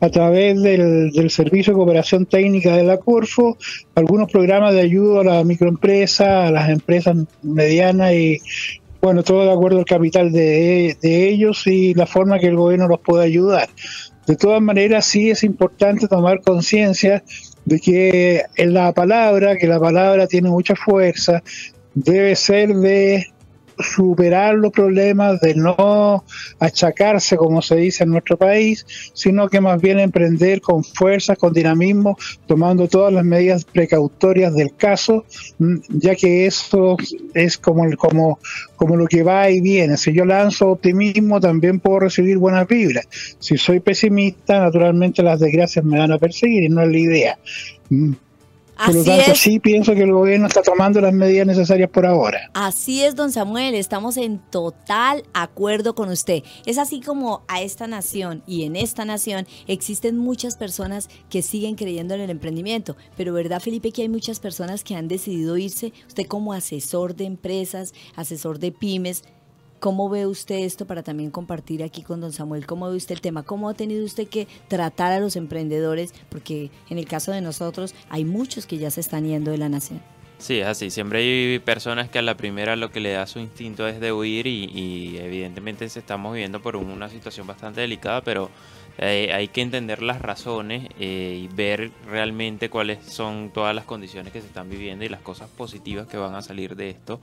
a 0.00 0.10
través 0.10 0.60
del, 0.60 1.10
del, 1.10 1.30
Servicio 1.30 1.72
de 1.72 1.78
Cooperación 1.78 2.26
Técnica 2.26 2.76
de 2.76 2.84
la 2.84 2.98
Corfo, 2.98 3.56
algunos 3.94 4.30
programas 4.30 4.74
de 4.74 4.80
ayuda 4.80 5.20
a 5.20 5.24
las 5.24 5.44
microempresas, 5.46 6.48
a 6.48 6.50
las 6.50 6.68
empresas 6.68 7.16
medianas 7.42 8.12
y, 8.12 8.40
bueno, 9.00 9.22
todo 9.22 9.44
de 9.44 9.52
acuerdo 9.52 9.78
al 9.78 9.84
capital 9.84 10.30
de, 10.30 10.96
ellos 11.02 11.66
y 11.66 11.94
la 11.94 12.06
forma 12.06 12.38
que 12.38 12.48
el 12.48 12.56
gobierno 12.56 12.88
los 12.88 13.00
puede 13.00 13.24
ayudar. 13.24 13.68
De 14.26 14.36
todas 14.36 14.60
maneras, 14.60 15.06
sí 15.06 15.30
es 15.30 15.42
importante 15.42 16.06
tomar 16.06 16.40
conciencia 16.42 17.24
de 17.64 17.80
que 17.80 18.42
en 18.56 18.74
la 18.74 18.92
palabra, 18.92 19.56
que 19.56 19.66
la 19.66 19.80
palabra 19.80 20.26
tiene 20.26 20.50
mucha 20.50 20.76
fuerza, 20.76 21.42
debe 21.94 22.36
ser 22.36 22.74
de 22.74 23.26
superar 23.82 24.54
los 24.54 24.72
problemas, 24.72 25.40
de 25.40 25.54
no 25.54 26.24
achacarse, 26.58 27.36
como 27.36 27.62
se 27.62 27.76
dice 27.76 28.04
en 28.04 28.10
nuestro 28.10 28.36
país, 28.36 28.86
sino 29.12 29.48
que 29.48 29.60
más 29.60 29.80
bien 29.80 29.98
emprender 29.98 30.60
con 30.60 30.84
fuerza, 30.84 31.36
con 31.36 31.52
dinamismo, 31.52 32.16
tomando 32.46 32.88
todas 32.88 33.12
las 33.12 33.24
medidas 33.24 33.64
precautorias 33.64 34.54
del 34.54 34.74
caso, 34.74 35.24
mm, 35.58 35.76
ya 35.88 36.14
que 36.14 36.46
eso 36.46 36.96
es 37.34 37.58
como, 37.58 37.84
como, 37.96 38.38
como 38.76 38.96
lo 38.96 39.06
que 39.06 39.22
va 39.22 39.50
y 39.50 39.60
viene. 39.60 39.96
Si 39.96 40.12
yo 40.12 40.24
lanzo 40.24 40.68
optimismo, 40.68 41.40
también 41.40 41.80
puedo 41.80 42.00
recibir 42.00 42.38
buenas 42.38 42.66
vibras. 42.66 43.08
Si 43.38 43.56
soy 43.56 43.80
pesimista, 43.80 44.60
naturalmente 44.60 45.22
las 45.22 45.40
desgracias 45.40 45.84
me 45.84 45.98
van 45.98 46.12
a 46.12 46.18
perseguir 46.18 46.64
y 46.64 46.68
no 46.68 46.82
es 46.82 46.88
la 46.88 46.98
idea. 46.98 47.38
Por 48.86 48.94
lo 48.94 49.04
tanto, 49.04 49.34
sí 49.34 49.58
pienso 49.58 49.94
que 49.94 50.02
el 50.02 50.12
gobierno 50.12 50.46
está 50.46 50.62
tomando 50.62 51.00
las 51.00 51.12
medidas 51.12 51.46
necesarias 51.46 51.90
por 51.90 52.06
ahora. 52.06 52.50
Así 52.54 53.02
es, 53.02 53.14
don 53.14 53.30
Samuel, 53.30 53.74
estamos 53.74 54.16
en 54.16 54.38
total 54.38 55.24
acuerdo 55.34 55.94
con 55.94 56.08
usted. 56.08 56.42
Es 56.66 56.78
así 56.78 57.00
como 57.00 57.42
a 57.48 57.60
esta 57.60 57.86
nación 57.86 58.42
y 58.46 58.64
en 58.64 58.76
esta 58.76 59.04
nación 59.04 59.46
existen 59.66 60.16
muchas 60.16 60.56
personas 60.56 61.08
que 61.28 61.42
siguen 61.42 61.74
creyendo 61.74 62.14
en 62.14 62.20
el 62.22 62.30
emprendimiento, 62.30 62.96
pero 63.16 63.32
¿verdad, 63.32 63.60
Felipe, 63.60 63.92
que 63.92 64.02
hay 64.02 64.08
muchas 64.08 64.40
personas 64.40 64.84
que 64.84 64.94
han 64.94 65.08
decidido 65.08 65.56
irse? 65.56 65.92
Usted 66.08 66.26
como 66.26 66.52
asesor 66.52 67.14
de 67.14 67.24
empresas, 67.24 67.92
asesor 68.16 68.58
de 68.58 68.72
pymes, 68.72 69.24
¿Cómo 69.80 70.10
ve 70.10 70.26
usted 70.26 70.56
esto 70.56 70.86
para 70.86 71.02
también 71.02 71.30
compartir 71.30 71.82
aquí 71.82 72.02
con 72.02 72.20
don 72.20 72.32
Samuel? 72.32 72.66
¿Cómo 72.66 72.90
ve 72.90 72.96
usted 72.96 73.14
el 73.14 73.22
tema? 73.22 73.44
¿Cómo 73.44 73.70
ha 73.70 73.74
tenido 73.74 74.04
usted 74.04 74.28
que 74.28 74.46
tratar 74.68 75.10
a 75.10 75.20
los 75.20 75.36
emprendedores? 75.36 76.12
Porque 76.28 76.70
en 76.90 76.98
el 76.98 77.06
caso 77.06 77.32
de 77.32 77.40
nosotros 77.40 77.94
hay 78.10 78.26
muchos 78.26 78.66
que 78.66 78.76
ya 78.76 78.90
se 78.90 79.00
están 79.00 79.24
yendo 79.24 79.50
de 79.50 79.56
la 79.56 79.70
nación. 79.70 80.02
Sí, 80.36 80.58
es 80.58 80.66
así. 80.66 80.90
Siempre 80.90 81.20
hay 81.20 81.58
personas 81.60 82.10
que 82.10 82.18
a 82.18 82.22
la 82.22 82.36
primera 82.36 82.76
lo 82.76 82.90
que 82.90 83.00
le 83.00 83.12
da 83.12 83.26
su 83.26 83.38
instinto 83.38 83.88
es 83.88 84.00
de 84.00 84.12
huir 84.12 84.46
y, 84.46 84.66
y 84.66 85.16
evidentemente 85.16 85.86
estamos 85.86 86.34
viviendo 86.34 86.60
por 86.60 86.76
una 86.76 87.08
situación 87.08 87.46
bastante 87.46 87.80
delicada, 87.80 88.22
pero 88.22 88.50
eh, 88.98 89.30
hay 89.32 89.48
que 89.48 89.62
entender 89.62 90.02
las 90.02 90.20
razones 90.20 90.88
eh, 90.98 91.40
y 91.44 91.48
ver 91.54 91.90
realmente 92.06 92.68
cuáles 92.68 93.04
son 93.04 93.50
todas 93.50 93.74
las 93.74 93.84
condiciones 93.84 94.32
que 94.32 94.40
se 94.40 94.46
están 94.46 94.68
viviendo 94.68 95.04
y 95.04 95.08
las 95.08 95.20
cosas 95.20 95.48
positivas 95.48 96.06
que 96.06 96.16
van 96.16 96.34
a 96.34 96.42
salir 96.42 96.76
de 96.76 96.90
esto. 96.90 97.20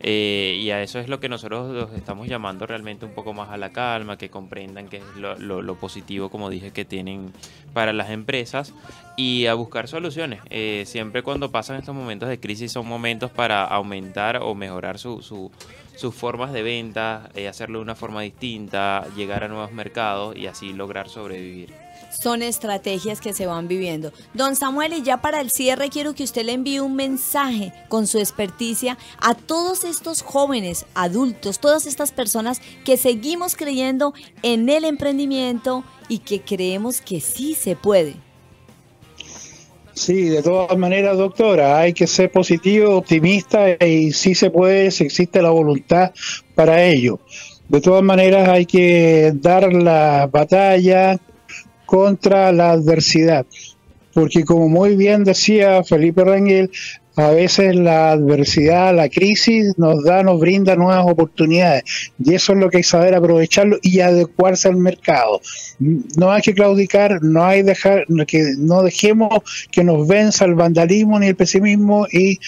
Eh, 0.00 0.58
y 0.60 0.70
a 0.70 0.80
eso 0.80 1.00
es 1.00 1.08
lo 1.08 1.18
que 1.18 1.28
nosotros 1.28 1.74
los 1.74 1.92
estamos 1.92 2.28
llamando 2.28 2.66
realmente 2.66 3.04
un 3.04 3.12
poco 3.12 3.34
más 3.34 3.50
a 3.50 3.56
la 3.56 3.72
calma, 3.72 4.16
que 4.16 4.30
comprendan 4.30 4.88
que 4.88 4.98
es 4.98 5.02
lo, 5.16 5.74
positivo, 5.74 6.30
como 6.30 6.50
dije, 6.50 6.70
que 6.70 6.84
tienen 6.84 7.32
para 7.72 7.92
las 7.92 8.10
empresas 8.10 8.72
y 9.16 9.46
a 9.46 9.54
buscar 9.54 9.88
soluciones. 9.88 10.40
siempre 10.88 11.22
cuando 11.22 11.50
pasan 11.50 11.76
estos 11.76 11.94
momentos 11.94 12.28
de 12.28 12.38
crisis 12.38 12.72
son 12.72 12.86
momentos 12.86 13.30
para 13.32 13.64
aumentar 13.64 14.38
o 14.40 14.54
mejorar 14.54 14.98
su 14.98 15.50
sus 15.98 16.14
formas 16.14 16.52
de 16.52 16.62
venta, 16.62 17.28
eh, 17.34 17.48
hacerlo 17.48 17.80
de 17.80 17.82
una 17.82 17.96
forma 17.96 18.22
distinta, 18.22 19.04
llegar 19.16 19.42
a 19.42 19.48
nuevos 19.48 19.72
mercados 19.72 20.36
y 20.36 20.46
así 20.46 20.72
lograr 20.72 21.08
sobrevivir. 21.08 21.74
Son 22.22 22.40
estrategias 22.40 23.20
que 23.20 23.32
se 23.32 23.46
van 23.46 23.66
viviendo. 23.66 24.12
Don 24.32 24.54
Samuel, 24.54 24.92
y 24.92 25.02
ya 25.02 25.20
para 25.20 25.40
el 25.40 25.50
cierre 25.50 25.88
quiero 25.88 26.14
que 26.14 26.22
usted 26.22 26.44
le 26.44 26.52
envíe 26.52 26.78
un 26.78 26.94
mensaje 26.94 27.72
con 27.88 28.06
su 28.06 28.18
experticia 28.18 28.96
a 29.20 29.34
todos 29.34 29.82
estos 29.82 30.22
jóvenes, 30.22 30.86
adultos, 30.94 31.58
todas 31.58 31.84
estas 31.84 32.12
personas 32.12 32.62
que 32.84 32.96
seguimos 32.96 33.56
creyendo 33.56 34.14
en 34.42 34.68
el 34.68 34.84
emprendimiento 34.84 35.82
y 36.08 36.20
que 36.20 36.42
creemos 36.42 37.00
que 37.00 37.20
sí 37.20 37.54
se 37.54 37.74
puede. 37.74 38.27
Sí, 39.98 40.28
de 40.28 40.44
todas 40.44 40.78
maneras, 40.78 41.18
doctora, 41.18 41.80
hay 41.80 41.92
que 41.92 42.06
ser 42.06 42.30
positivo, 42.30 42.98
optimista 42.98 43.84
y 43.84 44.12
si 44.12 44.32
se 44.36 44.48
puede, 44.48 44.92
si 44.92 45.02
existe 45.02 45.42
la 45.42 45.50
voluntad 45.50 46.12
para 46.54 46.84
ello. 46.84 47.18
De 47.68 47.80
todas 47.80 48.04
maneras, 48.04 48.48
hay 48.48 48.64
que 48.64 49.32
dar 49.34 49.72
la 49.72 50.28
batalla 50.30 51.18
contra 51.84 52.52
la 52.52 52.70
adversidad, 52.70 53.44
porque 54.14 54.44
como 54.44 54.68
muy 54.68 54.94
bien 54.94 55.24
decía 55.24 55.82
Felipe 55.82 56.22
Rangel, 56.22 56.70
a 57.18 57.30
veces 57.30 57.74
la 57.74 58.12
adversidad, 58.12 58.94
la 58.94 59.08
crisis 59.08 59.74
nos 59.76 60.04
da, 60.04 60.22
nos 60.22 60.38
brinda 60.38 60.76
nuevas 60.76 61.04
oportunidades 61.04 61.82
y 62.22 62.34
eso 62.34 62.52
es 62.52 62.58
lo 62.58 62.70
que 62.70 62.78
hay 62.78 62.82
que 62.82 62.88
saber 62.88 63.14
aprovecharlo 63.14 63.78
y 63.82 64.00
adecuarse 64.00 64.68
al 64.68 64.76
mercado. 64.76 65.40
No 65.78 66.30
hay 66.30 66.42
que 66.42 66.54
claudicar, 66.54 67.22
no 67.22 67.44
hay 67.44 67.62
dejar 67.62 68.06
que 68.26 68.54
no 68.58 68.82
dejemos 68.82 69.68
que 69.70 69.82
nos 69.82 70.06
venza 70.06 70.44
el 70.44 70.54
vandalismo 70.54 71.18
ni 71.18 71.26
el 71.26 71.36
pesimismo 71.36 72.06
y 72.12 72.38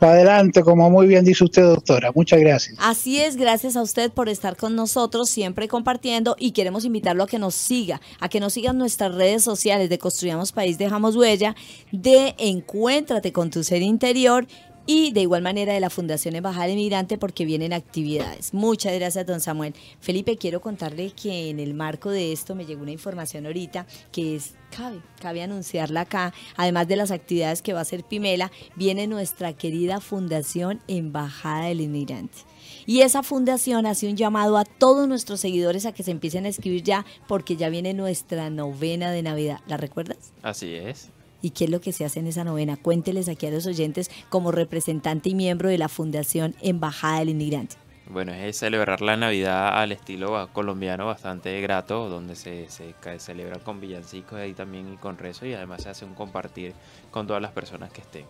para 0.00 0.14
adelante, 0.14 0.62
como 0.62 0.88
muy 0.90 1.06
bien 1.06 1.24
dice 1.24 1.44
usted, 1.44 1.62
doctora. 1.62 2.10
Muchas 2.14 2.40
gracias. 2.40 2.76
Así 2.80 3.20
es, 3.20 3.36
gracias 3.36 3.76
a 3.76 3.82
usted 3.82 4.10
por 4.10 4.30
estar 4.30 4.56
con 4.56 4.74
nosotros, 4.74 5.28
siempre 5.28 5.68
compartiendo 5.68 6.36
y 6.38 6.52
queremos 6.52 6.86
invitarlo 6.86 7.22
a 7.22 7.26
que 7.26 7.38
nos 7.38 7.54
siga, 7.54 8.00
a 8.18 8.30
que 8.30 8.40
nos 8.40 8.54
sigan 8.54 8.78
nuestras 8.78 9.14
redes 9.14 9.44
sociales 9.44 9.90
de 9.90 9.98
Construyamos 9.98 10.52
País, 10.52 10.78
Dejamos 10.78 11.16
Huella, 11.16 11.54
de 11.92 12.34
Encuéntrate 12.38 13.32
con 13.32 13.50
tu 13.50 13.62
ser 13.62 13.82
interior 13.82 14.46
y 14.92 15.12
de 15.12 15.20
igual 15.20 15.40
manera 15.40 15.72
de 15.72 15.78
la 15.78 15.88
Fundación 15.88 16.34
Embajada 16.34 16.66
de 16.66 16.74
Migrante 16.74 17.16
porque 17.16 17.44
vienen 17.44 17.72
actividades. 17.72 18.52
Muchas 18.52 18.92
gracias, 18.92 19.24
don 19.24 19.40
Samuel. 19.40 19.72
Felipe, 20.00 20.36
quiero 20.36 20.60
contarle 20.60 21.12
que 21.12 21.48
en 21.48 21.60
el 21.60 21.74
marco 21.74 22.10
de 22.10 22.32
esto 22.32 22.56
me 22.56 22.66
llegó 22.66 22.82
una 22.82 22.90
información 22.90 23.46
ahorita 23.46 23.86
que 24.10 24.34
es 24.34 24.54
cabe, 24.76 25.00
cabe 25.20 25.44
anunciarla 25.44 26.00
acá, 26.00 26.34
además 26.56 26.88
de 26.88 26.96
las 26.96 27.12
actividades 27.12 27.62
que 27.62 27.72
va 27.72 27.78
a 27.78 27.82
hacer 27.82 28.02
Pimela, 28.02 28.50
viene 28.74 29.06
nuestra 29.06 29.52
querida 29.52 30.00
Fundación 30.00 30.80
Embajada 30.88 31.66
del 31.66 31.82
Inmigrante. 31.82 32.38
Y 32.84 33.02
esa 33.02 33.22
fundación 33.22 33.86
hace 33.86 34.08
un 34.08 34.16
llamado 34.16 34.58
a 34.58 34.64
todos 34.64 35.06
nuestros 35.06 35.38
seguidores 35.38 35.86
a 35.86 35.92
que 35.92 36.02
se 36.02 36.10
empiecen 36.10 36.46
a 36.46 36.48
escribir 36.48 36.82
ya, 36.82 37.06
porque 37.28 37.54
ya 37.54 37.68
viene 37.68 37.94
nuestra 37.94 38.50
novena 38.50 39.12
de 39.12 39.22
Navidad. 39.22 39.60
¿La 39.68 39.76
recuerdas? 39.76 40.32
Así 40.42 40.74
es. 40.74 41.10
¿Y 41.42 41.50
qué 41.50 41.64
es 41.64 41.70
lo 41.70 41.80
que 41.80 41.92
se 41.92 42.04
hace 42.04 42.20
en 42.20 42.26
esa 42.26 42.44
novena? 42.44 42.76
Cuénteles 42.76 43.28
aquí 43.28 43.46
a 43.46 43.50
los 43.50 43.66
oyentes 43.66 44.10
como 44.28 44.52
representante 44.52 45.30
y 45.30 45.34
miembro 45.34 45.68
de 45.68 45.78
la 45.78 45.88
Fundación 45.88 46.54
Embajada 46.60 47.20
del 47.20 47.30
Inmigrante. 47.30 47.76
Bueno, 48.12 48.32
es 48.32 48.56
celebrar 48.58 49.02
la 49.02 49.16
Navidad 49.16 49.78
al 49.80 49.92
estilo 49.92 50.48
colombiano 50.52 51.06
bastante 51.06 51.60
grato, 51.60 52.08
donde 52.08 52.34
se, 52.34 52.68
se 52.68 52.94
celebra 53.18 53.60
con 53.60 53.80
villancicos 53.80 54.40
ahí 54.40 54.52
también 54.52 54.92
y 54.92 54.96
con 54.96 55.16
rezo 55.16 55.46
y 55.46 55.54
además 55.54 55.84
se 55.84 55.90
hace 55.90 56.04
un 56.04 56.14
compartir 56.14 56.74
con 57.12 57.28
todas 57.28 57.40
las 57.40 57.52
personas 57.52 57.92
que 57.92 58.00
estén. 58.00 58.24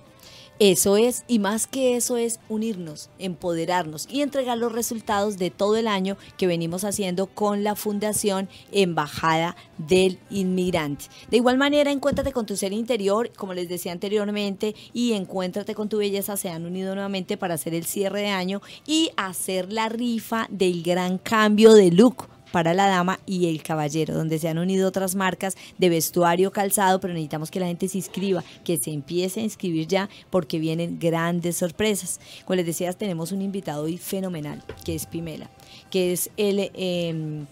Eso 0.62 0.98
es, 0.98 1.24
y 1.26 1.38
más 1.38 1.66
que 1.66 1.96
eso 1.96 2.18
es 2.18 2.38
unirnos, 2.50 3.08
empoderarnos 3.18 4.06
y 4.10 4.20
entregar 4.20 4.58
los 4.58 4.72
resultados 4.72 5.38
de 5.38 5.48
todo 5.48 5.78
el 5.78 5.88
año 5.88 6.18
que 6.36 6.46
venimos 6.46 6.84
haciendo 6.84 7.28
con 7.28 7.64
la 7.64 7.74
Fundación 7.76 8.46
Embajada 8.70 9.56
del 9.78 10.18
Inmigrante. 10.28 11.06
De 11.30 11.38
igual 11.38 11.56
manera, 11.56 11.90
encuéntrate 11.90 12.32
con 12.32 12.44
tu 12.44 12.58
ser 12.58 12.74
interior, 12.74 13.32
como 13.38 13.54
les 13.54 13.70
decía 13.70 13.92
anteriormente, 13.92 14.74
y 14.92 15.14
encuéntrate 15.14 15.74
con 15.74 15.88
tu 15.88 15.96
belleza, 15.96 16.36
se 16.36 16.50
han 16.50 16.66
unido 16.66 16.94
nuevamente 16.94 17.38
para 17.38 17.54
hacer 17.54 17.72
el 17.72 17.86
cierre 17.86 18.20
de 18.20 18.28
año 18.28 18.60
y 18.86 19.12
hacer 19.16 19.72
la 19.72 19.88
rifa 19.88 20.46
del 20.50 20.82
gran 20.82 21.16
cambio 21.16 21.72
de 21.72 21.90
look 21.90 22.28
para 22.52 22.74
la 22.74 22.86
dama 22.86 23.20
y 23.26 23.48
el 23.48 23.62
caballero, 23.62 24.14
donde 24.14 24.38
se 24.38 24.48
han 24.48 24.58
unido 24.58 24.88
otras 24.88 25.14
marcas 25.14 25.56
de 25.78 25.88
vestuario 25.88 26.50
calzado, 26.50 27.00
pero 27.00 27.14
necesitamos 27.14 27.50
que 27.50 27.60
la 27.60 27.66
gente 27.66 27.88
se 27.88 27.98
inscriba, 27.98 28.44
que 28.64 28.78
se 28.78 28.90
empiece 28.92 29.40
a 29.40 29.44
inscribir 29.44 29.86
ya, 29.86 30.08
porque 30.30 30.58
vienen 30.58 30.98
grandes 30.98 31.56
sorpresas. 31.56 32.20
Como 32.44 32.56
les 32.56 32.66
decía, 32.66 32.92
tenemos 32.92 33.32
un 33.32 33.42
invitado 33.42 33.84
hoy 33.84 33.98
fenomenal, 33.98 34.62
que 34.84 34.94
es 34.94 35.06
Pimela, 35.06 35.50
que 35.90 36.12
es 36.12 36.30
el, 36.36 36.70
em, 36.74 37.46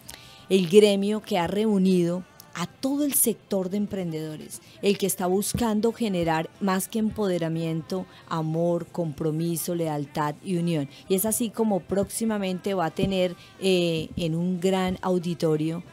el 0.49 0.69
gremio 0.69 1.21
que 1.23 1.39
ha 1.39 1.47
reunido 1.47 2.25
a 2.59 2.67
todo 2.67 3.05
el 3.05 3.15
sector 3.15 3.71
de 3.71 3.77
emprendedores, 3.77 4.61
el 4.83 4.99
que 4.99 5.07
está 5.07 5.29
buscando 5.29 5.93
generar 5.93 6.51
más 6.61 6.89
que 6.89 6.99
empoderamiento, 6.99 8.05
amor, 8.29 8.87
compromiso, 8.87 9.77
lealtad 9.77 10.35
y 10.45 10.57
unión. 10.57 10.89
Y 11.09 11.15
es 11.15 11.25
así 11.25 11.51
como 11.51 11.79
próximamente 11.79 12.75
va 12.75 12.87
a 12.87 12.91
tener 12.91 13.37
eh, 13.61 14.09
en 14.17 14.35
un 14.35 14.59
gran 14.59 14.99
auditorio 15.03 15.85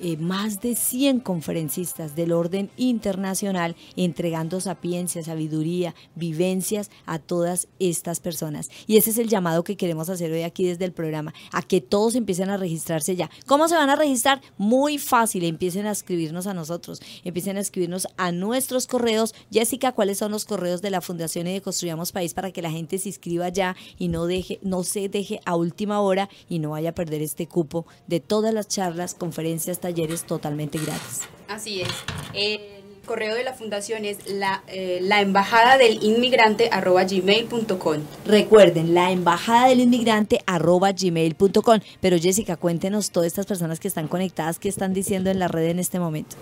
eh, 0.00 0.16
más 0.16 0.60
de 0.60 0.74
100 0.74 1.20
conferencistas 1.20 2.16
del 2.16 2.32
orden 2.32 2.70
internacional 2.76 3.76
entregando 3.96 4.60
sapiencia, 4.60 5.22
sabiduría, 5.22 5.94
vivencias 6.14 6.90
a 7.06 7.18
todas 7.18 7.68
estas 7.78 8.20
personas. 8.20 8.70
Y 8.86 8.96
ese 8.96 9.10
es 9.10 9.18
el 9.18 9.28
llamado 9.28 9.64
que 9.64 9.76
queremos 9.76 10.08
hacer 10.08 10.32
hoy 10.32 10.42
aquí 10.42 10.64
desde 10.64 10.84
el 10.84 10.92
programa, 10.92 11.34
a 11.52 11.62
que 11.62 11.80
todos 11.80 12.14
empiecen 12.14 12.50
a 12.50 12.56
registrarse 12.56 13.16
ya. 13.16 13.30
¿Cómo 13.46 13.68
se 13.68 13.76
van 13.76 13.90
a 13.90 13.96
registrar? 13.96 14.40
Muy 14.58 14.98
fácil, 14.98 15.44
empiecen 15.44 15.86
a 15.86 15.92
escribirnos 15.92 16.46
a 16.46 16.54
nosotros, 16.54 17.00
empiecen 17.24 17.56
a 17.56 17.60
escribirnos 17.60 18.08
a 18.16 18.32
nuestros 18.32 18.86
correos. 18.86 19.34
Jessica, 19.50 19.92
¿cuáles 19.92 20.18
son 20.18 20.32
los 20.32 20.44
correos 20.44 20.82
de 20.82 20.90
la 20.90 21.00
Fundación 21.00 21.46
y 21.46 21.52
de 21.52 21.60
Construyamos 21.60 22.12
País 22.12 22.34
para 22.34 22.50
que 22.50 22.62
la 22.62 22.70
gente 22.70 22.98
se 22.98 23.08
inscriba 23.08 23.48
ya 23.48 23.76
y 23.98 24.08
no, 24.08 24.26
deje, 24.26 24.58
no 24.62 24.84
se 24.84 25.08
deje 25.08 25.40
a 25.44 25.56
última 25.56 26.00
hora 26.00 26.28
y 26.48 26.58
no 26.58 26.70
vaya 26.70 26.90
a 26.90 26.94
perder 26.94 27.22
este 27.22 27.46
cupo 27.46 27.86
de 28.06 28.20
todas 28.20 28.52
las 28.52 28.68
charlas, 28.68 29.14
conferencias, 29.14 29.80
talleres 29.84 30.24
totalmente 30.24 30.78
gratis. 30.78 31.28
Así 31.46 31.82
es. 31.82 31.88
El 32.32 32.58
correo 33.04 33.34
de 33.34 33.44
la 33.44 33.52
fundación 33.52 34.06
es 34.06 34.16
la, 34.26 34.64
eh, 34.66 34.98
la 35.02 35.20
embajada 35.20 35.76
del 35.76 36.02
inmigrante 36.02 36.70
arroba 36.72 37.04
gmail.com. 37.04 37.98
Recuerden, 38.24 38.94
la 38.94 39.10
embajada 39.10 39.68
del 39.68 39.80
inmigrante 39.80 40.40
arroba 40.46 40.92
gmail.com. 40.92 41.80
Pero 42.00 42.16
Jessica, 42.18 42.56
cuéntenos 42.56 43.10
todas 43.10 43.26
estas 43.26 43.44
personas 43.44 43.78
que 43.78 43.88
están 43.88 44.08
conectadas, 44.08 44.58
qué 44.58 44.70
están 44.70 44.94
diciendo 44.94 45.28
en 45.28 45.38
la 45.38 45.48
red 45.48 45.68
en 45.68 45.78
este 45.78 45.98
momento. 45.98 46.36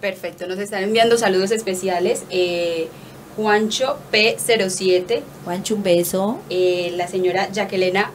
Perfecto, 0.00 0.46
nos 0.46 0.60
están 0.60 0.84
enviando 0.84 1.18
saludos 1.18 1.50
especiales. 1.50 2.22
Eh, 2.30 2.86
Juancho 3.34 3.98
P07. 4.12 5.22
Juancho, 5.44 5.74
un 5.74 5.82
beso. 5.82 6.38
Eh, 6.50 6.92
la 6.94 7.08
señora 7.08 7.50
Jacquelena 7.50 8.12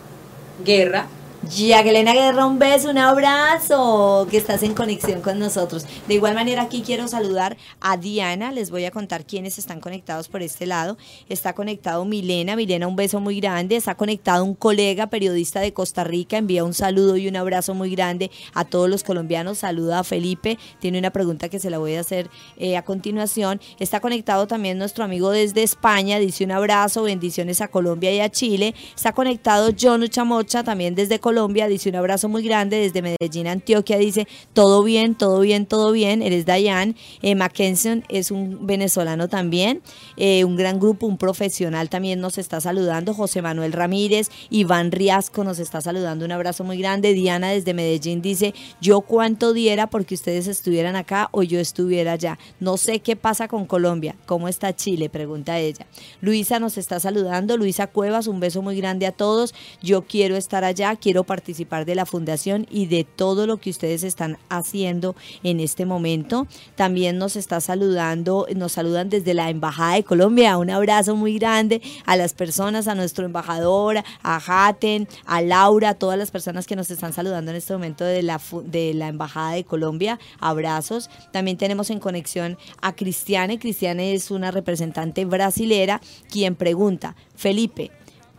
Guerra 0.64 1.08
Jacqueline 1.50 2.14
Guerra, 2.14 2.46
un 2.46 2.58
beso, 2.58 2.90
un 2.90 2.98
abrazo, 2.98 4.26
que 4.32 4.38
estás 4.38 4.64
en 4.64 4.74
conexión 4.74 5.20
con 5.22 5.40
nosotros. 5.40 5.86
De 6.08 6.14
igual 6.14 6.36
manera, 6.36 6.62
aquí 6.62 6.84
quiero 6.84 7.10
saludar 7.10 7.58
a 7.82 7.98
Diana, 7.98 8.54
les 8.54 8.72
voy 8.72 8.86
a 8.86 8.92
contar 8.92 9.26
quiénes 9.26 9.58
están 9.58 9.82
conectados 9.82 10.30
por 10.30 10.42
este 10.42 10.66
lado. 10.66 10.98
Está 11.28 11.54
conectado 11.54 12.06
Milena, 12.06 12.56
Milena, 12.56 12.88
un 12.88 12.96
beso 12.96 13.20
muy 13.20 13.42
grande. 13.42 13.76
Está 13.76 13.96
conectado 13.96 14.46
un 14.46 14.56
colega 14.56 15.08
periodista 15.08 15.60
de 15.60 15.74
Costa 15.74 16.06
Rica, 16.06 16.38
envía 16.38 16.64
un 16.64 16.74
saludo 16.74 17.18
y 17.18 17.28
un 17.28 17.36
abrazo 17.36 17.74
muy 17.74 17.92
grande 17.92 18.32
a 18.54 18.64
todos 18.64 18.90
los 18.90 19.04
colombianos. 19.04 19.58
Saluda 19.58 20.00
a 20.00 20.04
Felipe, 20.06 20.58
tiene 20.80 20.98
una 20.98 21.12
pregunta 21.12 21.50
que 21.50 21.60
se 21.60 21.70
la 21.70 21.78
voy 21.78 21.96
a 21.96 22.00
hacer 22.00 22.30
eh, 22.58 22.78
a 22.78 22.86
continuación. 22.86 23.60
Está 23.80 24.00
conectado 24.00 24.48
también 24.48 24.78
nuestro 24.78 25.04
amigo 25.04 25.30
desde 25.30 25.64
España, 25.64 26.20
dice 26.20 26.46
un 26.46 26.52
abrazo, 26.52 27.04
bendiciones 27.04 27.60
a 27.60 27.68
Colombia 27.68 28.14
y 28.14 28.22
a 28.22 28.30
Chile. 28.30 28.74
Está 28.96 29.12
conectado 29.12 29.72
John 29.78 30.04
Uchamocha, 30.04 30.64
también 30.64 30.96
desde 30.96 31.20
Colombia 31.20 31.33
Colombia, 31.34 31.68
dice 31.68 31.90
un 31.90 31.96
abrazo 31.96 32.30
muy 32.30 32.44
grande 32.44 32.78
desde 32.78 33.02
Medellín, 33.02 33.48
Antioquia, 33.48 33.98
dice 33.98 34.28
todo 34.54 34.84
bien, 34.84 35.16
todo 35.16 35.40
bien, 35.40 35.66
todo 35.66 35.92
bien, 35.92 36.22
eres 36.22 36.46
Dayan. 36.46 36.96
Eh, 37.24 37.34
Mackenson 37.34 38.04
es 38.08 38.30
un 38.30 38.68
venezolano 38.68 39.28
también, 39.30 39.82
eh, 40.16 40.44
un 40.44 40.56
gran 40.56 40.80
grupo, 40.80 41.08
un 41.08 41.18
profesional 41.18 41.90
también 41.90 42.22
nos 42.22 42.38
está 42.38 42.62
saludando, 42.62 43.16
José 43.16 43.42
Manuel 43.42 43.74
Ramírez, 43.74 44.30
Iván 44.52 44.92
Riasco 44.92 45.44
nos 45.44 45.58
está 45.58 45.82
saludando, 45.82 46.24
un 46.24 46.32
abrazo 46.32 46.64
muy 46.64 46.78
grande, 46.78 47.14
Diana 47.14 47.50
desde 47.50 47.74
Medellín 47.74 48.22
dice, 48.22 48.54
yo 48.80 49.02
cuánto 49.02 49.54
diera 49.54 49.88
porque 49.88 50.14
ustedes 50.14 50.46
estuvieran 50.46 50.96
acá 50.96 51.30
o 51.32 51.42
yo 51.42 51.60
estuviera 51.60 52.12
allá, 52.12 52.38
no 52.60 52.78
sé 52.78 53.00
qué 53.00 53.16
pasa 53.16 53.48
con 53.48 53.66
Colombia, 53.66 54.16
¿cómo 54.28 54.48
está 54.48 54.76
Chile? 54.76 55.10
Pregunta 55.10 55.58
ella. 55.58 55.88
Luisa 56.22 56.60
nos 56.60 56.78
está 56.78 57.00
saludando, 57.00 57.58
Luisa 57.58 57.88
Cuevas, 57.88 58.28
un 58.28 58.40
beso 58.40 58.62
muy 58.62 58.78
grande 58.78 59.08
a 59.08 59.12
todos, 59.12 59.56
yo 59.82 60.04
quiero 60.04 60.36
estar 60.36 60.64
allá, 60.64 60.96
quiero 60.96 61.23
participar 61.24 61.86
de 61.86 61.96
la 61.96 62.06
fundación 62.06 62.68
y 62.70 62.88
de 62.88 63.04
todo 63.04 63.48
lo 63.48 63.58
que 63.58 63.70
ustedes 63.70 64.04
están 64.04 64.38
haciendo 64.50 65.16
en 65.44 65.60
este 65.60 65.86
momento. 65.86 66.48
También 66.76 67.18
nos 67.18 67.36
está 67.36 67.62
saludando, 67.62 68.48
nos 68.56 68.74
saludan 68.74 69.10
desde 69.10 69.34
la 69.34 69.50
Embajada 69.50 69.96
de 69.96 70.04
Colombia. 70.04 70.58
Un 70.58 70.70
abrazo 70.70 71.16
muy 71.16 71.38
grande 71.38 71.82
a 72.06 72.16
las 72.16 72.34
personas, 72.34 72.88
a 72.88 72.96
nuestro 72.96 73.26
embajador, 73.26 73.98
a 74.22 74.40
Jaten, 74.40 75.08
a 75.26 75.42
Laura, 75.42 75.90
a 75.90 75.94
todas 75.96 76.18
las 76.18 76.32
personas 76.32 76.68
que 76.68 76.76
nos 76.76 76.90
están 76.90 77.14
saludando 77.14 77.52
en 77.52 77.58
este 77.58 77.74
momento 77.74 78.04
de 78.04 78.24
la, 78.24 78.42
de 78.66 78.94
la 78.94 79.08
Embajada 79.08 79.52
de 79.52 79.64
Colombia. 79.64 80.20
Abrazos. 80.40 81.10
También 81.32 81.58
tenemos 81.58 81.90
en 81.90 82.00
conexión 82.00 82.58
a 82.82 82.96
Cristiane. 82.96 83.60
Cristiane 83.60 84.14
es 84.14 84.32
una 84.32 84.52
representante 84.52 85.26
brasilera 85.26 86.02
quien 86.30 86.56
pregunta, 86.56 87.16
Felipe, 87.36 87.92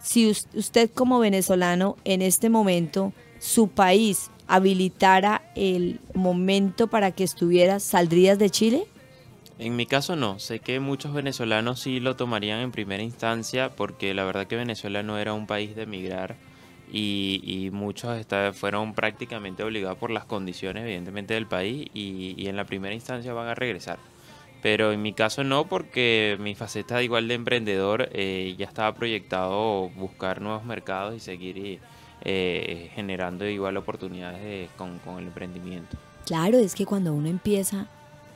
si 0.05 0.29
usted 0.29 0.91
como 0.91 1.19
venezolano 1.19 1.97
en 2.05 2.21
este 2.21 2.51
momento, 2.51 3.15
su 3.39 3.69
país 3.69 4.31
habilitara 4.47 5.41
el 5.57 5.99
momento 6.13 6.89
para 6.89 7.13
que 7.13 7.25
estuviera, 7.25 7.81
¿saldrías 7.81 8.39
de 8.39 8.51
Chile? 8.51 8.87
En 9.59 9.77
mi 9.77 9.87
caso 9.87 10.15
no, 10.15 10.39
sé 10.39 10.59
que 10.59 10.79
muchos 10.79 11.15
venezolanos 11.15 11.81
sí 11.81 12.01
lo 12.01 12.17
tomarían 12.17 12.61
en 12.61 12.71
primera 12.71 13.03
instancia 13.03 13.75
porque 13.75 14.13
la 14.13 14.25
verdad 14.25 14.47
que 14.47 14.57
Venezuela 14.57 15.03
no 15.03 15.17
era 15.17 15.33
un 15.33 15.47
país 15.47 15.75
de 15.75 15.85
emigrar 15.85 16.37
y, 16.93 17.71
muchos 17.73 18.27
fueron 18.53 18.93
prácticamente 18.93 19.65
obligados 19.65 19.97
por 19.97 20.11
las 20.11 20.27
condiciones 20.27 20.85
evidentemente 20.85 21.33
del 21.33 21.47
país 21.47 21.89
y 21.95 22.47
en 22.47 22.57
la 22.57 22.65
primera 22.65 22.95
instancia 22.95 23.33
van 23.33 23.49
a 23.49 23.55
regresar 23.55 23.99
pero 24.65 24.93
en 24.93 25.03
mi 25.03 25.13
caso 25.13 25.45
no 25.45 25.67
porque 25.67 26.39
mi 26.41 26.55
faceta 26.55 27.03
igual 27.03 27.29
de 27.29 27.35
emprendedor 27.35 28.09
eh, 28.13 28.55
ya 28.57 28.65
estaba 28.65 28.95
proyectado 28.95 29.91
buscar 29.91 30.41
nuevos 30.41 30.65
mercados 30.65 31.15
y 31.15 31.21
seguir 31.21 31.81
eh, 32.23 32.91
generando 32.95 33.47
igual 33.47 33.77
oportunidades 33.77 34.71
con, 34.79 35.01
con, 35.01 35.19
el 35.19 35.27
emprendimiento. 35.27 35.99
Claro, 36.25 36.57
es 36.57 36.75
que 36.75 36.87
cuando 36.87 37.13
uno 37.13 37.29
empieza, 37.29 37.89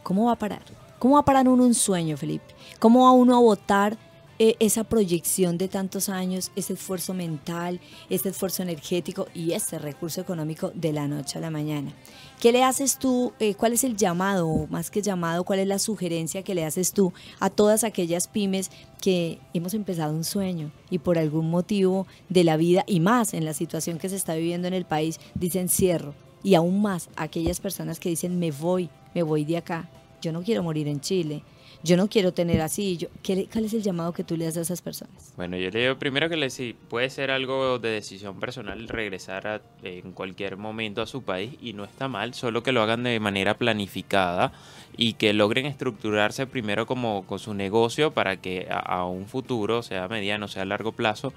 ¿cómo 0.03 0.26
va 0.26 0.33
a 0.33 0.39
parar? 0.39 0.61
¿Cómo 0.99 1.14
va 1.14 1.20
a 1.20 1.24
parar 1.24 1.49
uno 1.49 1.64
un 1.64 1.72
sueño, 1.72 2.18
Felipe? 2.18 2.55
¿Cómo 2.79 3.05
va 3.05 3.12
uno 3.12 3.35
a 3.35 3.41
votar 3.41 3.97
eh, 4.41 4.55
esa 4.61 4.84
proyección 4.84 5.59
de 5.59 5.66
tantos 5.66 6.09
años, 6.09 6.53
ese 6.55 6.74
esfuerzo 6.74 7.12
mental, 7.12 7.80
ese 8.09 8.28
esfuerzo 8.28 8.62
energético 8.62 9.26
y 9.34 9.53
ese 9.53 9.80
recurso 9.80 10.20
económico 10.20 10.70
de 10.74 10.93
la 10.93 11.09
noche 11.09 11.39
a 11.39 11.41
la 11.41 11.51
mañana. 11.51 11.93
¿Qué 12.41 12.53
le 12.53 12.62
haces 12.62 12.99
tú? 12.99 13.32
Eh, 13.41 13.55
¿Cuál 13.55 13.72
es 13.72 13.82
el 13.82 13.97
llamado, 13.97 14.68
más 14.70 14.93
que 14.93 15.03
llamado, 15.03 15.43
cuál 15.43 15.59
es 15.59 15.66
la 15.66 15.80
sugerencia 15.80 16.45
que 16.45 16.55
le 16.55 16.64
haces 16.64 16.93
tú 16.93 17.12
a 17.41 17.51
todas 17.51 17.82
aquellas 17.82 18.28
pymes 18.28 18.70
que 19.01 19.41
hemos 19.55 19.74
empezado 19.74 20.14
un 20.14 20.22
sueño 20.22 20.70
y 20.89 20.99
por 20.99 21.18
algún 21.18 21.51
motivo 21.51 22.07
de 22.28 22.45
la 22.45 22.57
vida 22.57 22.84
y 22.86 23.01
más 23.01 23.34
en 23.34 23.45
la 23.45 23.55
situación 23.55 23.99
que 23.99 24.09
se 24.09 24.14
está 24.14 24.36
viviendo 24.36 24.68
en 24.68 24.74
el 24.74 24.84
país 24.84 25.18
dicen 25.34 25.68
cierro? 25.68 26.14
Y 26.45 26.55
aún 26.55 26.80
más 26.80 27.09
aquellas 27.16 27.59
personas 27.59 27.99
que 27.99 28.09
dicen 28.09 28.39
me 28.39 28.53
voy, 28.53 28.89
me 29.16 29.24
voy 29.24 29.45
de 29.45 29.57
acá, 29.57 29.91
yo 30.22 30.30
no 30.30 30.43
quiero 30.43 30.62
morir 30.62 30.86
en 30.86 31.01
Chile, 31.01 31.43
yo 31.83 31.97
no 31.97 32.09
quiero 32.09 32.33
tener 32.33 32.61
así. 32.61 32.97
Yo, 32.97 33.09
¿qué, 33.22 33.49
¿Cuál 33.51 33.64
es 33.64 33.74
el 33.74 33.83
llamado 33.83 34.12
que 34.12 34.24
tú 34.24 34.37
le 34.37 34.45
das 34.45 34.57
a 34.57 34.62
esas 34.62 34.83
personas? 34.83 35.33
Bueno, 35.37 35.57
yo 35.57 35.70
le 35.70 35.81
digo 35.81 35.99
primero 35.99 36.29
que 36.29 36.37
le 36.37 36.51
sí, 36.51 36.76
puede 36.89 37.11
ser 37.11 37.31
algo 37.31 37.79
de 37.79 37.91
decisión 37.91 38.41
personal 38.41 38.89
regresar 38.89 39.62
en 39.83 40.12
cualquier 40.12 40.57
momento 40.57 41.03
a 41.03 41.07
su 41.07 41.22
país 41.22 41.55
y 41.61 41.72
no 41.72 41.85
está 41.85 42.09
mal, 42.09 42.35
solo 42.35 42.62
que 42.62 42.72
lo 42.72 42.83
hagan 42.83 43.05
de 43.05 43.20
manera 43.20 43.57
planificada 43.57 44.53
y 44.97 45.14
que 45.14 45.33
logren 45.33 45.66
estructurarse 45.66 46.47
primero 46.47 46.87
como 46.87 47.24
con 47.26 47.39
su 47.39 47.55
negocio 47.55 48.12
para 48.12 48.39
que 48.39 48.66
a, 48.70 48.79
a 48.79 49.05
un 49.05 49.26
futuro, 49.26 49.83
sea 49.83 50.09
mediano, 50.09 50.49
sea 50.49 50.62
a 50.62 50.66
largo 50.66 50.93
plazo, 50.93 51.33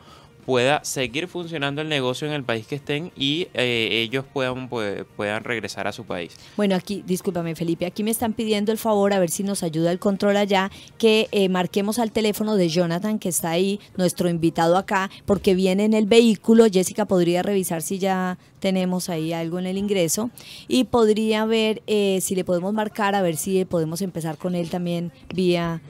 pueda 0.46 0.84
seguir 0.84 1.28
funcionando 1.28 1.82
el 1.82 1.90
negocio 1.90 2.28
en 2.28 2.34
el 2.34 2.44
país 2.44 2.68
que 2.68 2.76
estén 2.76 3.12
y 3.16 3.48
eh, 3.54 4.02
ellos 4.04 4.26
puedan, 4.32 4.70
puedan 4.70 5.44
regresar 5.44 5.88
a 5.88 5.92
su 5.92 6.04
país. 6.04 6.36
Bueno, 6.58 6.76
aquí, 6.76 7.04
discúlpame 7.06 7.56
Felipe, 7.56 7.86
aquí 7.86 8.04
me 8.04 8.12
están 8.12 8.34
pidiendo 8.34 8.72
el 8.72 8.78
favor, 8.78 9.14
a 9.14 9.20
ver 9.20 9.30
si 9.30 9.44
nos 9.44 9.64
ayuda 9.64 9.92
el 9.92 10.00
control 10.00 10.38
allá, 10.38 10.72
que 10.98 11.28
eh, 11.32 11.50
marquemos 11.50 12.00
al 12.00 12.12
teléfono 12.12 12.56
de 12.56 12.70
Jonathan, 12.70 13.20
que 13.20 13.30
está 13.30 13.52
ahí, 13.52 13.80
nuestro 13.98 14.30
invitado 14.30 14.78
acá, 14.78 15.10
porque 15.26 15.56
viene 15.56 15.86
en 15.86 15.94
el 15.94 16.06
vehículo. 16.06 16.66
Jessica 16.72 17.06
podría 17.06 17.44
revisar 17.44 17.82
si 17.82 18.00
ya 18.00 18.38
tenemos 18.60 19.10
ahí 19.10 19.34
algo 19.34 19.60
en 19.60 19.66
el 19.66 19.78
ingreso 19.78 20.30
y 20.68 20.86
podría 20.86 21.46
ver 21.46 21.82
eh, 21.88 22.20
si 22.22 22.36
le 22.36 22.44
podemos 22.44 22.74
marcar, 22.74 23.16
a 23.16 23.22
ver 23.22 23.36
si 23.36 23.66
podemos 23.66 24.02
empezar 24.02 24.38
con 24.38 24.56
él 24.56 24.70
también 24.70 25.12
vía 25.34 25.82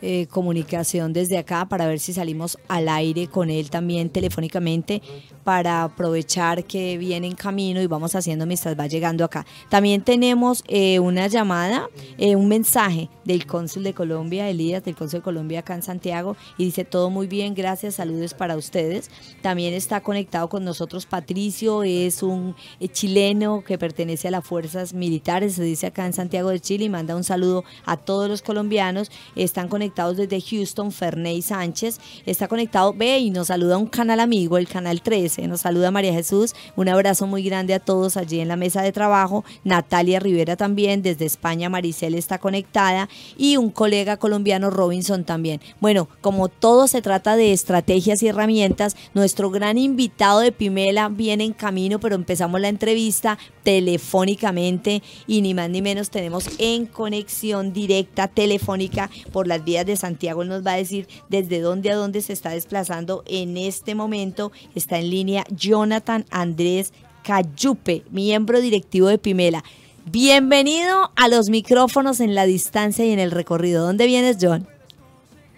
eh, 0.00 0.26
comunicación 0.30 1.12
desde 1.12 1.38
acá 1.38 1.66
para 1.66 1.86
ver 1.88 1.98
si 1.98 2.12
salimos 2.12 2.56
al 2.68 2.88
aire 2.88 3.26
con 3.26 3.50
él 3.50 3.68
también 3.68 4.10
telefónicamente 4.10 5.02
para 5.42 5.82
aprovechar 5.82 6.64
que 6.64 6.98
viene 6.98 7.26
en 7.26 7.34
camino 7.34 7.80
y 7.80 7.86
vamos 7.86 8.14
haciendo 8.14 8.46
mientras 8.46 8.78
va 8.78 8.86
llegando 8.86 9.24
acá. 9.24 9.44
También 9.68 10.02
tenemos 10.02 10.62
eh, 10.68 11.00
una 11.00 11.26
llamada, 11.26 11.88
eh, 12.18 12.36
un 12.36 12.48
mensaje 12.48 13.08
del 13.24 13.46
cónsul 13.46 13.82
de 13.82 13.94
Colombia, 13.94 14.48
Elías, 14.48 14.84
del 14.84 14.94
cónsul 14.94 15.20
de 15.20 15.24
Colombia 15.24 15.60
acá 15.60 15.74
en 15.74 15.82
Santiago, 15.82 16.36
y 16.58 16.66
dice 16.66 16.84
todo 16.84 17.10
muy 17.10 17.26
bien, 17.26 17.54
gracias, 17.54 17.96
saludos 17.96 18.34
para 18.34 18.56
ustedes. 18.56 19.10
También 19.40 19.74
está 19.74 20.00
conectado 20.02 20.48
con 20.48 20.64
nosotros 20.64 21.06
Patricio, 21.06 21.82
es 21.82 22.22
un 22.22 22.54
chileno 22.92 23.64
que 23.64 23.78
pertenece 23.78 24.28
a 24.28 24.30
las 24.30 24.44
fuerzas 24.44 24.92
militares, 24.92 25.54
se 25.54 25.62
dice 25.62 25.86
acá 25.86 26.06
en 26.06 26.12
Santiago 26.12 26.50
de 26.50 26.60
Chile, 26.60 26.84
y 26.84 26.88
manda 26.90 27.16
un 27.16 27.24
saludo 27.24 27.64
a 27.84 27.96
todos 27.96 28.28
los 28.28 28.42
colombianos. 28.42 29.10
Están 29.34 29.68
conectados 29.68 29.87
desde 29.94 30.40
Houston, 30.40 30.92
Ferney 30.92 31.42
Sánchez. 31.42 31.98
Está 32.26 32.46
conectado, 32.46 32.92
ve 32.92 33.18
y 33.18 33.30
nos 33.30 33.48
saluda 33.48 33.78
un 33.78 33.86
canal 33.86 34.20
amigo, 34.20 34.58
el 34.58 34.68
canal 34.68 35.00
13. 35.02 35.48
Nos 35.48 35.62
saluda 35.62 35.90
María 35.90 36.12
Jesús. 36.12 36.54
Un 36.76 36.88
abrazo 36.88 37.26
muy 37.26 37.42
grande 37.42 37.74
a 37.74 37.80
todos 37.80 38.16
allí 38.16 38.40
en 38.40 38.48
la 38.48 38.56
mesa 38.56 38.82
de 38.82 38.92
trabajo. 38.92 39.44
Natalia 39.64 40.20
Rivera 40.20 40.56
también, 40.56 41.02
desde 41.02 41.24
España, 41.24 41.68
Maricel 41.68 42.14
está 42.14 42.38
conectada. 42.38 43.08
Y 43.36 43.56
un 43.56 43.70
colega 43.70 44.18
colombiano, 44.18 44.70
Robinson, 44.70 45.24
también. 45.24 45.60
Bueno, 45.80 46.08
como 46.20 46.48
todo 46.48 46.86
se 46.86 47.02
trata 47.02 47.36
de 47.36 47.52
estrategias 47.52 48.22
y 48.22 48.28
herramientas, 48.28 48.96
nuestro 49.14 49.50
gran 49.50 49.78
invitado 49.78 50.40
de 50.40 50.52
Pimela 50.52 51.08
viene 51.08 51.44
en 51.44 51.52
camino, 51.52 51.98
pero 51.98 52.14
empezamos 52.14 52.60
la 52.60 52.68
entrevista 52.68 53.38
telefónicamente 53.62 55.02
y 55.26 55.40
ni 55.40 55.54
más 55.54 55.70
ni 55.70 55.82
menos 55.82 56.10
tenemos 56.10 56.48
en 56.58 56.86
conexión 56.86 57.72
directa 57.72 58.28
telefónica 58.28 59.10
por 59.32 59.46
las 59.46 59.64
vías 59.64 59.77
de 59.84 59.96
Santiago. 59.96 60.44
Nos 60.44 60.66
va 60.66 60.72
a 60.72 60.76
decir 60.76 61.06
desde 61.28 61.60
dónde 61.60 61.90
a 61.90 61.96
dónde 61.96 62.22
se 62.22 62.32
está 62.32 62.50
desplazando 62.50 63.22
en 63.26 63.56
este 63.56 63.94
momento. 63.94 64.52
Está 64.74 64.98
en 64.98 65.10
línea 65.10 65.44
Jonathan 65.50 66.24
Andrés 66.30 66.92
Cayupe, 67.22 68.02
miembro 68.10 68.60
directivo 68.60 69.08
de 69.08 69.18
Pimela. 69.18 69.62
Bienvenido 70.10 71.10
a 71.16 71.28
los 71.28 71.50
micrófonos 71.50 72.20
en 72.20 72.34
la 72.34 72.46
distancia 72.46 73.04
y 73.04 73.12
en 73.12 73.18
el 73.18 73.30
recorrido. 73.30 73.84
¿Dónde 73.84 74.06
vienes, 74.06 74.38
John? 74.40 74.66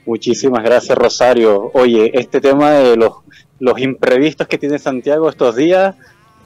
Muchísimas 0.06 0.64
gracias, 0.64 0.98
Rosario. 0.98 1.70
Oye, 1.74 2.10
este 2.14 2.40
tema 2.40 2.72
de 2.72 2.96
los, 2.96 3.12
los 3.60 3.78
imprevistos 3.78 4.48
que 4.48 4.58
tiene 4.58 4.78
Santiago 4.78 5.28
estos 5.28 5.54
días 5.54 5.94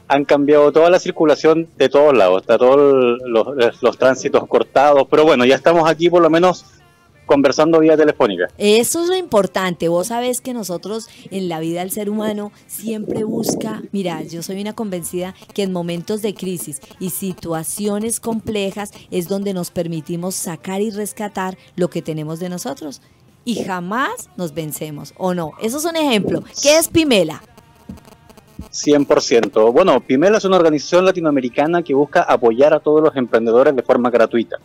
han 0.09 0.25
cambiado 0.25 0.71
toda 0.71 0.91
la 0.91 0.99
circulación 0.99 1.69
de 1.77 1.89
todos 1.89 2.15
lados, 2.15 2.43
está 2.43 2.59
todos 2.59 3.19
los, 3.25 3.83
los, 3.83 3.99
tránsitos 3.99 4.47
cortados, 4.47 5.07
pero 5.11 5.25
bueno, 5.25 5.45
ya 5.45 5.55
estamos 5.55 5.89
aquí 5.89 6.11
por 6.11 6.21
lo 6.21 6.29
menos 6.29 6.67
conversando 7.27 7.81
vía 7.81 7.97
telefónica. 7.97 8.49
Eso 8.59 9.03
es 9.03 9.09
lo 9.09 9.17
importante. 9.17 9.89
Vos 9.89 10.09
sabés 10.09 10.41
que 10.41 10.55
nosotros 10.55 11.09
en 11.31 11.49
la 11.49 11.61
vida 11.61 11.81
del 11.81 11.91
ser 11.91 12.11
humano 12.11 12.53
siempre 12.67 13.25
busca, 13.25 13.83
mira, 13.93 14.23
yo 14.23 14.43
soy 14.43 14.61
una 14.61 14.75
convencida 14.75 15.35
que 15.55 15.63
en 15.63 15.73
momentos 15.73 16.23
de 16.23 16.35
crisis 16.35 16.81
y 16.99 17.11
situaciones 17.11 18.21
complejas 18.21 18.93
es 19.11 19.29
donde 19.29 19.55
nos 19.55 19.71
permitimos 19.71 20.35
sacar 20.35 20.81
y 20.81 20.91
rescatar 20.91 21.57
lo 21.77 21.89
que 21.89 22.03
tenemos 22.03 22.41
de 22.41 22.49
nosotros. 22.49 23.01
Y 23.45 23.65
jamás 23.65 24.31
nos 24.37 24.55
vencemos, 24.55 25.13
¿o 25.19 25.35
no? 25.35 25.53
Eso 25.61 25.79
es 25.79 25.85
un 25.85 25.97
ejemplo. 25.97 26.43
¿Qué 26.63 26.79
es 26.79 26.89
Pimela? 26.89 27.43
100%. 28.71 29.73
Bueno, 29.73 30.01
Pimela 30.01 30.39
es 30.39 30.45
una 30.45 30.57
organización 30.57 31.05
latinoamericana 31.05 31.83
que 31.83 31.95
busca 31.95 32.23
apoyar 32.23 32.73
a 32.75 32.81
todos 32.81 33.03
los 33.03 33.15
emprendedores 33.17 33.77
de 33.77 33.83
forma 33.83 34.11
gratuita 34.11 34.59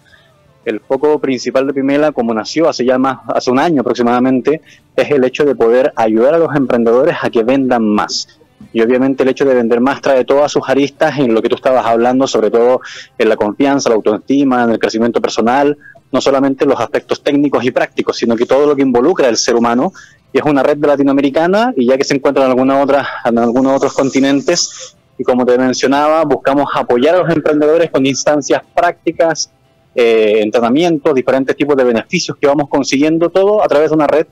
el 0.69 0.79
foco 0.79 1.19
principal 1.19 1.67
de 1.67 1.73
Pimela, 1.73 2.11
como 2.11 2.33
nació 2.33 2.69
hace 2.69 2.85
ya 2.85 2.97
más, 2.97 3.19
hace 3.27 3.51
un 3.51 3.59
año 3.59 3.81
aproximadamente, 3.81 4.61
es 4.95 5.11
el 5.11 5.23
hecho 5.23 5.45
de 5.45 5.55
poder 5.55 5.91
ayudar 5.95 6.35
a 6.35 6.37
los 6.37 6.55
emprendedores 6.55 7.17
a 7.21 7.29
que 7.29 7.43
vendan 7.43 7.83
más. 7.83 8.39
Y 8.71 8.81
obviamente 8.81 9.23
el 9.23 9.29
hecho 9.29 9.45
de 9.45 9.55
vender 9.55 9.81
más 9.81 10.01
trae 10.01 10.25
todas 10.25 10.51
sus 10.51 10.67
aristas 10.67 11.17
en 11.17 11.33
lo 11.33 11.41
que 11.41 11.49
tú 11.49 11.55
estabas 11.55 11.85
hablando, 11.85 12.27
sobre 12.27 12.51
todo 12.51 12.81
en 13.17 13.29
la 13.29 13.35
confianza, 13.35 13.89
la 13.89 13.95
autoestima, 13.95 14.63
en 14.63 14.71
el 14.71 14.79
crecimiento 14.79 15.21
personal, 15.21 15.77
no 16.11 16.21
solamente 16.21 16.65
los 16.65 16.79
aspectos 16.79 17.23
técnicos 17.23 17.63
y 17.63 17.71
prácticos, 17.71 18.17
sino 18.17 18.35
que 18.35 18.45
todo 18.45 18.67
lo 18.67 18.75
que 18.75 18.81
involucra 18.81 19.27
al 19.27 19.37
ser 19.37 19.55
humano. 19.55 19.93
Y 20.31 20.37
es 20.37 20.43
una 20.43 20.61
red 20.61 20.77
latinoamericana 20.77 21.73
y 21.75 21.87
ya 21.87 21.97
que 21.97 22.03
se 22.03 22.15
encuentra 22.15 22.43
en, 22.45 22.51
alguna 22.51 22.81
otra, 22.81 23.07
en 23.25 23.39
algunos 23.39 23.75
otros 23.75 23.93
continentes, 23.93 24.95
y 25.17 25.23
como 25.23 25.45
te 25.45 25.57
mencionaba, 25.57 26.23
buscamos 26.23 26.69
apoyar 26.73 27.15
a 27.15 27.19
los 27.19 27.29
emprendedores 27.29 27.91
con 27.91 28.05
instancias 28.05 28.61
prácticas, 28.73 29.51
eh, 29.95 30.41
entrenamientos, 30.41 31.13
diferentes 31.13 31.55
tipos 31.55 31.75
de 31.75 31.83
beneficios 31.83 32.37
que 32.39 32.47
vamos 32.47 32.69
consiguiendo 32.69 33.29
todo 33.29 33.63
a 33.63 33.67
través 33.67 33.89
de 33.89 33.95
una 33.95 34.07
red 34.07 34.27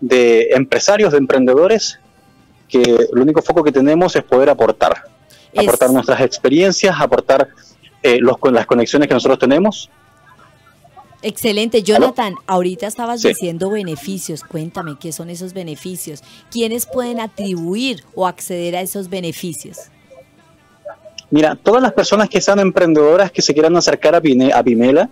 de 0.00 0.50
empresarios, 0.50 1.12
de 1.12 1.18
emprendedores, 1.18 1.98
que 2.68 2.82
el 2.82 3.18
único 3.18 3.42
foco 3.42 3.62
que 3.62 3.72
tenemos 3.72 4.14
es 4.16 4.22
poder 4.22 4.50
aportar, 4.50 5.04
aportar 5.56 5.90
nuestras 5.90 6.20
experiencias, 6.20 6.94
aportar 6.98 7.48
eh, 8.02 8.18
los, 8.20 8.36
las 8.52 8.66
conexiones 8.66 9.08
que 9.08 9.14
nosotros 9.14 9.38
tenemos. 9.38 9.90
Excelente, 11.20 11.82
Jonathan. 11.82 12.34
Ahorita 12.46 12.86
estabas 12.86 13.22
diciendo 13.22 13.70
beneficios. 13.70 14.44
Cuéntame 14.44 14.96
qué 15.00 15.10
son 15.10 15.30
esos 15.30 15.52
beneficios. 15.52 16.22
¿Quiénes 16.50 16.86
pueden 16.86 17.18
atribuir 17.18 18.04
o 18.14 18.26
acceder 18.26 18.76
a 18.76 18.82
esos 18.82 19.08
beneficios? 19.08 19.90
Mira, 21.30 21.56
todas 21.56 21.82
las 21.82 21.92
personas 21.92 22.28
que 22.28 22.40
sean 22.40 22.58
emprendedoras 22.58 23.30
que 23.30 23.42
se 23.42 23.52
quieran 23.52 23.76
acercar 23.76 24.14
a, 24.14 24.20
Pimela 24.20 25.10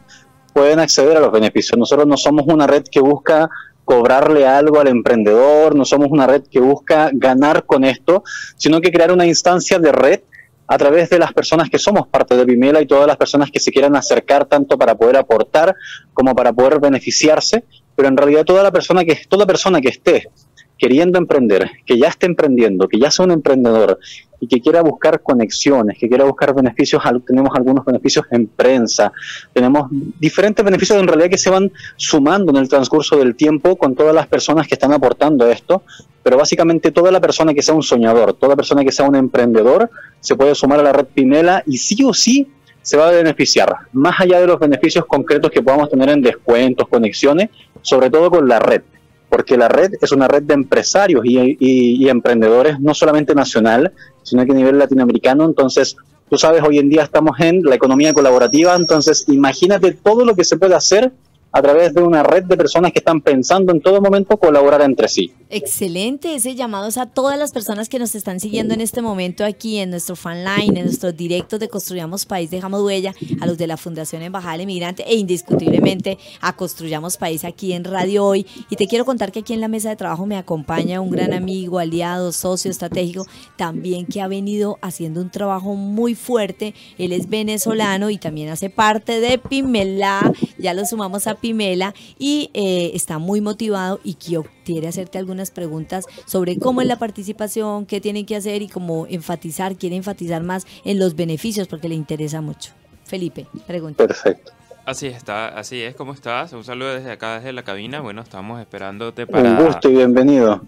pueden 0.54 0.78
acceder 0.80 1.16
a 1.16 1.20
los 1.20 1.30
beneficios. 1.30 1.78
Nosotros 1.78 2.06
no 2.06 2.16
somos 2.16 2.46
una 2.46 2.66
red 2.66 2.84
que 2.90 3.00
busca 3.00 3.50
cobrarle 3.84 4.46
algo 4.46 4.80
al 4.80 4.88
emprendedor, 4.88 5.74
no 5.74 5.84
somos 5.84 6.08
una 6.10 6.26
red 6.26 6.44
que 6.50 6.58
busca 6.58 7.10
ganar 7.12 7.66
con 7.66 7.84
esto, 7.84 8.24
sino 8.56 8.80
que 8.80 8.90
crear 8.90 9.12
una 9.12 9.26
instancia 9.26 9.78
de 9.78 9.92
red 9.92 10.20
a 10.66 10.78
través 10.78 11.10
de 11.10 11.18
las 11.18 11.32
personas 11.32 11.70
que 11.70 11.78
somos 11.78 12.08
parte 12.08 12.36
de 12.36 12.44
Pimela 12.44 12.80
y 12.80 12.86
todas 12.86 13.06
las 13.06 13.16
personas 13.16 13.50
que 13.50 13.60
se 13.60 13.70
quieran 13.70 13.94
acercar 13.94 14.46
tanto 14.46 14.76
para 14.76 14.96
poder 14.96 15.16
aportar 15.16 15.76
como 16.12 16.34
para 16.34 16.52
poder 16.52 16.80
beneficiarse, 16.80 17.64
pero 17.94 18.08
en 18.08 18.16
realidad 18.16 18.44
toda 18.44 18.62
la 18.62 18.72
persona 18.72 19.04
que 19.04 19.20
toda 19.28 19.46
persona 19.46 19.80
que 19.80 19.90
esté 19.90 20.30
queriendo 20.78 21.18
emprender, 21.18 21.70
que 21.84 21.98
ya 21.98 22.08
esté 22.08 22.26
emprendiendo, 22.26 22.88
que 22.88 22.98
ya 22.98 23.10
sea 23.10 23.24
un 23.24 23.32
emprendedor 23.32 23.98
y 24.38 24.46
que 24.46 24.60
quiera 24.60 24.82
buscar 24.82 25.22
conexiones, 25.22 25.96
que 25.98 26.08
quiera 26.08 26.24
buscar 26.24 26.54
beneficios, 26.54 27.02
tenemos 27.26 27.50
algunos 27.56 27.84
beneficios 27.84 28.26
en 28.30 28.46
prensa, 28.46 29.12
tenemos 29.52 29.88
diferentes 29.90 30.64
beneficios 30.64 30.98
en 30.98 31.06
realidad 31.06 31.30
que 31.30 31.38
se 31.38 31.50
van 31.50 31.72
sumando 31.96 32.52
en 32.52 32.58
el 32.58 32.68
transcurso 32.68 33.16
del 33.16 33.34
tiempo 33.34 33.76
con 33.76 33.94
todas 33.94 34.14
las 34.14 34.26
personas 34.26 34.68
que 34.68 34.74
están 34.74 34.92
aportando 34.92 35.50
esto, 35.50 35.82
pero 36.22 36.36
básicamente 36.36 36.90
toda 36.90 37.10
la 37.10 37.20
persona 37.20 37.54
que 37.54 37.62
sea 37.62 37.74
un 37.74 37.82
soñador, 37.82 38.34
toda 38.34 38.56
persona 38.56 38.84
que 38.84 38.92
sea 38.92 39.08
un 39.08 39.16
emprendedor, 39.16 39.90
se 40.20 40.34
puede 40.34 40.54
sumar 40.54 40.80
a 40.80 40.82
la 40.82 40.92
red 40.92 41.06
Pimela 41.06 41.62
y 41.66 41.78
sí 41.78 42.04
o 42.04 42.12
sí 42.12 42.46
se 42.82 42.96
va 42.96 43.08
a 43.08 43.12
beneficiar, 43.12 43.74
más 43.92 44.20
allá 44.20 44.38
de 44.38 44.46
los 44.46 44.60
beneficios 44.60 45.06
concretos 45.06 45.50
que 45.50 45.62
podamos 45.62 45.88
tener 45.88 46.08
en 46.08 46.22
descuentos, 46.22 46.86
conexiones, 46.88 47.48
sobre 47.82 48.10
todo 48.10 48.30
con 48.30 48.46
la 48.46 48.60
red 48.60 48.82
porque 49.28 49.56
la 49.56 49.68
red 49.68 49.92
es 50.00 50.12
una 50.12 50.28
red 50.28 50.42
de 50.42 50.54
empresarios 50.54 51.22
y, 51.24 52.08
emprendedores, 52.08 52.80
no 52.80 52.94
solamente 52.94 53.34
nacional, 53.34 53.92
sino 54.22 54.44
que 54.44 54.52
a 54.52 54.54
nivel 54.54 54.78
latinoamericano. 54.78 55.44
Entonces, 55.44 55.96
tú 56.30 56.38
sabes, 56.38 56.62
hoy 56.62 56.78
en 56.78 56.88
día 56.88 57.02
estamos 57.02 57.38
en 57.40 57.62
la 57.62 57.74
economía 57.74 58.14
colaborativa, 58.14 58.74
entonces 58.74 59.24
imagínate 59.28 59.92
todo 59.92 60.24
lo 60.24 60.34
que 60.34 60.44
se 60.44 60.56
puede 60.56 60.74
hacer 60.74 61.12
a 61.56 61.62
través 61.62 61.94
de 61.94 62.02
una 62.02 62.22
red 62.22 62.44
de 62.44 62.54
personas 62.54 62.92
que 62.92 62.98
están 62.98 63.22
pensando 63.22 63.72
en 63.72 63.80
todo 63.80 64.02
momento 64.02 64.36
colaborar 64.36 64.82
entre 64.82 65.08
sí. 65.08 65.32
Excelente, 65.48 66.34
ese 66.34 66.54
llamado 66.54 66.88
es 66.88 66.98
a 66.98 67.06
todas 67.06 67.38
las 67.38 67.52
personas 67.52 67.88
que 67.88 67.98
nos 67.98 68.14
están 68.14 68.40
siguiendo 68.40 68.74
en 68.74 68.82
este 68.82 69.00
momento 69.00 69.42
aquí 69.42 69.78
en 69.78 69.88
nuestro 69.88 70.16
fanline, 70.16 70.76
en 70.76 70.84
nuestros 70.84 71.16
directos 71.16 71.58
de 71.58 71.68
Construyamos 71.70 72.26
País, 72.26 72.50
Dejamos 72.50 72.82
Huella, 72.82 73.14
a 73.40 73.46
los 73.46 73.56
de 73.56 73.66
la 73.66 73.78
Fundación 73.78 74.20
Embajada 74.20 74.52
del 74.52 74.62
Emigrante 74.62 75.04
e 75.06 75.14
indiscutiblemente 75.14 76.18
a 76.42 76.54
Construyamos 76.54 77.16
País 77.16 77.42
aquí 77.44 77.72
en 77.72 77.84
Radio 77.84 78.26
Hoy. 78.26 78.44
Y 78.68 78.76
te 78.76 78.86
quiero 78.86 79.06
contar 79.06 79.32
que 79.32 79.38
aquí 79.38 79.54
en 79.54 79.62
la 79.62 79.68
mesa 79.68 79.88
de 79.88 79.96
trabajo 79.96 80.26
me 80.26 80.36
acompaña 80.36 81.00
un 81.00 81.10
gran 81.10 81.32
amigo, 81.32 81.78
aliado, 81.78 82.32
socio 82.32 82.70
estratégico, 82.70 83.26
también 83.56 84.04
que 84.04 84.20
ha 84.20 84.28
venido 84.28 84.78
haciendo 84.82 85.22
un 85.22 85.30
trabajo 85.30 85.74
muy 85.74 86.14
fuerte. 86.14 86.74
Él 86.98 87.12
es 87.12 87.30
venezolano 87.30 88.10
y 88.10 88.18
también 88.18 88.50
hace 88.50 88.68
parte 88.68 89.20
de 89.20 89.38
Pimela, 89.38 90.32
ya 90.58 90.74
lo 90.74 90.84
sumamos 90.84 91.26
a 91.26 91.36
Pimela 91.36 91.45
Pimela 91.46 91.94
y 92.18 92.50
eh, 92.54 92.90
está 92.94 93.18
muy 93.18 93.40
motivado 93.40 94.00
y 94.02 94.14
quiere 94.14 94.88
hacerte 94.88 95.18
algunas 95.18 95.52
preguntas 95.52 96.04
sobre 96.24 96.58
cómo 96.58 96.80
es 96.80 96.88
la 96.88 96.98
participación, 96.98 97.86
qué 97.86 98.00
tienen 98.00 98.26
que 98.26 98.34
hacer 98.34 98.62
y 98.62 98.68
cómo 98.68 99.06
enfatizar, 99.08 99.76
quiere 99.76 99.94
enfatizar 99.94 100.42
más 100.42 100.66
en 100.84 100.98
los 100.98 101.14
beneficios 101.14 101.68
porque 101.68 101.88
le 101.88 101.94
interesa 101.94 102.40
mucho. 102.40 102.72
Felipe, 103.04 103.46
pregunta. 103.64 104.04
Perfecto. 104.04 104.50
Así 104.84 105.06
está, 105.06 105.48
así 105.48 105.80
es, 105.82 105.94
¿cómo 105.94 106.14
estás? 106.14 106.52
Un 106.52 106.64
saludo 106.64 106.94
desde 106.94 107.12
acá, 107.12 107.36
desde 107.36 107.52
la 107.52 107.62
cabina. 107.62 108.00
Bueno, 108.00 108.22
estamos 108.22 108.60
esperándote 108.60 109.28
para... 109.28 109.50
Un 109.50 109.66
gusto 109.66 109.88
y 109.88 109.94
bienvenido 109.94 110.62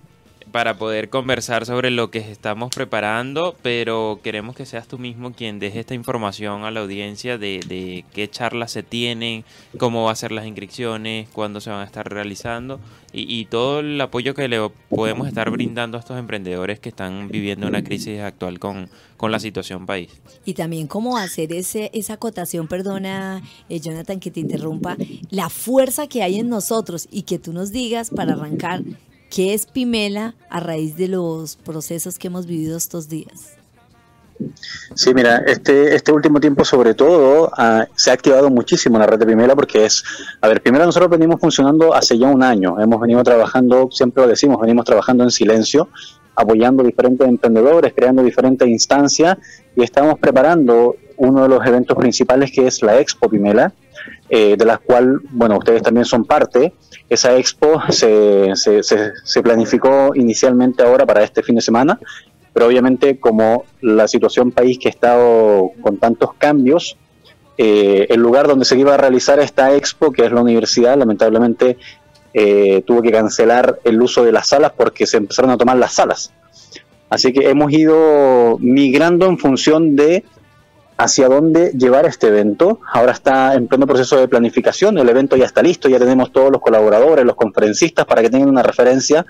para 0.51 0.79
poder 0.79 1.09
conversar 1.09 1.67
sobre 1.67 1.91
lo 1.91 2.11
que 2.11 2.19
estamos 2.19 2.71
preparando, 2.75 3.57
pero 3.63 4.21
queremos 4.23 4.57
que 4.57 4.67
seas 4.67 4.89
tú 4.89 4.99
mismo 4.99 5.33
quien 5.33 5.59
deje 5.59 5.81
esta 5.81 5.95
información 5.95 6.65
a 6.65 6.71
la 6.71 6.81
audiencia 6.81 7.39
de, 7.39 8.05
qué 8.13 8.29
charlas 8.29 8.73
se 8.73 8.83
tienen, 8.83 9.45
cómo 9.79 10.05
va 10.05 10.13
a 10.13 10.17
ser 10.17 10.33
las 10.33 10.47
inscripciones, 10.47 11.29
cuándo 11.31 11.61
se 11.61 11.71
van 11.71 11.81
a 11.81 11.85
estar 11.85 12.09
realizando 12.11 12.81
y, 13.13 13.47
todo 13.47 13.81
el 13.81 13.99
apoyo 14.01 14.35
que 14.35 14.49
le 14.49 14.69
podemos 14.91 15.27
estar 15.29 15.51
brindando 15.51 15.97
a 15.97 16.01
estos 16.01 16.19
emprendedores 16.19 16.79
que 16.79 16.91
están 16.91 17.29
viviendo 17.29 17.67
una 17.67 17.83
crisis 17.83 18.21
actual 18.21 18.59
con, 18.59 18.91
con 19.17 19.33
la 19.33 19.41
situación 19.41 19.87
país. 19.87 20.11
Y 20.45 20.55
también 20.55 20.87
cómo 20.87 21.17
hacer 21.17 21.53
ese, 21.53 21.91
esa 21.95 22.15
acotación, 22.15 22.69
perdona 22.69 23.43
eh, 23.69 23.81
Jonathan 23.81 24.21
que 24.21 24.31
te 24.31 24.41
interrumpa, 24.41 24.97
la 25.31 25.49
fuerza 25.49 26.07
que 26.07 26.23
hay 26.23 26.39
en 26.39 26.49
nosotros 26.49 27.09
y 27.11 27.23
que 27.23 27.39
tú 27.39 27.53
nos 27.53 27.73
digas 27.73 28.11
para 28.11 28.35
arrancar 28.35 28.83
¿Qué 29.31 29.55
es 29.55 29.67
Pimela 29.67 30.35
a 30.49 30.61
raíz 30.61 30.97
de 30.97 31.09
los 31.09 31.57
procesos 31.57 32.19
que 32.19 32.29
hemos 32.29 32.47
vivido 32.47 32.77
estos 32.77 33.09
días? 33.09 33.59
Sí, 34.95 35.13
mira, 35.15 35.39
este, 35.47 35.95
este 35.95 36.13
último 36.13 36.41
tiempo 36.41 36.65
sobre 36.65 36.95
todo 36.95 37.51
se 37.97 38.11
ha 38.11 38.15
activado 38.15 38.51
muchísimo 38.51 38.99
la 38.99 39.07
red 39.07 39.19
de 39.19 39.27
Pimela 39.27 39.55
porque 39.55 39.85
es, 39.85 40.05
a 40.41 40.49
ver, 40.49 40.63
Pimela 40.63 40.87
nosotros 40.87 41.11
venimos 41.11 41.41
funcionando 41.41 41.93
hace 41.93 42.17
ya 42.17 42.29
un 42.29 42.43
año, 42.43 42.81
hemos 42.81 43.01
venido 43.01 43.23
trabajando, 43.23 43.89
siempre 43.91 44.23
lo 44.23 44.29
decimos, 44.29 44.61
venimos 44.61 44.85
trabajando 44.85 45.25
en 45.25 45.31
silencio, 45.31 45.89
apoyando 46.37 46.85
diferentes 46.85 47.27
emprendedores, 47.27 47.93
creando 47.95 48.23
diferentes 48.23 48.69
instancias 48.69 49.37
y 49.75 49.83
estamos 49.83 50.19
preparando 50.21 50.95
uno 51.17 51.43
de 51.43 51.49
los 51.49 51.67
eventos 51.67 51.97
principales 51.97 52.53
que 52.53 52.67
es 52.67 52.81
la 52.83 53.01
Expo 53.01 53.29
Pimela, 53.29 53.73
eh, 54.31 54.57
de 54.57 54.65
la 54.65 54.79
cual, 54.79 55.21
bueno, 55.31 55.59
ustedes 55.59 55.83
también 55.83 56.05
son 56.05 56.25
parte, 56.25 56.75
esa 57.09 57.37
expo 57.37 57.81
se, 57.89 58.55
se, 58.57 58.83
se, 58.83 59.43
planificó 59.43 60.15
inicialmente 60.15 60.83
ahora 60.83 61.07
para 61.07 61.23
este 61.25 61.43
fin 61.43 61.55
de 61.55 61.63
semana, 61.63 61.99
pero 62.53 62.67
obviamente 62.67 63.19
como 63.19 63.65
la 63.81 64.07
situación 64.07 64.53
país 64.53 64.79
que 64.79 64.89
ha 64.89 64.91
estado 64.91 65.71
con 65.81 65.97
tantos 65.99 66.35
cambios, 66.35 66.97
eh, 67.57 68.07
el 68.11 68.21
lugar 68.21 68.47
donde 68.47 68.65
se 68.65 68.79
iba 68.79 68.95
a 68.95 68.97
realizar 68.97 69.41
esta 69.41 69.75
expo, 69.75 70.13
que 70.13 70.25
es 70.25 70.33
la 70.33 70.43
universidad, 70.43 70.97
lamentablemente 70.97 71.77
eh, 72.35 72.83
tuvo 72.87 73.03
que 73.03 73.11
cancelar 73.11 73.81
el 73.85 74.01
uso 74.01 74.25
de 74.25 74.33
las 74.33 74.49
salas 74.49 74.73
porque 74.77 75.07
se 75.07 75.17
empezaron 75.17 75.51
a 75.51 75.57
tomar 75.57 75.77
las 75.77 75.95
salas. 75.95 76.33
Así 77.11 77.33
que 77.33 77.49
hemos 77.49 77.73
ido 77.73 78.59
migrando 78.61 79.27
en 79.27 79.39
función 79.39 79.97
de 79.97 80.25
hacia 80.99 81.29
dónde 81.29 81.71
llevar 81.71 82.05
este 82.07 82.27
evento. 82.27 82.81
Ahora 82.93 83.13
está 83.13 83.55
en 83.55 83.69
pleno 83.69 83.87
proceso 83.87 84.19
de 84.19 84.29
planificación, 84.29 84.99
el 84.99 85.09
evento 85.09 85.37
ya 85.37 85.47
está 85.47 85.63
listo, 85.63 85.89
ya 85.89 85.99
tenemos 85.99 86.33
todos 86.33 86.51
los 86.51 86.61
colaboradores, 86.61 87.25
los 87.25 87.37
conferencistas 87.37 88.05
para 88.05 88.21
que 88.21 88.29
tengan 88.29 88.49
una 88.49 88.63
referencia. 88.63 89.25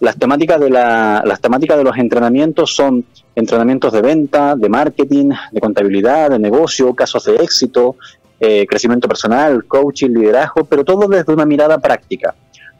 Las 0.00 0.16
temáticas 0.16 0.60
de, 0.60 0.70
la, 0.70 1.22
las 1.24 1.40
temáticas 1.40 1.78
de 1.78 1.84
los 1.84 1.96
entrenamientos 1.96 2.74
son 2.74 3.04
entrenamientos 3.34 3.92
de 3.92 4.02
venta, 4.02 4.56
de 4.56 4.68
marketing, 4.68 5.30
de 5.52 5.60
contabilidad, 5.60 6.30
de 6.30 6.38
negocio, 6.40 6.94
casos 6.94 7.24
de 7.24 7.36
éxito, 7.36 7.96
eh, 8.40 8.66
crecimiento 8.68 9.08
personal, 9.08 9.64
coaching, 9.64 10.10
liderazgo, 10.10 10.64
pero 10.64 10.84
todo 10.84 11.08
desde 11.08 11.32
una 11.32 11.44
mirada 11.44 11.78
práctica, 11.78 12.34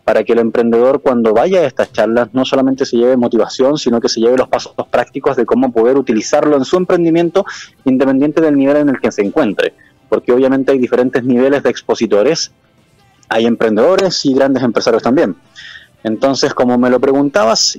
para 0.08 0.24
que 0.24 0.32
el 0.32 0.38
emprendedor 0.38 1.02
cuando 1.02 1.34
vaya 1.34 1.60
a 1.60 1.66
estas 1.66 1.92
charlas 1.92 2.30
no 2.32 2.46
solamente 2.46 2.86
se 2.86 2.96
lleve 2.96 3.18
motivación, 3.18 3.76
sino 3.76 4.00
que 4.00 4.08
se 4.08 4.20
lleve 4.20 4.38
los 4.38 4.48
pasos 4.48 4.72
prácticos 4.90 5.36
de 5.36 5.44
cómo 5.44 5.70
poder 5.70 5.98
utilizarlo 5.98 6.56
en 6.56 6.64
su 6.64 6.78
emprendimiento 6.78 7.44
independiente 7.84 8.40
del 8.40 8.56
nivel 8.56 8.78
en 8.78 8.88
el 8.88 9.00
que 9.00 9.12
se 9.12 9.20
encuentre, 9.20 9.74
porque 10.08 10.32
obviamente 10.32 10.72
hay 10.72 10.78
diferentes 10.78 11.22
niveles 11.24 11.62
de 11.62 11.68
expositores, 11.68 12.52
hay 13.28 13.44
emprendedores 13.44 14.24
y 14.24 14.32
grandes 14.32 14.62
empresarios 14.62 15.02
también. 15.02 15.36
Entonces, 16.02 16.54
como 16.54 16.78
me 16.78 16.88
lo 16.88 16.98
preguntabas, 16.98 17.78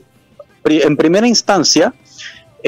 en 0.65 0.97
primera 0.97 1.27
instancia, 1.27 1.95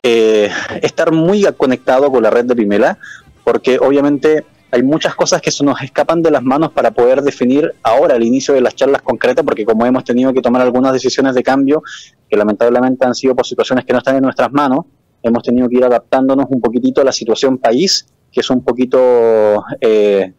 eh, 0.02 0.50
estar 0.82 1.12
muy 1.12 1.46
conectado 1.56 2.12
con 2.12 2.24
la 2.24 2.32
red 2.32 2.46
de 2.46 2.56
Pimela, 2.56 2.98
porque 3.44 3.78
obviamente 3.78 4.44
hay 4.72 4.84
muchas 4.84 5.16
cosas 5.16 5.42
que 5.42 5.52
se 5.52 5.64
nos 5.64 5.82
escapan 5.82 6.22
de 6.22 6.32
las 6.32 6.42
manos 6.42 6.72
para 6.72 6.92
poder 6.92 7.22
definir 7.22 7.74
ahora 7.84 8.16
el 8.16 8.24
inicio 8.24 8.54
de 8.54 8.62
las 8.62 8.74
charlas 8.76 9.02
concretas, 9.02 9.44
porque 9.44 9.66
como 9.66 9.86
hemos 9.86 10.04
tenido 10.04 10.34
que 10.34 10.42
tomar 10.42 10.62
algunas 10.62 10.94
decisiones 10.94 11.36
de 11.36 11.44
cambio, 11.44 11.84
que 12.30 12.38
lamentablemente 12.38 13.06
han 13.06 13.14
sido 13.14 13.36
por 13.36 13.46
situaciones 13.46 13.86
que 13.86 13.92
no 13.92 14.00
están 14.00 14.16
en 14.16 14.24
nuestras 14.24 14.52
manos, 14.52 14.86
hemos 15.22 15.44
tenido 15.44 15.68
que 15.68 15.78
ir 15.78 15.84
adaptándonos 15.84 16.46
un 16.50 16.62
poquitito 16.62 17.02
a 17.02 17.04
la 17.04 17.12
situación 17.12 17.58
país, 17.58 18.08
que 18.32 18.40
es 18.40 18.50
un 18.50 18.64
poquito 18.64 19.64
eh, 19.82 20.34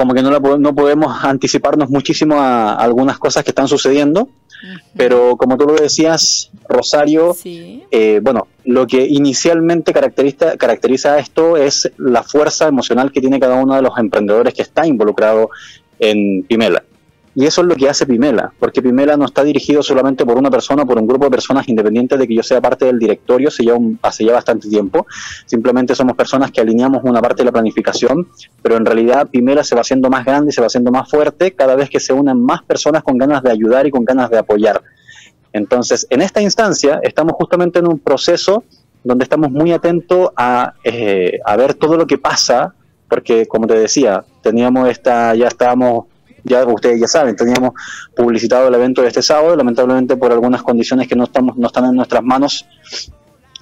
como 0.00 0.14
que 0.14 0.22
no, 0.22 0.30
no 0.30 0.74
podemos 0.74 1.24
anticiparnos 1.24 1.90
muchísimo 1.90 2.40
a, 2.40 2.72
algunas 2.72 3.18
cosas 3.18 3.44
que 3.44 3.50
están 3.50 3.68
sucediendo, 3.68 4.30
pero 4.96 5.36
como 5.36 5.58
tú 5.58 5.66
lo 5.66 5.74
decías, 5.74 6.50
Rosario, 6.66 7.36
eh, 7.44 8.20
bueno, 8.22 8.46
lo 8.64 8.86
que 8.86 9.04
inicialmente 9.04 9.92
caracteriza, 9.92 10.56
caracteriza 10.56 11.18
esto 11.18 11.58
es 11.58 11.92
la 11.98 12.22
fuerza 12.22 12.66
emocional 12.66 13.12
que 13.12 13.20
tiene 13.20 13.38
cada 13.38 13.56
uno 13.56 13.74
de 13.74 13.82
los 13.82 13.98
emprendedores 13.98 14.54
que 14.54 14.62
está 14.62 14.86
involucrado 14.86 15.50
en 15.98 16.44
Pimela. 16.44 16.82
Y 17.40 17.46
eso 17.46 17.62
es 17.62 17.68
lo 17.68 17.74
que 17.74 17.88
hace 17.88 18.04
Pimela, 18.04 18.52
porque 18.58 18.82
Pimela 18.82 19.16
no 19.16 19.24
está 19.24 19.42
dirigido 19.42 19.82
solamente 19.82 20.26
por 20.26 20.36
una 20.36 20.50
persona, 20.50 20.84
por 20.84 20.98
un 20.98 21.06
grupo 21.06 21.24
de 21.24 21.30
personas 21.30 21.66
independientes 21.70 22.18
de 22.18 22.28
que 22.28 22.34
yo 22.34 22.42
sea 22.42 22.60
parte 22.60 22.84
del 22.84 22.98
directorio 22.98 23.48
hace 23.48 23.64
ya, 23.64 23.72
hace 24.02 24.26
ya 24.26 24.34
bastante 24.34 24.68
tiempo. 24.68 25.06
Simplemente 25.46 25.94
somos 25.94 26.14
personas 26.16 26.50
que 26.50 26.60
alineamos 26.60 27.02
una 27.02 27.22
parte 27.22 27.38
de 27.38 27.46
la 27.46 27.52
planificación, 27.52 28.28
pero 28.60 28.76
en 28.76 28.84
realidad 28.84 29.26
Pimela 29.30 29.64
se 29.64 29.74
va 29.74 29.80
haciendo 29.80 30.10
más 30.10 30.26
grande 30.26 30.50
y 30.50 30.52
se 30.52 30.60
va 30.60 30.66
haciendo 30.66 30.90
más 30.90 31.08
fuerte 31.08 31.52
cada 31.52 31.76
vez 31.76 31.88
que 31.88 31.98
se 31.98 32.12
unen 32.12 32.44
más 32.44 32.62
personas 32.62 33.02
con 33.02 33.16
ganas 33.16 33.42
de 33.42 33.50
ayudar 33.50 33.86
y 33.86 33.90
con 33.90 34.04
ganas 34.04 34.28
de 34.28 34.36
apoyar. 34.36 34.82
Entonces, 35.54 36.06
en 36.10 36.20
esta 36.20 36.42
instancia 36.42 37.00
estamos 37.02 37.36
justamente 37.38 37.78
en 37.78 37.88
un 37.88 38.00
proceso 38.00 38.64
donde 39.02 39.24
estamos 39.24 39.50
muy 39.50 39.72
atentos 39.72 40.28
a, 40.36 40.74
eh, 40.84 41.40
a 41.46 41.56
ver 41.56 41.72
todo 41.72 41.96
lo 41.96 42.06
que 42.06 42.18
pasa, 42.18 42.74
porque 43.08 43.46
como 43.46 43.66
te 43.66 43.78
decía, 43.78 44.24
teníamos 44.42 44.90
esta, 44.90 45.34
ya 45.34 45.48
estábamos 45.48 46.09
ya 46.44 46.64
ustedes 46.64 47.00
ya 47.00 47.06
saben, 47.06 47.36
teníamos 47.36 47.72
publicitado 48.14 48.68
el 48.68 48.74
evento 48.74 49.02
de 49.02 49.08
este 49.08 49.22
sábado, 49.22 49.56
lamentablemente 49.56 50.16
por 50.16 50.32
algunas 50.32 50.62
condiciones 50.62 51.08
que 51.08 51.16
no, 51.16 51.24
estamos, 51.24 51.56
no 51.56 51.66
están 51.66 51.86
en 51.86 51.96
nuestras 51.96 52.22
manos, 52.22 52.66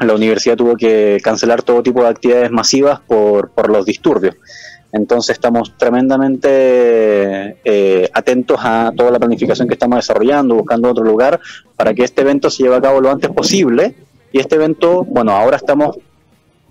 la 0.01 0.14
universidad 0.14 0.57
tuvo 0.57 0.76
que 0.76 1.18
cancelar 1.22 1.62
todo 1.62 1.83
tipo 1.83 2.03
de 2.03 2.09
actividades 2.09 2.51
masivas 2.51 3.01
por, 3.01 3.51
por 3.51 3.70
los 3.70 3.85
disturbios. 3.85 4.37
Entonces 4.93 5.35
estamos 5.35 5.76
tremendamente 5.76 7.59
eh, 7.64 8.09
atentos 8.14 8.59
a 8.62 8.93
toda 8.97 9.11
la 9.11 9.18
planificación 9.18 9.68
que 9.68 9.74
estamos 9.74 9.99
desarrollando, 9.99 10.55
buscando 10.55 10.91
otro 10.91 11.05
lugar 11.05 11.41
para 11.76 11.93
que 11.93 12.05
este 12.05 12.22
evento 12.22 12.49
se 12.49 12.62
lleve 12.62 12.76
a 12.76 12.81
cabo 12.81 13.01
lo 13.01 13.11
antes 13.11 13.31
posible. 13.31 13.95
Y 14.33 14.41
este 14.41 14.57
evento, 14.57 15.05
bueno, 15.05 15.33
ahora 15.33 15.57
estamos 15.57 15.99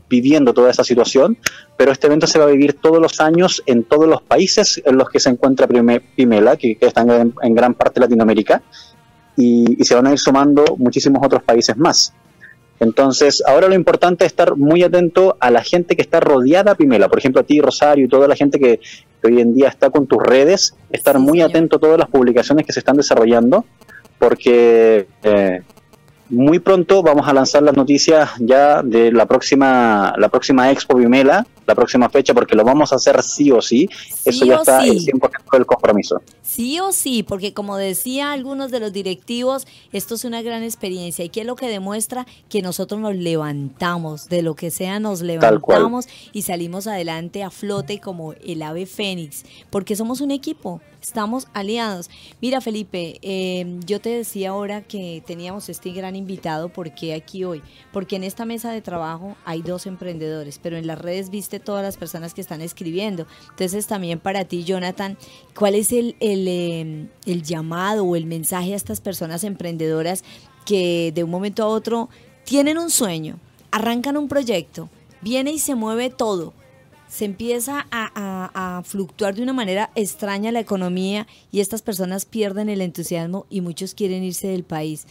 viviendo 0.10 0.53
toda 0.53 0.72
esa 0.72 0.84
situación, 0.84 1.38
pero 1.76 1.91
este 1.91 2.08
evento 2.08 2.28
se 2.28 2.39
va 2.39 2.45
a 2.45 2.49
vivir 2.49 2.74
todos 2.74 3.01
los 3.01 3.20
años 3.20 3.62
en 3.66 3.84
todos 3.84 4.08
los 4.08 4.22
países 4.22 4.82
en 4.86 4.97
los 4.97 5.10
que 5.10 5.20
se 5.20 5.30
encuentra 5.30 5.68
Pimela, 5.68 6.55
que, 6.58 6.78
están 6.80 7.34
en, 7.41 7.55
gran 7.55 7.74
parte 7.74 7.99
de 7.99 8.05
Latinoamérica, 8.05 8.62
y, 9.36 9.84
se 9.84 9.95
van 9.95 10.08
a 10.08 10.12
ir 10.12 10.20
sumando 10.20 10.64
muchísimos 10.78 11.22
otros 11.24 11.43
países 11.43 11.78
más. 11.78 12.14
Entonces, 12.80 13.41
ahora 13.45 13.68
lo 13.68 13.76
importante 13.76 14.26
es 14.26 14.32
estar 14.32 14.55
muy 14.55 14.84
atento 14.84 15.36
a 15.39 15.49
la 15.49 15.64
gente 15.64 15.95
que 15.95 16.03
está 16.03 16.20
rodeada 16.20 16.72
a 16.72 16.76
Pimela, 16.76 17.10
por 17.10 17.20
ejemplo 17.20 17.41
a 17.41 17.43
ti, 17.43 17.60
Rosario, 17.60 18.05
y 18.05 18.08
toda 18.08 18.28
la 18.28 18.36
gente 18.36 18.60
que, 18.60 18.80
hoy 19.24 19.41
en 19.41 19.53
día 19.55 19.68
está 19.68 19.89
con 19.89 20.08
tus 20.08 20.22
redes, 20.22 20.76
estar 20.91 21.20
muy 21.20 21.41
atento 21.41 21.78
a 21.78 21.80
todas 21.80 21.97
las 21.97 22.08
publicaciones 22.08 22.66
que 22.66 22.74
se 22.74 22.80
están 22.80 22.97
desarrollando, 22.97 23.66
porque 24.20 25.08
eh, 25.24 25.62
muy 26.30 26.60
pronto 26.60 27.02
vamos 27.04 27.28
a 27.28 27.34
lanzar 27.34 27.64
las 27.64 27.76
noticias 27.76 28.30
ya 28.40 28.82
de 28.82 29.12
la 29.12 29.26
próxima, 29.26 30.14
la 30.18 30.30
próxima 30.30 30.72
Expo 30.72 30.98
Vimela, 30.98 31.46
la 31.68 31.76
próxima 31.76 32.09
fecha, 32.09 32.34
porque 32.34 32.55
lo 32.55 32.63
vamos 32.63 32.93
a 32.93 32.95
hacer 32.95 33.22
sí 33.22 33.51
o 33.51 33.61
sí. 33.61 33.89
Eso 34.24 34.45
ya 34.45 34.55
está 34.55 34.86
el 34.86 34.99
100% 34.99 35.51
del 35.51 35.65
compromiso. 35.65 36.22
Sí 36.41 36.80
o 36.80 36.93
sí, 36.93 37.24
porque 37.24 37.53
como 37.53 37.76
decía 37.76 38.32
algunos 38.32 38.72
de 38.72 38.80
los 38.80 38.93
directivos, 38.93 39.68
esto 39.91 40.15
es 40.15 40.24
una 40.24 40.41
gran 40.41 40.63
experiencia 40.63 41.26
y 41.26 41.30
que 41.30 41.41
es 41.41 41.45
lo 41.45 41.57
que 41.57 41.68
demuestra 41.68 42.26
que 42.49 42.61
nosotros 42.61 43.01
nos 43.01 43.15
levantamos, 43.15 44.30
de 44.30 44.41
lo 44.41 44.55
que 44.55 44.72
sea 44.72 44.99
nos 44.99 45.22
levantamos 45.22 46.07
y 46.32 46.43
salimos 46.43 46.88
adelante 46.88 47.43
a 47.43 47.49
flote 47.49 47.99
como 47.99 48.34
el 48.34 48.61
ave 48.61 48.86
fénix, 48.86 49.43
porque 49.70 49.97
somos 49.97 50.22
un 50.22 50.32
equipo, 50.32 50.82
estamos 51.01 51.47
aliados. 51.53 52.09
Mira 52.41 52.61
Felipe, 52.61 53.20
eh, 53.22 53.80
yo 53.86 53.99
te 53.99 54.09
decía 54.09 54.51
ahora 54.51 54.82
que 54.82 55.22
teníamos 55.26 55.68
este 55.68 55.91
gran 55.91 56.15
invitado, 56.15 56.70
¿por 56.70 56.95
qué 56.95 57.13
aquí 57.13 57.43
hoy? 57.43 57.61
Porque 57.91 58.15
en 58.15 58.24
esta 58.24 58.45
mesa 58.45 58.72
de 58.72 58.82
trabajo 58.82 59.36
hay 59.43 59.61
dos 59.61 59.86
emprendedores, 59.86 60.59
pero 60.63 60.78
en 60.78 60.88
las 60.88 60.99
redes 60.99 61.30
viste 61.30 61.57
todas 61.60 61.84
las 61.84 61.97
personas 61.97 62.34
que 62.34 62.41
están 62.41 62.62
escribiendo. 62.62 63.28
Entonces 63.49 63.88
también 63.88 64.20
para 64.20 64.45
ti, 64.45 64.64
Jonathan, 64.64 65.18
¿cuál 65.55 65.76
es 65.76 65.91
el, 65.91 66.16
em, 66.20 67.10
el 67.26 67.43
llamado 67.43 68.03
o 68.03 68.16
el 68.16 68.26
mensaje 68.26 68.74
a 68.74 68.76
estas 68.76 69.01
personas 69.01 69.43
emprendedoras 69.43 70.24
que 70.66 71.12
de 71.14 71.24
un 71.24 71.30
momento 71.30 71.64
a 71.64 71.68
otro 71.68 72.10
tienen 72.43 72.78
un 72.78 72.89
sueño, 72.89 73.39
arrancan 73.72 74.18
un 74.18 74.28
proyecto, 74.28 74.89
viene 75.22 75.51
y 75.51 75.60
se 75.60 75.76
mueve 75.76 76.10
todo? 76.10 76.53
se 77.08 77.26
empieza 77.26 77.88
a, 77.89 78.51
a, 78.53 78.84
fluctuar 78.84 79.34
de 79.34 79.41
una 79.41 79.53
manera 79.53 79.91
extraña 79.95 80.51
la 80.51 80.60
economía 80.60 81.26
y 81.51 81.62
estas 81.62 81.82
personas 81.82 82.26
pierden 82.26 82.70
el 82.70 82.82
entusiasmo 82.82 83.45
y 83.49 83.62
muchos 83.62 83.93
quieren 83.93 84.24
irse 84.24 84.47
del 84.47 84.64
país 84.64 85.08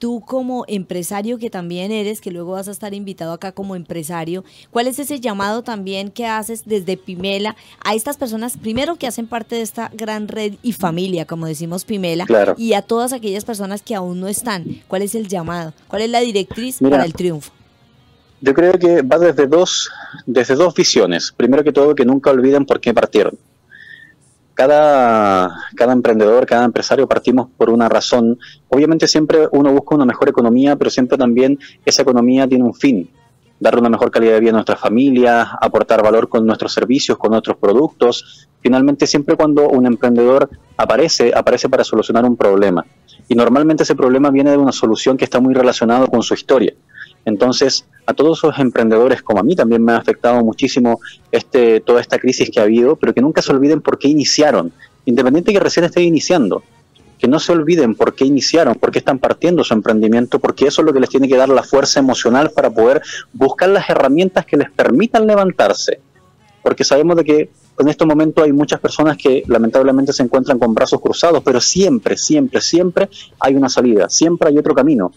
tú 0.00 0.20
como 0.26 0.64
empresario 0.66 1.38
que 1.38 1.50
también 1.50 1.92
eres, 1.92 2.20
que 2.20 2.32
luego 2.32 2.52
vas 2.52 2.66
a 2.66 2.72
estar 2.72 2.92
invitado 2.94 3.32
acá 3.32 3.52
como 3.52 3.76
empresario, 3.76 4.44
¿cuál 4.72 4.88
es 4.88 4.98
ese 4.98 5.20
llamado 5.20 5.62
también 5.62 6.10
que 6.10 6.26
haces 6.26 6.64
desde 6.64 6.96
Pimela 6.96 7.54
a 7.84 7.94
estas 7.94 8.16
personas, 8.16 8.56
primero 8.56 8.96
que 8.96 9.06
hacen 9.06 9.28
parte 9.28 9.54
de 9.56 9.62
esta 9.62 9.90
gran 9.94 10.26
red 10.26 10.54
y 10.62 10.72
familia, 10.72 11.26
como 11.26 11.46
decimos 11.46 11.84
Pimela, 11.84 12.26
y 12.56 12.72
a 12.72 12.82
todas 12.82 13.12
aquellas 13.12 13.44
personas 13.44 13.82
que 13.82 13.94
aún 13.94 14.18
no 14.18 14.26
están? 14.26 14.64
¿Cuál 14.88 15.02
es 15.02 15.14
el 15.14 15.28
llamado? 15.28 15.74
¿Cuál 15.86 16.02
es 16.02 16.10
la 16.10 16.20
directriz 16.20 16.78
para 16.80 17.04
el 17.04 17.12
triunfo? 17.12 17.52
Yo 18.40 18.54
creo 18.54 18.72
que 18.72 19.02
va 19.02 19.18
desde 19.18 19.46
dos, 19.46 19.90
desde 20.24 20.54
dos 20.54 20.74
visiones. 20.74 21.30
Primero 21.36 21.62
que 21.62 21.72
todo, 21.72 21.94
que 21.94 22.06
nunca 22.06 22.30
olviden 22.30 22.64
por 22.64 22.80
qué 22.80 22.94
partieron 22.94 23.38
cada, 24.60 25.56
cada 25.74 25.94
emprendedor, 25.94 26.44
cada 26.44 26.66
empresario 26.66 27.08
partimos 27.08 27.48
por 27.56 27.70
una 27.70 27.88
razón. 27.88 28.38
Obviamente 28.68 29.08
siempre 29.08 29.48
uno 29.52 29.72
busca 29.72 29.94
una 29.94 30.04
mejor 30.04 30.28
economía, 30.28 30.76
pero 30.76 30.90
siempre 30.90 31.16
también 31.16 31.58
esa 31.86 32.02
economía 32.02 32.46
tiene 32.46 32.64
un 32.64 32.74
fin, 32.74 33.08
darle 33.58 33.80
una 33.80 33.88
mejor 33.88 34.10
calidad 34.10 34.34
de 34.34 34.40
vida 34.40 34.50
a 34.50 34.52
nuestra 34.52 34.76
familia, 34.76 35.52
aportar 35.62 36.02
valor 36.02 36.28
con 36.28 36.44
nuestros 36.44 36.74
servicios, 36.74 37.16
con 37.16 37.30
nuestros 37.30 37.56
productos. 37.56 38.50
Finalmente, 38.60 39.06
siempre 39.06 39.34
cuando 39.34 39.66
un 39.66 39.86
emprendedor 39.86 40.50
aparece, 40.76 41.32
aparece 41.34 41.70
para 41.70 41.82
solucionar 41.82 42.26
un 42.26 42.36
problema. 42.36 42.84
Y 43.28 43.36
normalmente 43.36 43.84
ese 43.84 43.94
problema 43.94 44.28
viene 44.28 44.50
de 44.50 44.58
una 44.58 44.72
solución 44.72 45.16
que 45.16 45.24
está 45.24 45.40
muy 45.40 45.54
relacionado 45.54 46.06
con 46.08 46.22
su 46.22 46.34
historia. 46.34 46.74
Entonces, 47.24 47.84
a 48.06 48.14
todos 48.14 48.38
esos 48.38 48.58
emprendedores, 48.58 49.22
como 49.22 49.40
a 49.40 49.42
mí 49.42 49.54
también 49.54 49.84
me 49.84 49.92
ha 49.92 49.98
afectado 49.98 50.42
muchísimo 50.44 51.00
este, 51.30 51.80
toda 51.80 52.00
esta 52.00 52.18
crisis 52.18 52.50
que 52.50 52.60
ha 52.60 52.64
habido, 52.64 52.96
pero 52.96 53.14
que 53.14 53.20
nunca 53.20 53.42
se 53.42 53.52
olviden 53.52 53.80
por 53.80 53.98
qué 53.98 54.08
iniciaron, 54.08 54.72
independiente 55.04 55.52
que 55.52 55.60
recién 55.60 55.84
estén 55.84 56.04
iniciando, 56.04 56.62
que 57.18 57.28
no 57.28 57.38
se 57.38 57.52
olviden 57.52 57.94
por 57.94 58.14
qué 58.14 58.24
iniciaron, 58.24 58.74
por 58.76 58.90
qué 58.90 58.98
están 58.98 59.18
partiendo 59.18 59.62
su 59.62 59.74
emprendimiento, 59.74 60.38
porque 60.38 60.66
eso 60.66 60.80
es 60.80 60.86
lo 60.86 60.92
que 60.92 61.00
les 61.00 61.10
tiene 61.10 61.28
que 61.28 61.36
dar 61.36 61.50
la 61.50 61.62
fuerza 61.62 62.00
emocional 62.00 62.50
para 62.50 62.70
poder 62.70 63.02
buscar 63.32 63.68
las 63.68 63.88
herramientas 63.90 64.46
que 64.46 64.56
les 64.56 64.70
permitan 64.70 65.26
levantarse. 65.26 66.00
Porque 66.62 66.84
sabemos 66.84 67.16
de 67.16 67.24
que 67.24 67.50
en 67.78 67.88
estos 67.88 68.06
momentos 68.06 68.44
hay 68.44 68.52
muchas 68.52 68.80
personas 68.80 69.16
que 69.16 69.42
lamentablemente 69.46 70.12
se 70.12 70.22
encuentran 70.22 70.58
con 70.58 70.74
brazos 70.74 71.00
cruzados, 71.00 71.42
pero 71.42 71.60
siempre, 71.60 72.16
siempre, 72.16 72.60
siempre 72.60 73.08
hay 73.38 73.54
una 73.54 73.68
salida, 73.68 74.08
siempre 74.08 74.48
hay 74.48 74.58
otro 74.58 74.74
camino. 74.74 75.12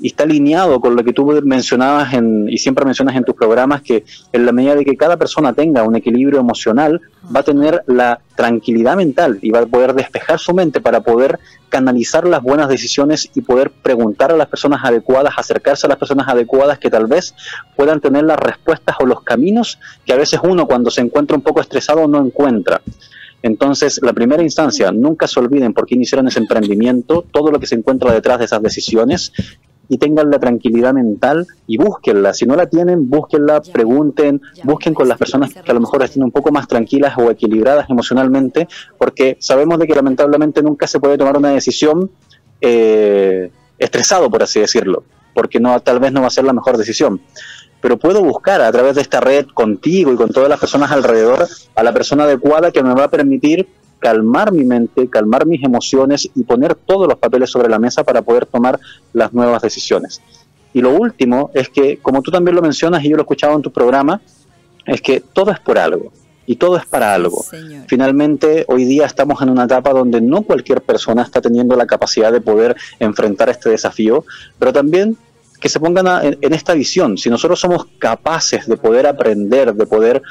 Y 0.00 0.08
está 0.08 0.24
alineado 0.24 0.80
con 0.80 0.96
lo 0.96 1.04
que 1.04 1.12
tú 1.12 1.26
mencionabas 1.44 2.12
en, 2.14 2.48
y 2.48 2.58
siempre 2.58 2.84
mencionas 2.84 3.16
en 3.16 3.24
tus 3.24 3.34
programas, 3.34 3.82
que 3.82 4.04
en 4.32 4.46
la 4.46 4.52
medida 4.52 4.74
de 4.74 4.84
que 4.84 4.96
cada 4.96 5.16
persona 5.16 5.52
tenga 5.52 5.82
un 5.82 5.96
equilibrio 5.96 6.40
emocional, 6.40 7.00
va 7.34 7.40
a 7.40 7.42
tener 7.42 7.82
la 7.86 8.20
tranquilidad 8.34 8.96
mental 8.96 9.38
y 9.42 9.50
va 9.50 9.60
a 9.60 9.66
poder 9.66 9.94
despejar 9.94 10.38
su 10.38 10.52
mente 10.54 10.80
para 10.80 11.00
poder 11.00 11.38
canalizar 11.68 12.26
las 12.26 12.42
buenas 12.42 12.68
decisiones 12.68 13.30
y 13.34 13.40
poder 13.40 13.70
preguntar 13.70 14.32
a 14.32 14.36
las 14.36 14.48
personas 14.48 14.84
adecuadas, 14.84 15.34
acercarse 15.36 15.86
a 15.86 15.88
las 15.88 15.98
personas 15.98 16.28
adecuadas 16.28 16.78
que 16.78 16.90
tal 16.90 17.06
vez 17.06 17.34
puedan 17.76 18.00
tener 18.00 18.24
las 18.24 18.38
respuestas 18.38 18.96
o 19.00 19.06
los 19.06 19.22
caminos 19.22 19.78
que 20.04 20.12
a 20.12 20.16
veces 20.16 20.40
uno 20.42 20.66
cuando 20.66 20.90
se 20.90 21.00
encuentra 21.00 21.36
un 21.36 21.42
poco 21.42 21.60
estresado 21.60 22.06
no 22.06 22.24
encuentra. 22.24 22.82
Entonces, 23.42 24.00
la 24.02 24.12
primera 24.12 24.42
instancia, 24.42 24.90
nunca 24.90 25.28
se 25.28 25.38
olviden 25.38 25.72
por 25.72 25.86
qué 25.86 25.94
iniciaron 25.94 26.26
ese 26.26 26.40
emprendimiento, 26.40 27.24
todo 27.30 27.50
lo 27.50 27.60
que 27.60 27.66
se 27.66 27.76
encuentra 27.76 28.12
detrás 28.12 28.40
de 28.40 28.46
esas 28.46 28.62
decisiones 28.62 29.32
y 29.88 29.98
tengan 29.98 30.30
la 30.30 30.38
tranquilidad 30.38 30.92
mental 30.92 31.46
y 31.66 31.76
búsquenla. 31.78 32.34
Si 32.34 32.46
no 32.46 32.56
la 32.56 32.66
tienen, 32.66 33.08
búsquenla, 33.08 33.60
pregunten, 33.60 34.40
busquen 34.64 34.94
con 34.94 35.08
las 35.08 35.18
personas 35.18 35.52
que 35.52 35.70
a 35.70 35.74
lo 35.74 35.80
mejor 35.80 36.02
estén 36.02 36.22
un 36.22 36.32
poco 36.32 36.50
más 36.50 36.66
tranquilas 36.66 37.14
o 37.18 37.30
equilibradas 37.30 37.88
emocionalmente, 37.88 38.68
porque 38.98 39.36
sabemos 39.40 39.78
de 39.78 39.86
que 39.86 39.94
lamentablemente 39.94 40.62
nunca 40.62 40.86
se 40.86 41.00
puede 41.00 41.18
tomar 41.18 41.36
una 41.36 41.50
decisión 41.50 42.10
eh, 42.60 43.50
estresado, 43.78 44.30
por 44.30 44.42
así 44.42 44.60
decirlo, 44.60 45.04
porque 45.34 45.60
no 45.60 45.78
tal 45.80 46.00
vez 46.00 46.12
no 46.12 46.20
va 46.20 46.28
a 46.28 46.30
ser 46.30 46.44
la 46.44 46.52
mejor 46.52 46.76
decisión. 46.76 47.20
Pero 47.80 47.98
puedo 47.98 48.22
buscar 48.22 48.62
a 48.62 48.72
través 48.72 48.96
de 48.96 49.02
esta 49.02 49.20
red 49.20 49.46
contigo 49.52 50.12
y 50.12 50.16
con 50.16 50.30
todas 50.30 50.48
las 50.48 50.58
personas 50.58 50.90
alrededor 50.90 51.46
a 51.74 51.82
la 51.82 51.92
persona 51.92 52.24
adecuada 52.24 52.72
que 52.72 52.82
me 52.82 52.94
va 52.94 53.04
a 53.04 53.10
permitir 53.10 53.68
calmar 53.98 54.52
mi 54.52 54.64
mente, 54.64 55.08
calmar 55.08 55.46
mis 55.46 55.62
emociones 55.64 56.28
y 56.34 56.42
poner 56.44 56.74
todos 56.74 57.08
los 57.08 57.18
papeles 57.18 57.50
sobre 57.50 57.68
la 57.68 57.78
mesa 57.78 58.04
para 58.04 58.22
poder 58.22 58.46
tomar 58.46 58.78
las 59.12 59.32
nuevas 59.32 59.62
decisiones. 59.62 60.20
Y 60.72 60.80
lo 60.80 60.90
último 60.90 61.50
es 61.54 61.68
que, 61.68 61.98
como 61.98 62.22
tú 62.22 62.30
también 62.30 62.54
lo 62.54 62.62
mencionas 62.62 63.02
y 63.02 63.08
yo 63.08 63.16
lo 63.16 63.22
he 63.22 63.24
escuchado 63.24 63.56
en 63.56 63.62
tu 63.62 63.72
programa, 63.72 64.20
es 64.84 65.00
que 65.00 65.20
todo 65.20 65.50
es 65.50 65.58
por 65.58 65.78
algo 65.78 66.12
y 66.46 66.56
todo 66.56 66.76
es 66.76 66.86
para 66.86 67.14
algo. 67.14 67.44
Finalmente, 67.88 68.64
hoy 68.68 68.84
día 68.84 69.06
estamos 69.06 69.42
en 69.42 69.50
una 69.50 69.64
etapa 69.64 69.90
donde 69.90 70.20
no 70.20 70.42
cualquier 70.42 70.80
persona 70.80 71.22
está 71.22 71.40
teniendo 71.40 71.74
la 71.76 71.86
capacidad 71.86 72.32
de 72.32 72.40
poder 72.40 72.76
enfrentar 73.00 73.48
este 73.48 73.70
desafío, 73.70 74.24
pero 74.58 74.72
también 74.72 75.16
que 75.60 75.68
se 75.68 75.80
pongan 75.80 76.36
en, 76.40 76.52
esta 76.52 76.74
visión. 76.74 77.18
Si 77.18 77.30
nosotros 77.30 77.58
somos 77.58 77.86
capaces 77.98 78.66
de 78.66 78.76
poder 78.76 79.06
aprender, 79.06 79.74
de 79.74 79.86
poder 79.86 80.22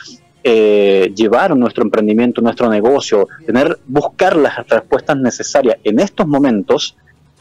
eh, 0.48 1.12
llevar 1.16 1.58
nuestro 1.58 1.84
emprendimiento, 1.84 2.40
nuestro 2.40 2.70
negocio, 2.70 3.28
tener, 3.48 3.80
buscar 3.88 4.36
las 4.36 4.68
respuestas 4.68 5.18
necesarias 5.18 5.78
en 5.84 6.00
estos 6.00 6.28
momentos, 6.28 6.96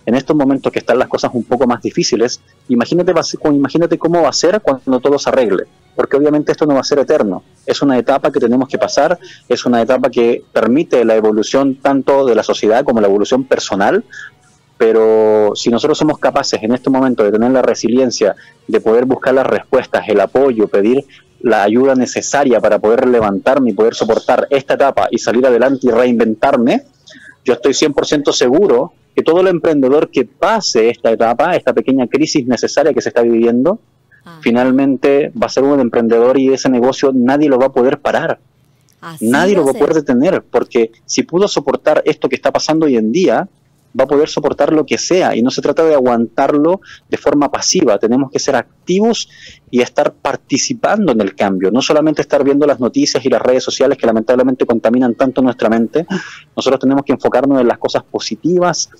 en 0.06 0.14
estos 0.14 0.34
momentos 0.34 0.72
que 0.72 0.78
están 0.78 0.98
las 0.98 1.08
cosas 1.08 1.30
un 1.34 1.44
poco 1.44 1.66
más 1.66 1.82
difíciles, 1.82 2.40
imagínate, 2.68 3.12
imagínate 3.52 3.98
cómo 3.98 4.22
va 4.22 4.30
a 4.30 4.32
ser 4.32 4.62
cuando 4.62 5.00
todo 5.00 5.18
se 5.18 5.28
arregle, 5.28 5.64
porque 5.94 6.16
obviamente 6.16 6.52
esto 6.52 6.64
no 6.64 6.72
va 6.72 6.80
a 6.80 6.84
ser 6.84 6.98
eterno, 6.98 7.42
es 7.66 7.82
una 7.82 7.98
etapa 7.98 8.32
que 8.32 8.40
tenemos 8.40 8.70
que 8.70 8.78
pasar, 8.78 9.18
es 9.50 9.66
una 9.66 9.82
etapa 9.82 10.08
que 10.08 10.42
permite 10.50 11.04
la 11.04 11.14
evolución 11.14 11.74
tanto 11.74 12.24
de 12.24 12.34
la 12.34 12.42
sociedad 12.42 12.84
como 12.84 13.02
la 13.02 13.08
evolución 13.08 13.44
personal, 13.44 14.02
pero 14.78 15.52
si 15.54 15.70
nosotros 15.70 15.98
somos 15.98 16.18
capaces 16.18 16.62
en 16.62 16.72
este 16.72 16.88
momento 16.88 17.22
de 17.22 17.30
tener 17.30 17.50
la 17.50 17.62
resiliencia, 17.62 18.34
de 18.66 18.80
poder 18.80 19.04
buscar 19.04 19.34
las 19.34 19.46
respuestas, 19.46 20.08
el 20.08 20.20
apoyo, 20.20 20.68
pedir 20.68 21.04
la 21.44 21.62
ayuda 21.62 21.94
necesaria 21.94 22.58
para 22.58 22.78
poder 22.78 23.06
levantarme 23.06 23.70
y 23.70 23.74
poder 23.74 23.94
soportar 23.94 24.46
esta 24.48 24.74
etapa 24.74 25.08
y 25.10 25.18
salir 25.18 25.46
adelante 25.46 25.86
y 25.86 25.90
reinventarme, 25.90 26.84
yo 27.44 27.52
estoy 27.52 27.72
100% 27.72 28.32
seguro 28.32 28.94
que 29.14 29.22
todo 29.22 29.42
el 29.42 29.48
emprendedor 29.48 30.08
que 30.08 30.24
pase 30.24 30.88
esta 30.88 31.12
etapa, 31.12 31.54
esta 31.54 31.74
pequeña 31.74 32.06
crisis 32.06 32.46
necesaria 32.46 32.94
que 32.94 33.02
se 33.02 33.10
está 33.10 33.20
viviendo, 33.20 33.78
ah. 34.24 34.38
finalmente 34.40 35.32
va 35.40 35.46
a 35.46 35.50
ser 35.50 35.64
un 35.64 35.80
emprendedor 35.80 36.38
y 36.38 36.50
ese 36.50 36.70
negocio 36.70 37.12
nadie 37.14 37.50
lo 37.50 37.58
va 37.58 37.66
a 37.66 37.72
poder 37.72 37.98
parar. 37.98 38.38
nadie 39.20 39.54
lo 39.54 39.66
va 39.66 39.72
a 39.72 39.74
poder 39.74 39.92
detener, 39.92 40.42
porque 40.50 40.92
si 41.04 41.24
pudo 41.24 41.46
soportar 41.46 42.00
esto 42.06 42.30
que 42.30 42.36
está 42.36 42.52
pasando 42.52 42.86
hoy 42.86 42.96
en 42.96 43.12
día, 43.12 43.46
va 43.98 44.04
a 44.04 44.06
poder 44.08 44.28
soportar 44.28 44.72
lo 44.72 44.84
que 44.84 44.98
sea 44.98 45.36
y 45.36 45.42
no 45.42 45.50
se 45.50 45.62
trata 45.62 45.84
de 45.84 45.94
aguantarlo 45.94 46.80
de 47.08 47.16
forma 47.16 47.50
pasiva, 47.50 47.98
tenemos 47.98 48.30
que 48.30 48.38
ser 48.38 48.56
activos 48.56 49.28
y 49.70 49.80
estar 49.80 50.12
participando 50.12 51.12
en 51.12 51.20
el 51.20 51.34
cambio, 51.34 51.70
no 51.70 51.80
solamente 51.80 52.22
estar 52.22 52.42
viendo 52.44 52.66
las 52.66 52.80
noticias 52.80 53.24
y 53.24 53.28
las 53.28 53.42
redes 53.42 53.62
sociales 53.62 53.98
que 53.98 54.06
lamentablemente 54.06 54.66
contaminan 54.66 55.14
tanto 55.14 55.42
nuestra 55.42 55.68
mente, 55.68 56.06
nosotros 56.56 56.80
tenemos 56.80 57.04
que 57.04 57.12
enfocarnos 57.12 57.60
en 57.60 57.68
las 57.68 57.78
cosas 57.78 58.02
positivas, 58.02 58.90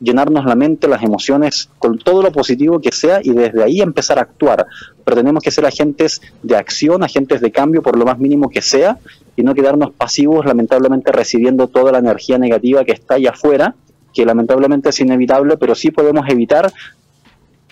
llenarnos 0.00 0.44
la 0.44 0.54
mente, 0.54 0.88
las 0.88 1.02
emociones, 1.02 1.70
con 1.78 1.98
todo 1.98 2.22
lo 2.22 2.32
positivo 2.32 2.80
que 2.80 2.92
sea 2.92 3.20
y 3.22 3.30
desde 3.30 3.62
ahí 3.62 3.80
empezar 3.80 4.18
a 4.18 4.22
actuar. 4.22 4.66
Pero 5.04 5.16
tenemos 5.16 5.42
que 5.42 5.50
ser 5.50 5.66
agentes 5.66 6.20
de 6.42 6.56
acción, 6.56 7.02
agentes 7.02 7.40
de 7.40 7.50
cambio 7.52 7.82
por 7.82 7.96
lo 7.96 8.04
más 8.04 8.18
mínimo 8.18 8.50
que 8.50 8.60
sea 8.60 8.98
y 9.36 9.42
no 9.42 9.54
quedarnos 9.54 9.92
pasivos 9.92 10.44
lamentablemente 10.46 11.10
recibiendo 11.12 11.68
toda 11.68 11.92
la 11.92 11.98
energía 11.98 12.38
negativa 12.38 12.84
que 12.84 12.92
está 12.92 13.14
allá 13.14 13.30
afuera 13.30 13.74
que 14.14 14.24
lamentablemente 14.24 14.90
es 14.90 15.00
inevitable, 15.00 15.56
pero 15.56 15.74
sí 15.74 15.90
podemos 15.90 16.28
evitar 16.28 16.72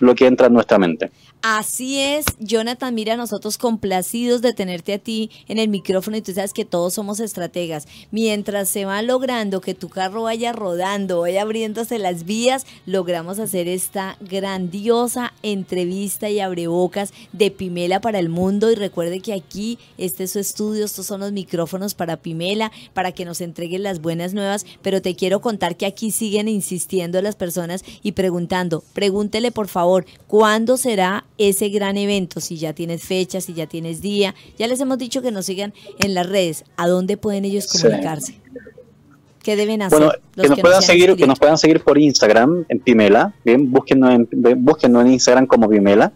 lo 0.03 0.16
que 0.16 0.26
entra 0.26 0.48
en 0.48 0.55
nuestra 0.55 0.80
mente. 0.80 1.12
Así 1.42 1.98
es, 1.98 2.24
Jonathan, 2.38 2.94
mira, 2.94 3.16
nosotros 3.16 3.59
complacidos 3.59 4.42
de 4.42 4.53
tenerte 4.53 4.94
a 4.94 4.98
ti 4.98 5.30
en 5.48 5.59
el 5.59 5.68
micrófono 5.68 6.16
y 6.16 6.22
tú 6.22 6.32
sabes 6.32 6.53
que 6.53 6.64
todos 6.64 6.94
somos 6.94 7.20
estrategas. 7.20 7.86
Mientras 8.11 8.68
se 8.68 8.84
va 8.84 9.03
logrando 9.03 9.61
que 9.61 9.74
tu 9.74 9.88
carro 9.88 10.22
vaya 10.22 10.53
rodando, 10.53 11.20
vaya 11.20 11.42
abriéndose 11.42 11.98
las 11.98 12.24
vías, 12.24 12.64
logramos 12.86 13.38
hacer 13.38 13.68
esta 13.68 14.16
grandiosa 14.20 15.34
entrevista 15.42 16.30
y 16.30 16.40
abrebocas 16.40 17.12
de 17.32 17.50
Pimela 17.53 18.00
para 18.00 18.18
el 18.18 18.28
mundo. 18.28 18.70
Y 18.70 18.74
recuerde 18.74 19.20
que 19.20 19.32
aquí, 19.32 19.78
este 19.98 20.24
es 20.24 20.32
su 20.32 20.40
estudio, 20.40 20.84
estos 20.84 21.07
son 21.07 21.20
los 21.20 21.32
micrófonos 21.32 21.94
para 21.94 22.16
Pimela, 22.16 22.72
para 22.92 23.12
que 23.12 23.24
nos 23.24 23.40
entreguen 23.40 23.82
las 23.84 24.00
buenas 24.00 24.34
nuevas. 24.34 24.64
Pero 24.80 25.03
te 25.03 25.14
quiero 25.14 25.40
contar 25.40 25.76
que 25.76 25.86
aquí 25.86 26.11
siguen 26.11 26.48
insistiendo 26.48 27.20
las 27.20 27.36
personas 27.36 27.84
y 28.03 28.12
preguntando, 28.12 28.82
pregúntele 28.94 29.50
por 29.50 29.68
favor, 29.68 29.91
¿cuándo 30.26 30.76
será 30.76 31.24
ese 31.38 31.68
gran 31.68 31.97
evento, 31.97 32.40
si 32.40 32.57
ya 32.57 32.72
tienes 32.72 33.03
fecha, 33.03 33.40
si 33.40 33.55
ya 33.55 33.66
tienes 33.66 34.01
día. 34.01 34.34
Ya 34.59 34.66
les 34.66 34.80
hemos 34.80 34.99
dicho 34.99 35.22
que 35.22 35.30
nos 35.30 35.47
sigan 35.47 35.72
en 35.99 36.14
las 36.14 36.28
redes. 36.28 36.64
¿A 36.76 36.88
dónde 36.88 37.16
pueden 37.16 37.45
ellos 37.45 37.66
comunicarse? 37.66 38.40
¿Qué 39.43 39.57
deben 39.57 39.82
hacer? 39.82 39.99
Bueno, 39.99 40.12
que 40.34 40.49
nos, 40.49 40.61
puedan 40.61 40.82
seguir, 40.82 41.16
que 41.16 41.26
nos 41.26 41.38
puedan 41.38 41.59
seguir 41.59 41.80
por 41.80 41.99
Instagram, 41.99 42.64
en 42.68 42.78
Pimela. 42.78 43.34
Bien, 43.45 43.70
búsquenos 43.70 44.14
en, 44.14 44.28
búsquenos 44.64 45.05
en 45.05 45.12
Instagram 45.12 45.47
como 45.47 45.68
Pimela. 45.68 46.12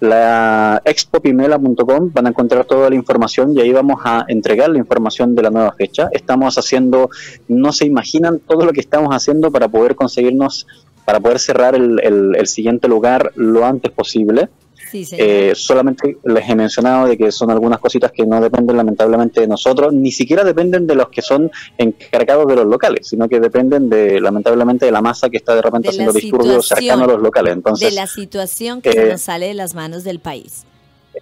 La 0.00 0.82
expopimela.com 0.84 2.10
van 2.12 2.26
a 2.26 2.30
encontrar 2.30 2.64
toda 2.64 2.90
la 2.90 2.96
información 2.96 3.56
y 3.56 3.60
ahí 3.60 3.72
vamos 3.72 4.00
a 4.04 4.24
entregar 4.28 4.68
la 4.70 4.78
información 4.78 5.34
de 5.34 5.42
la 5.42 5.50
nueva 5.50 5.72
fecha. 5.72 6.08
Estamos 6.12 6.58
haciendo, 6.58 7.10
no 7.48 7.72
se 7.72 7.86
imaginan 7.86 8.40
todo 8.40 8.64
lo 8.64 8.72
que 8.72 8.80
estamos 8.80 9.14
haciendo 9.14 9.52
para 9.52 9.68
poder 9.68 9.94
conseguirnos 9.94 10.66
para 11.04 11.20
poder 11.20 11.38
cerrar 11.38 11.74
el, 11.74 12.00
el, 12.02 12.46
siguiente 12.46 12.88
lugar 12.88 13.32
lo 13.36 13.64
antes 13.64 13.90
posible. 13.92 14.48
eh, 14.92 15.52
solamente 15.56 16.18
les 16.24 16.48
he 16.48 16.54
mencionado 16.54 17.08
de 17.08 17.18
que 17.18 17.32
son 17.32 17.50
algunas 17.50 17.80
cositas 17.80 18.12
que 18.12 18.24
no 18.24 18.40
dependen 18.40 18.76
lamentablemente 18.76 19.40
de 19.40 19.48
nosotros, 19.48 19.92
ni 19.92 20.12
siquiera 20.12 20.44
dependen 20.44 20.86
de 20.86 20.94
los 20.94 21.08
que 21.08 21.20
son 21.20 21.50
encargados 21.78 22.46
de 22.46 22.56
los 22.56 22.66
locales, 22.66 23.08
sino 23.08 23.28
que 23.28 23.40
dependen 23.40 23.90
de 23.90 24.20
lamentablemente 24.20 24.86
de 24.86 24.92
la 24.92 25.02
masa 25.02 25.28
que 25.28 25.38
está 25.38 25.54
de 25.54 25.62
repente 25.62 25.88
haciendo 25.88 26.12
disturbios 26.12 26.68
cercano 26.68 27.04
a 27.04 27.08
los 27.08 27.20
locales. 27.20 27.54
Entonces, 27.54 27.90
de 27.90 27.94
la 27.94 28.06
situación 28.06 28.80
que 28.80 28.90
eh, 28.90 29.10
nos 29.10 29.22
sale 29.22 29.48
de 29.48 29.54
las 29.54 29.74
manos 29.74 30.04
del 30.04 30.20
país. 30.20 30.64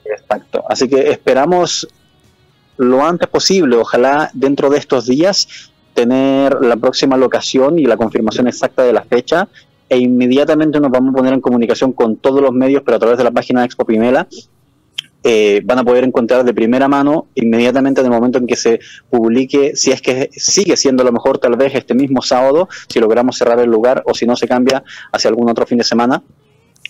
Exacto. 0.04 0.64
Así 0.68 0.88
que 0.88 1.10
esperamos 1.10 1.88
lo 2.76 3.04
antes 3.04 3.28
posible, 3.28 3.76
ojalá 3.76 4.30
dentro 4.32 4.70
de 4.70 4.78
estos 4.78 5.06
días 5.06 5.72
tener 5.94 6.54
la 6.62 6.76
próxima 6.76 7.16
locación 7.16 7.78
y 7.78 7.84
la 7.84 7.96
confirmación 7.96 8.48
exacta 8.48 8.82
de 8.82 8.92
la 8.92 9.02
fecha 9.02 9.48
e 9.92 9.98
inmediatamente 9.98 10.80
nos 10.80 10.90
vamos 10.90 11.12
a 11.12 11.16
poner 11.18 11.34
en 11.34 11.42
comunicación 11.42 11.92
con 11.92 12.16
todos 12.16 12.40
los 12.40 12.50
medios, 12.50 12.82
pero 12.82 12.96
a 12.96 12.98
través 12.98 13.18
de 13.18 13.24
la 13.24 13.30
página 13.30 13.60
de 13.60 13.66
Expo 13.66 13.84
Pimela. 13.84 14.26
Eh, 15.22 15.60
van 15.64 15.78
a 15.78 15.84
poder 15.84 16.02
encontrar 16.02 16.44
de 16.44 16.54
primera 16.54 16.88
mano 16.88 17.26
inmediatamente 17.34 18.00
en 18.00 18.06
el 18.06 18.12
momento 18.12 18.38
en 18.38 18.46
que 18.46 18.56
se 18.56 18.80
publique, 19.08 19.76
si 19.76 19.92
es 19.92 20.00
que 20.00 20.30
sigue 20.32 20.76
siendo 20.78 21.04
lo 21.04 21.12
mejor 21.12 21.38
tal 21.38 21.56
vez 21.56 21.74
este 21.74 21.94
mismo 21.94 22.22
sábado, 22.22 22.68
si 22.88 22.98
logramos 23.00 23.36
cerrar 23.36 23.60
el 23.60 23.70
lugar 23.70 24.02
o 24.06 24.14
si 24.14 24.24
no 24.24 24.34
se 24.34 24.48
cambia 24.48 24.82
hacia 25.12 25.28
algún 25.28 25.48
otro 25.48 25.66
fin 25.66 25.78
de 25.78 25.84
semana, 25.84 26.22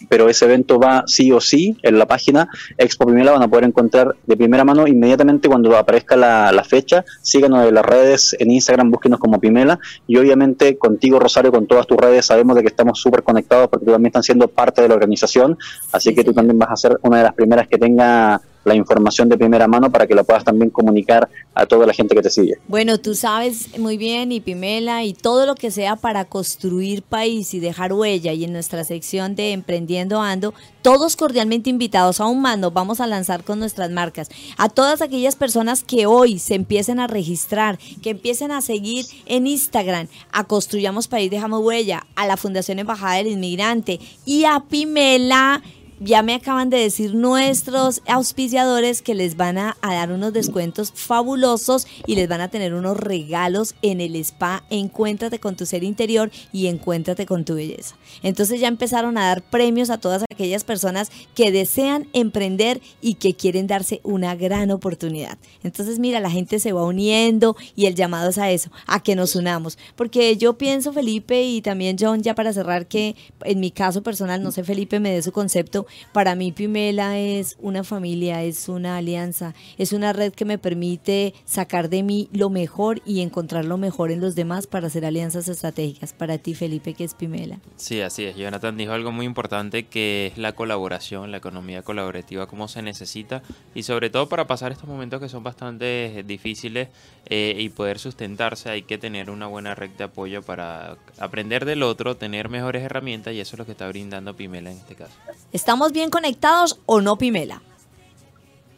pero 0.09 0.29
ese 0.29 0.45
evento 0.45 0.79
va 0.79 1.05
sí 1.07 1.33
o 1.33 1.41
sí 1.41 1.77
en 1.83 1.99
la 1.99 2.07
página. 2.07 2.49
Expo 2.79 3.07
Pimela, 3.07 3.33
van 3.33 3.43
a 3.43 3.49
poder 3.49 3.65
encontrar 3.65 4.15
de 4.27 4.37
primera 4.37 4.65
mano 4.65 4.87
inmediatamente 4.87 5.49
cuando 5.49 5.77
aparezca 5.77 6.17
la, 6.17 6.63
fecha. 6.65 7.05
Síganos 7.23 7.67
en 7.67 7.75
las 7.75 7.85
redes, 7.85 8.37
en 8.39 8.51
Instagram, 8.51 8.91
búsquenos 8.91 9.19
como 9.19 9.41
Pimela. 9.41 9.79
Y 10.07 10.17
obviamente 10.17 10.79
contigo, 10.79 11.19
Rosario, 11.19 11.51
con 11.51 11.67
todas 11.67 11.87
tus 11.87 11.97
redes, 11.97 12.27
sabemos 12.27 12.57
de 12.57 12.63
que 12.63 12.69
estamos 12.69 13.01
súper 13.01 13.23
conectados 13.23 13.69
porque 13.69 13.87
tú 13.87 13.93
también 13.93 14.11
están 14.11 14.23
siendo 14.23 14.49
parte 14.49 14.83
de 14.83 14.89
la 14.89 14.95
organización, 14.95 15.59
así 15.93 16.15
que 16.15 16.25
tú 16.25 16.33
también 16.33 16.59
vas 16.59 16.71
a 16.71 16.77
ser 16.77 16.99
una 17.03 17.19
de 17.19 17.25
las 17.25 17.35
primeras 17.35 17.69
que 17.69 17.79
tenga 17.79 18.41
la 18.65 18.75
información 18.75 19.29
de 19.29 19.37
primera 19.37 19.67
mano 19.67 19.91
para 19.91 20.07
que 20.07 20.15
la 20.15 20.25
puedas 20.25 20.45
también 20.45 20.71
comunicar 20.71 21.29
a 21.55 21.67
toda 21.67 21.87
la 21.87 21.93
gente 21.93 22.15
que 22.15 22.23
te 22.23 22.31
sigue. 22.31 22.55
Bueno, 22.69 22.99
tú 22.99 23.15
sabes 23.15 23.79
muy 23.79 23.97
bien 23.97 24.33
y 24.33 24.41
Pimela 24.41 25.05
y 25.05 25.13
todo 25.15 25.47
lo 25.47 25.55
que 25.55 25.71
sea 25.71 25.97
para 25.97 26.25
construir 26.25 27.03
país 27.03 27.55
y 27.55 27.61
dejar 27.61 27.93
huella 27.93 28.33
y 28.33 28.45
en 28.45 28.53
nuestra 28.53 28.85
sección 28.85 29.35
de 29.35 29.53
Emprendiendo 29.53 30.21
Ando, 30.21 30.55
todos 30.83 31.17
cordialmente 31.17 31.71
invitados, 31.71 32.21
aún 32.21 32.41
más 32.41 32.59
nos 32.59 32.73
vamos 32.73 33.01
a 33.01 33.07
lanzar 33.07 33.45
con 33.45 33.59
nuestras 33.59 33.91
marcas. 33.91 34.29
A 34.57 34.69
todas 34.69 35.03
aquellas 35.03 35.37
personas 35.37 35.83
que 35.83 36.07
hoy 36.07 36.39
se 36.39 36.55
empiecen 36.55 37.01
a 37.01 37.07
registrar, 37.07 37.79
que 38.03 38.11
empiecen 38.11 38.51
a 38.51 38.61
seguir 38.61 39.07
en 39.27 39.47
Instagram, 39.47 40.09
a 40.33 40.45
Construyamos 40.45 41.09
País, 41.09 41.31
Dejamos 41.31 41.63
Huella, 41.63 42.07
a 42.17 42.27
la 42.27 42.37
Fundación 42.37 42.79
Embajada 42.79 43.17
del 43.17 43.29
Inmigrante 43.29 44.01
y 44.25 44.45
a 44.45 44.61
Pimela 44.69 45.63
ya 46.05 46.23
me 46.23 46.35
acaban 46.35 46.71
de 46.71 46.79
decir 46.79 47.15
nuestros 47.15 48.03
auspiciadores 48.07 49.03
que 49.03 49.15
les 49.15 49.37
van 49.37 49.59
a, 49.59 49.77
dar 49.83 50.11
unos 50.11 50.33
descuentos 50.33 50.93
fabulosos 50.95 51.87
y 52.07 52.17
les 52.17 52.29
van 52.29 52.41
a 52.41 52.49
tener 52.49 52.75
unos 52.75 52.97
regalos 52.97 53.75
en 53.83 54.01
el 54.01 54.17
spa 54.17 54.65
Encuéntrate 54.71 55.39
con 55.39 55.57
tu 55.57 55.67
ser 55.67 55.85
interior 55.85 56.31
y 56.53 56.67
Encuéntrate 56.67 57.27
con 57.27 57.45
tu 57.45 57.55
belleza. 57.55 57.97
Entonces 58.23 58.61
ya 58.61 58.69
empezaron 58.69 59.17
a 59.17 59.27
dar 59.27 59.43
premios 59.43 59.91
a 59.91 59.99
todas 59.99 60.25
aquellas 60.31 60.65
personas 60.65 61.11
que 61.35 61.53
desean 61.53 62.09
emprender 62.13 62.81
y 63.01 63.15
que 63.15 63.35
quieren 63.35 63.67
darse 63.67 64.01
una 64.03 64.35
gran 64.35 64.71
oportunidad. 64.71 65.39
Entonces 65.63 65.99
mira, 65.99 66.21
la 66.21 66.31
gente 66.31 66.59
se 66.59 66.73
va 66.73 66.85
uniendo 66.85 67.57
y 67.77 67.87
el 67.87 67.95
llamado 67.95 68.31
es 68.31 68.39
a 68.39 68.51
eso, 68.51 68.71
a 68.87 69.03
que 69.03 69.15
nos 69.15 69.37
unamos. 69.37 69.79
Porque 69.95 70.37
yo 70.37 70.59
pienso, 70.59 70.93
Felipe 70.93 71.43
y 71.43 71.63
también 71.63 71.97
John, 71.99 72.23
ya 72.23 72.35
para 72.35 72.53
cerrar, 72.53 72.87
que 72.87 73.15
en 73.45 73.61
mi 73.61 73.71
caso 73.71 74.03
personal, 74.03 74.43
no 74.43 74.51
sé 74.51 74.65
Felipe 74.65 74.99
me 74.99 75.13
dé 75.13 75.23
su 75.23 75.33
concepto, 75.33 75.87
para 76.13 76.35
mí 76.35 76.53
Pimela 76.53 77.19
es 77.19 77.57
una 77.61 77.85
familia, 77.85 78.43
es 78.43 78.69
una 78.69 78.97
alianza, 78.97 79.55
es 79.79 79.93
una 79.93 80.13
red 80.13 80.33
que 80.33 80.45
me 80.45 80.59
permite 80.59 81.35
sacar 81.45 81.89
de 81.89 82.03
mí 82.03 82.29
lo 82.33 82.51
mejor 82.51 83.03
y 83.05 83.21
encontrar 83.21 83.65
lo 83.65 83.77
mejor 83.77 84.11
en 84.11 84.21
los 84.21 84.35
demás 84.35 84.67
para 84.67 84.87
hacer 84.87 85.05
alianzas 85.05 85.49
estratégicas. 85.49 86.13
Para 86.13 86.39
ti, 86.39 86.55
Felipe, 86.55 86.95
¿qué 86.95 87.05
es 87.05 87.15
Pimela? 87.15 87.59
Sí, 87.77 88.01
así 88.01 88.25
es. 88.25 88.37
Jonathan 88.37 88.77
dijo 88.77 88.93
algo 88.93 89.13
muy 89.13 89.27
importante 89.27 89.85
que 89.87 90.29
es 90.29 90.39
la 90.39 90.53
colaboración, 90.53 91.31
la 91.31 91.39
economía 91.39 91.83
colaborativa, 91.83 92.47
cómo 92.47 92.69
se 92.69 92.83
necesita 92.83 93.43
y 93.75 93.83
sobre 93.83 94.11
todo 94.11 94.29
para 94.29 94.47
pasar 94.47 94.73
estos 94.73 94.89
momentos 94.89 95.21
que 95.21 95.29
son 95.29 95.43
bastante 95.43 96.23
difíciles 96.27 96.89
eh, 97.27 97.57
y 97.59 97.69
poder 97.69 97.99
sustentarse 97.99 98.71
hay 98.71 98.83
que 98.83 98.99
tener 98.99 99.31
una 99.31 99.47
buena 99.47 99.75
red 99.75 99.91
de 99.91 100.05
apoyo 100.05 100.43
para 100.43 100.97
aprender 101.19 101.65
del 101.65 101.83
otro, 101.83 102.17
tener 102.17 102.49
mejores 102.49 102.83
herramientas 102.83 103.35
y 103.35 103.41
eso 103.41 103.57
es 103.57 103.59
lo 103.59 103.67
que 103.67 103.73
está 103.73 103.89
brindando 103.89 104.35
Pimela 104.35 104.71
en 104.71 104.79
este 104.79 104.95
caso. 104.95 105.15
Estamos 105.53 105.82
bien 105.91 106.11
conectados 106.11 106.79
o 106.87 107.01
no, 107.01 107.17
Pimela? 107.17 107.63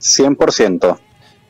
100%. 0.00 0.98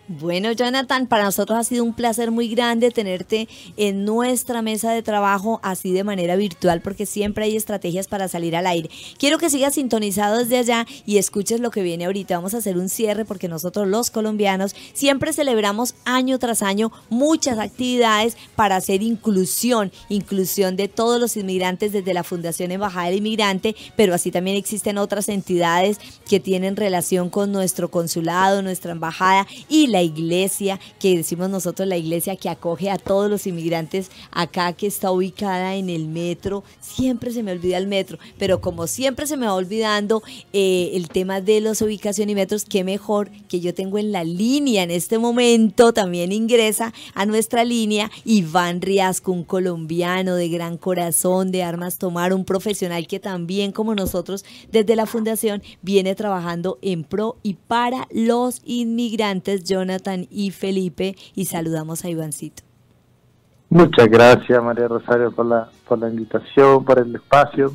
Bueno, 0.06 0.52
Jonathan, 0.52 1.06
para 1.06 1.24
nosotros 1.24 1.58
ha 1.58 1.64
sido 1.64 1.82
un 1.82 1.94
placer 1.94 2.30
muy 2.30 2.48
grande 2.48 2.90
tenerte 2.90 3.48
en 3.78 4.04
nuestra 4.04 4.60
mesa 4.60 4.92
de 4.92 5.02
trabajo 5.02 5.60
así 5.62 5.92
de 5.92 6.04
manera 6.04 6.36
virtual 6.36 6.82
porque 6.82 7.06
siempre 7.06 7.46
hay 7.46 7.56
estrategias 7.56 8.06
para 8.06 8.28
salir 8.28 8.54
al 8.54 8.66
aire. 8.66 8.90
Quiero 9.16 9.38
que 9.38 9.48
sigas 9.48 9.76
sintonizado 9.76 10.36
desde 10.36 10.58
allá 10.58 10.86
y 11.06 11.16
escuches 11.16 11.60
lo 11.60 11.70
que 11.70 11.82
viene 11.82 12.04
ahorita. 12.04 12.36
Vamos 12.36 12.52
a 12.52 12.58
hacer 12.58 12.76
un 12.76 12.90
cierre 12.90 13.24
porque 13.24 13.48
nosotros 13.48 13.88
los 13.88 14.10
colombianos 14.10 14.76
siempre 14.92 15.32
celebramos 15.32 15.94
año 16.04 16.38
tras 16.38 16.60
año 16.60 16.92
muchas 17.08 17.58
actividades 17.58 18.36
para 18.56 18.76
hacer 18.76 19.02
inclusión, 19.02 19.90
inclusión 20.10 20.76
de 20.76 20.88
todos 20.88 21.18
los 21.18 21.34
inmigrantes 21.38 21.92
desde 21.92 22.12
la 22.12 22.24
Fundación 22.24 22.72
Embajada 22.72 23.06
del 23.06 23.16
Inmigrante, 23.20 23.74
pero 23.96 24.12
así 24.12 24.30
también 24.30 24.58
existen 24.58 24.98
otras 24.98 25.30
entidades 25.30 25.98
que 26.28 26.40
tienen 26.40 26.76
relación 26.76 27.30
con 27.30 27.52
nuestro 27.52 27.90
consulado, 27.90 28.60
nuestra 28.60 28.92
embajada 28.92 29.46
y 29.70 29.93
la 29.94 30.02
iglesia, 30.02 30.80
que 30.98 31.16
decimos 31.16 31.48
nosotros 31.50 31.86
la 31.86 31.96
iglesia 31.96 32.34
que 32.34 32.48
acoge 32.48 32.90
a 32.90 32.98
todos 32.98 33.30
los 33.30 33.46
inmigrantes 33.46 34.10
acá, 34.32 34.72
que 34.72 34.88
está 34.88 35.12
ubicada 35.12 35.76
en 35.76 35.88
el 35.88 36.08
metro. 36.08 36.64
Siempre 36.80 37.30
se 37.30 37.44
me 37.44 37.52
olvida 37.52 37.78
el 37.78 37.86
metro, 37.86 38.18
pero 38.36 38.60
como 38.60 38.88
siempre 38.88 39.28
se 39.28 39.36
me 39.36 39.46
va 39.46 39.54
olvidando 39.54 40.24
eh, 40.52 40.90
el 40.94 41.08
tema 41.10 41.40
de 41.40 41.60
las 41.60 41.80
ubicaciones 41.80 42.32
y 42.32 42.34
metros, 42.34 42.64
qué 42.64 42.82
mejor 42.82 43.30
que 43.48 43.60
yo 43.60 43.72
tengo 43.72 43.98
en 43.98 44.10
la 44.10 44.24
línea 44.24 44.82
en 44.82 44.90
este 44.90 45.18
momento, 45.18 45.92
también 45.92 46.32
ingresa 46.32 46.92
a 47.14 47.24
nuestra 47.24 47.62
línea 47.62 48.10
Iván 48.24 48.80
Riasco, 48.80 49.30
un 49.30 49.44
colombiano 49.44 50.34
de 50.34 50.48
gran 50.48 50.76
corazón, 50.76 51.52
de 51.52 51.62
armas 51.62 51.98
tomar, 51.98 52.34
un 52.34 52.44
profesional 52.44 53.06
que 53.06 53.20
también 53.20 53.70
como 53.70 53.94
nosotros 53.94 54.44
desde 54.72 54.96
la 54.96 55.06
fundación 55.06 55.62
viene 55.82 56.16
trabajando 56.16 56.78
en 56.82 57.04
pro 57.04 57.36
y 57.44 57.54
para 57.54 58.08
los 58.10 58.60
inmigrantes. 58.64 59.62
Jonathan 59.84 60.26
y 60.30 60.50
Felipe 60.50 61.14
y 61.34 61.44
saludamos 61.44 62.04
a 62.04 62.08
Ivancito. 62.08 62.62
Muchas 63.68 64.08
gracias 64.08 64.62
María 64.62 64.88
Rosario 64.88 65.30
por 65.30 65.46
la, 65.46 65.68
por 65.86 65.98
la 65.98 66.08
invitación, 66.08 66.84
por 66.84 66.98
el 66.98 67.14
espacio. 67.14 67.74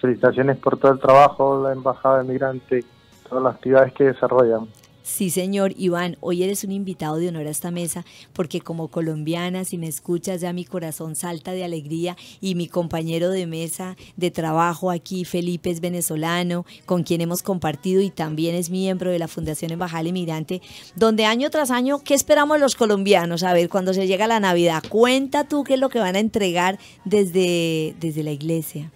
Felicitaciones 0.00 0.58
por 0.58 0.78
todo 0.78 0.92
el 0.92 1.00
trabajo, 1.00 1.62
la 1.62 1.72
Embajada 1.72 2.18
de 2.22 2.28
Migrante, 2.28 2.84
todas 3.28 3.42
las 3.42 3.54
actividades 3.54 3.92
que 3.92 4.04
desarrollan. 4.04 4.68
Sí, 5.02 5.30
señor 5.30 5.72
Iván, 5.76 6.16
hoy 6.20 6.44
eres 6.44 6.62
un 6.62 6.70
invitado 6.70 7.16
de 7.16 7.28
honor 7.28 7.48
a 7.48 7.50
esta 7.50 7.72
mesa 7.72 8.04
porque 8.32 8.60
como 8.60 8.86
colombiana, 8.86 9.64
si 9.64 9.76
me 9.76 9.88
escuchas 9.88 10.40
ya 10.40 10.52
mi 10.52 10.64
corazón 10.64 11.16
salta 11.16 11.50
de 11.50 11.64
alegría 11.64 12.16
y 12.40 12.54
mi 12.54 12.68
compañero 12.68 13.30
de 13.30 13.48
mesa 13.48 13.96
de 14.16 14.30
trabajo 14.30 14.92
aquí, 14.92 15.24
Felipe, 15.24 15.70
es 15.70 15.80
venezolano, 15.80 16.64
con 16.86 17.02
quien 17.02 17.20
hemos 17.20 17.42
compartido 17.42 18.00
y 18.00 18.10
también 18.10 18.54
es 18.54 18.70
miembro 18.70 19.10
de 19.10 19.18
la 19.18 19.26
Fundación 19.26 19.72
Embajada 19.72 20.08
Inmigrante, 20.08 20.62
donde 20.94 21.24
año 21.24 21.50
tras 21.50 21.72
año, 21.72 21.98
¿qué 22.04 22.14
esperamos 22.14 22.60
los 22.60 22.76
colombianos? 22.76 23.42
A 23.42 23.52
ver, 23.52 23.68
cuando 23.68 23.94
se 23.94 24.06
llega 24.06 24.28
la 24.28 24.38
Navidad, 24.38 24.84
cuenta 24.88 25.48
tú 25.48 25.64
qué 25.64 25.74
es 25.74 25.80
lo 25.80 25.88
que 25.88 25.98
van 25.98 26.14
a 26.14 26.20
entregar 26.20 26.78
desde, 27.04 27.96
desde 27.98 28.22
la 28.22 28.30
iglesia. 28.30 28.92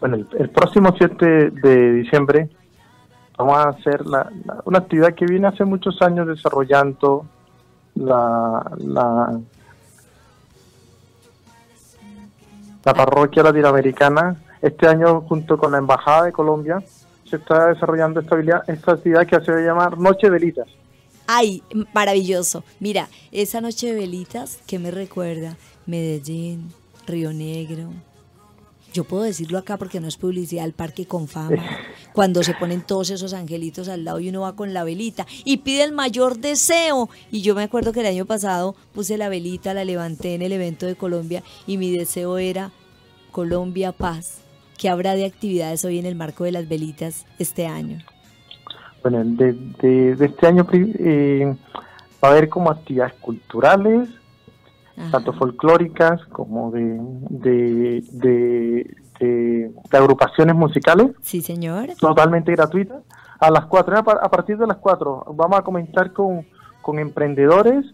Bueno, 0.00 0.26
el 0.38 0.50
próximo 0.50 0.92
7 0.98 1.50
de 1.62 1.92
diciembre 1.92 2.48
vamos 3.36 3.56
a 3.58 3.68
hacer 3.68 4.02
una 4.64 4.78
actividad 4.78 5.14
que 5.14 5.26
viene 5.26 5.48
hace 5.48 5.64
muchos 5.64 6.00
años 6.02 6.26
desarrollando 6.26 7.26
la, 7.94 8.70
la, 8.78 9.38
la 12.84 12.94
parroquia 12.94 13.42
latinoamericana. 13.42 14.36
Este 14.62 14.88
año, 14.88 15.20
junto 15.22 15.58
con 15.58 15.72
la 15.72 15.78
Embajada 15.78 16.24
de 16.24 16.32
Colombia, 16.32 16.82
se 17.28 17.36
está 17.36 17.68
desarrollando 17.68 18.20
esta, 18.20 18.36
esta 18.68 18.92
actividad 18.92 19.26
que 19.26 19.40
se 19.40 19.52
va 19.52 19.60
llamar 19.60 19.98
Noche 19.98 20.26
de 20.26 20.30
Velitas. 20.30 20.68
Ay, 21.26 21.62
maravilloso. 21.92 22.62
Mira, 22.78 23.08
esa 23.32 23.60
noche 23.60 23.88
de 23.88 24.00
velitas, 24.00 24.60
¿qué 24.66 24.78
me 24.78 24.92
recuerda? 24.92 25.56
Medellín, 25.84 26.72
Río 27.06 27.32
Negro, 27.32 27.90
yo 28.96 29.04
puedo 29.04 29.24
decirlo 29.24 29.58
acá 29.58 29.76
porque 29.76 30.00
no 30.00 30.08
es 30.08 30.16
publicidad, 30.16 30.64
el 30.64 30.72
parque 30.72 31.04
con 31.04 31.28
fama, 31.28 31.62
cuando 32.14 32.42
se 32.42 32.54
ponen 32.54 32.80
todos 32.80 33.10
esos 33.10 33.34
angelitos 33.34 33.90
al 33.90 34.04
lado 34.04 34.20
y 34.20 34.30
uno 34.30 34.40
va 34.40 34.56
con 34.56 34.72
la 34.72 34.84
velita 34.84 35.26
y 35.44 35.58
pide 35.58 35.84
el 35.84 35.92
mayor 35.92 36.38
deseo. 36.38 37.10
Y 37.30 37.42
yo 37.42 37.54
me 37.54 37.62
acuerdo 37.62 37.92
que 37.92 38.00
el 38.00 38.06
año 38.06 38.24
pasado 38.24 38.74
puse 38.94 39.18
la 39.18 39.28
velita, 39.28 39.74
la 39.74 39.84
levanté 39.84 40.34
en 40.34 40.40
el 40.40 40.52
evento 40.52 40.86
de 40.86 40.94
Colombia 40.94 41.42
y 41.66 41.76
mi 41.76 41.94
deseo 41.94 42.38
era 42.38 42.70
Colombia 43.32 43.92
Paz. 43.92 44.40
¿Qué 44.78 44.88
habrá 44.88 45.14
de 45.14 45.26
actividades 45.26 45.84
hoy 45.84 45.98
en 45.98 46.06
el 46.06 46.14
marco 46.14 46.44
de 46.44 46.52
las 46.52 46.66
velitas 46.66 47.26
este 47.38 47.66
año? 47.66 47.98
Bueno, 49.02 49.22
de, 49.24 50.16
este 50.18 50.46
año 50.46 50.66
eh, 50.72 51.54
va 52.24 52.28
a 52.28 52.32
haber 52.32 52.48
como 52.48 52.70
actividades 52.70 53.14
culturales, 53.20 54.08
tanto 55.10 55.32
folclóricas 55.34 56.24
como 56.26 56.70
de, 56.70 56.98
de, 57.30 58.94
de, 59.20 59.70
agrupaciones 59.92 60.54
musicales. 60.54 61.08
Sí, 61.22 61.40
señor. 61.40 61.88
Totalmente 62.00 62.52
gratuitas. 62.52 63.02
A 63.38 63.50
las 63.50 63.66
4, 63.66 63.98
a 63.98 64.30
partir 64.30 64.56
de 64.56 64.66
las 64.66 64.78
4, 64.78 65.34
vamos 65.34 65.58
a 65.58 65.62
comentar 65.62 66.12
con, 66.12 66.46
con 66.80 66.98
emprendedores 66.98 67.84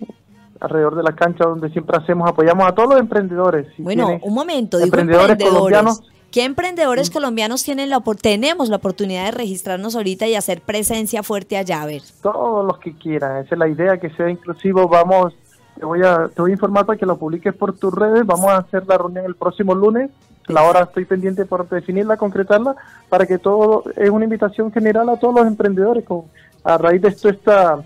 alrededor 0.60 0.94
de 0.94 1.02
la 1.02 1.16
cancha 1.16 1.44
donde 1.44 1.70
siempre 1.70 1.96
hacemos, 1.96 2.28
apoyamos 2.28 2.66
a 2.66 2.72
todos 2.72 2.90
los 2.90 3.00
emprendedores. 3.00 3.66
bueno, 3.78 4.20
un 4.22 4.34
momento, 4.34 4.76
digo 4.76 4.86
emprendedores, 4.86 5.36
colombianos. 5.42 6.02
¿Qué 6.30 6.44
emprendedores 6.44 7.10
colombianos 7.10 7.62
tienen 7.62 7.90
la, 7.90 8.00
tenemos 8.00 8.70
la 8.70 8.76
oportunidad 8.76 9.26
de 9.26 9.32
registrarnos 9.32 9.94
ahorita 9.96 10.26
y 10.28 10.34
hacer 10.34 10.62
presencia 10.62 11.22
fuerte 11.22 11.58
allá? 11.58 11.82
A 11.82 11.86
ver. 11.86 12.00
Todos 12.22 12.64
los 12.64 12.78
que 12.78 12.96
quieran, 12.96 13.44
esa 13.44 13.54
es 13.54 13.58
la 13.58 13.68
idea, 13.68 13.98
que 13.98 14.08
sea 14.10 14.30
inclusivo. 14.30 14.88
Vamos 14.88 15.34
te 15.82 15.86
voy 15.86 16.00
a 16.04 16.28
te 16.28 16.40
voy 16.40 16.52
a 16.52 16.54
informar 16.54 16.86
para 16.86 16.96
que 16.96 17.04
lo 17.04 17.16
publiques 17.16 17.52
por 17.52 17.72
tus 17.72 17.92
redes. 17.92 18.24
Vamos 18.24 18.46
a 18.46 18.58
hacer 18.58 18.86
la 18.86 18.96
reunión 18.98 19.24
el 19.24 19.34
próximo 19.34 19.74
lunes. 19.74 20.12
La 20.46 20.62
hora 20.62 20.82
estoy 20.82 21.04
pendiente 21.06 21.44
por 21.44 21.68
definirla, 21.68 22.16
concretarla, 22.16 22.76
para 23.08 23.26
que 23.26 23.36
todo 23.38 23.82
es 23.96 24.08
una 24.08 24.22
invitación 24.22 24.70
general 24.70 25.08
a 25.08 25.16
todos 25.16 25.34
los 25.34 25.44
emprendedores. 25.44 26.04
Con, 26.04 26.26
a 26.62 26.78
raíz 26.78 27.02
de 27.02 27.08
esto 27.08 27.28
esta 27.28 27.82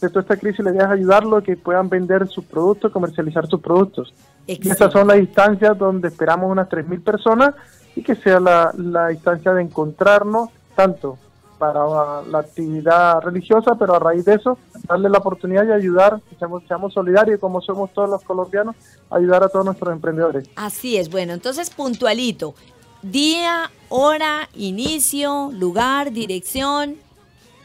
de 0.00 0.08
toda 0.08 0.22
esta 0.22 0.36
crisis, 0.36 0.64
la 0.64 0.72
idea 0.72 0.86
es 0.86 0.90
ayudarlos 0.90 1.40
a 1.40 1.44
que 1.44 1.56
puedan 1.56 1.88
vender 1.88 2.26
sus 2.26 2.44
productos, 2.44 2.90
comercializar 2.90 3.46
sus 3.46 3.60
productos. 3.60 4.12
Y 4.48 4.68
estas 4.68 4.92
son 4.92 5.06
las 5.06 5.18
instancias 5.18 5.78
donde 5.78 6.08
esperamos 6.08 6.50
unas 6.50 6.68
3.000 6.68 7.00
personas 7.00 7.54
y 7.94 8.02
que 8.02 8.16
sea 8.16 8.40
la, 8.40 8.72
la 8.76 9.12
instancia 9.12 9.52
de 9.52 9.62
encontrarnos 9.62 10.48
tanto 10.74 11.16
para 11.58 12.22
la 12.22 12.38
actividad 12.38 13.20
religiosa, 13.20 13.74
pero 13.78 13.94
a 13.94 13.98
raíz 13.98 14.24
de 14.24 14.34
eso, 14.34 14.58
darle 14.88 15.08
la 15.08 15.18
oportunidad 15.18 15.64
de 15.64 15.74
ayudar, 15.74 16.20
seamos, 16.38 16.62
seamos 16.66 16.92
solidarios 16.92 17.40
como 17.40 17.60
somos 17.60 17.92
todos 17.92 18.10
los 18.10 18.22
colombianos, 18.22 18.76
ayudar 19.10 19.42
a 19.42 19.48
todos 19.48 19.64
nuestros 19.64 19.92
emprendedores. 19.92 20.48
Así 20.56 20.96
es, 20.96 21.10
bueno, 21.10 21.32
entonces 21.32 21.70
puntualito, 21.70 22.54
día, 23.02 23.70
hora, 23.88 24.48
inicio, 24.54 25.50
lugar, 25.52 26.12
dirección. 26.12 26.96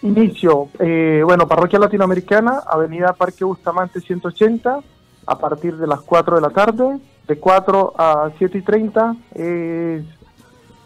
Inicio, 0.02 0.70
eh, 0.80 1.22
bueno, 1.24 1.48
Parroquia 1.48 1.80
Latinoamericana, 1.80 2.64
Avenida 2.66 3.14
Parque 3.14 3.46
Bustamante 3.46 4.02
180, 4.02 4.80
a 5.28 5.38
partir 5.38 5.78
de 5.78 5.86
las 5.86 6.02
4 6.02 6.36
de 6.36 6.42
la 6.42 6.50
tarde, 6.50 7.00
de 7.28 7.38
4 7.38 7.94
a 7.98 8.32
7 8.38 8.58
y 8.58 8.62
30, 8.62 9.16
es 9.36 10.04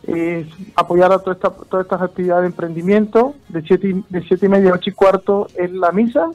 es 0.08 0.48
apoyar 0.76 1.12
a 1.12 1.20
toda 1.20 1.34
esta, 1.34 1.50
todas 1.50 1.86
estas 1.86 2.02
actividades 2.02 2.44
de 2.44 2.48
emprendimiento. 2.48 3.36
De 3.50 3.62
siete, 3.62 3.90
y, 3.90 4.04
de 4.10 4.22
siete 4.28 4.46
y 4.46 4.50
media 4.50 4.72
a 4.72 4.76
ocho 4.76 4.90
y 4.90 4.94
cuarto 4.94 5.48
es 5.56 5.72
la 5.72 5.92
misa 5.92 6.30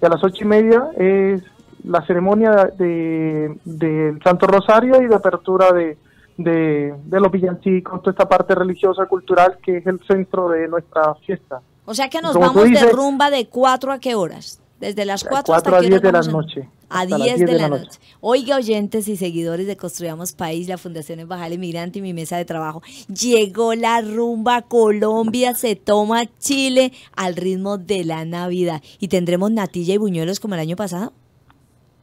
y 0.00 0.06
a 0.06 0.08
las 0.08 0.22
ocho 0.22 0.44
y 0.44 0.46
media 0.46 0.88
es 0.96 1.42
la 1.84 2.04
ceremonia 2.06 2.70
del 2.76 3.58
de, 3.64 4.18
Santo 4.22 4.46
Rosario 4.46 5.00
y 5.02 5.06
de 5.06 5.14
apertura 5.14 5.72
de, 5.72 5.96
de, 6.36 6.94
de 7.04 7.20
los 7.20 7.30
villancicos, 7.30 8.00
toda 8.00 8.10
esta 8.12 8.28
parte 8.28 8.54
religiosa, 8.54 9.06
cultural 9.06 9.58
que 9.62 9.78
es 9.78 9.86
el 9.86 10.00
centro 10.06 10.48
de 10.48 10.68
nuestra 10.68 11.14
fiesta. 11.14 11.60
O 11.84 11.94
sea 11.94 12.10
que 12.10 12.20
nos 12.20 12.36
vamos 12.36 12.68
de 12.68 12.90
rumba 12.90 13.30
de 13.30 13.46
cuatro 13.46 13.92
a 13.92 13.98
qué 13.98 14.14
horas? 14.14 14.60
Desde 14.80 15.06
las 15.06 15.24
4, 15.24 15.54
hasta 15.54 15.76
a 15.76 15.80
10 15.80 16.02
de 16.02 16.12
la 16.12 16.20
noche. 16.20 16.68
A 16.88 17.04
10 17.04 17.40
de, 17.40 17.52
la, 17.58 17.68
noche. 17.68 17.98
Oiga, 18.20 18.56
oyentes 18.56 19.08
y 19.08 19.16
seguidores 19.16 19.66
de 19.66 19.76
Construyamos 19.76 20.32
País, 20.32 20.68
la 20.68 20.78
Fundación 20.78 21.18
Embajada 21.18 21.52
Inmigrante 21.52 21.98
y 21.98 22.02
mi 22.02 22.14
mesa 22.14 22.36
de 22.36 22.44
trabajo. 22.44 22.80
Llegó 23.08 23.74
la 23.74 24.00
rumba 24.00 24.62
Colombia, 24.62 25.54
se 25.54 25.74
toma 25.74 26.26
Chile 26.38 26.92
al 27.16 27.34
ritmo 27.34 27.76
de 27.76 28.04
la 28.04 28.24
Navidad. 28.24 28.82
¿Y 29.00 29.08
tendremos 29.08 29.50
natilla 29.50 29.94
y 29.94 29.98
buñuelos 29.98 30.38
como 30.38 30.54
el 30.54 30.60
año 30.60 30.76
pasado? 30.76 31.12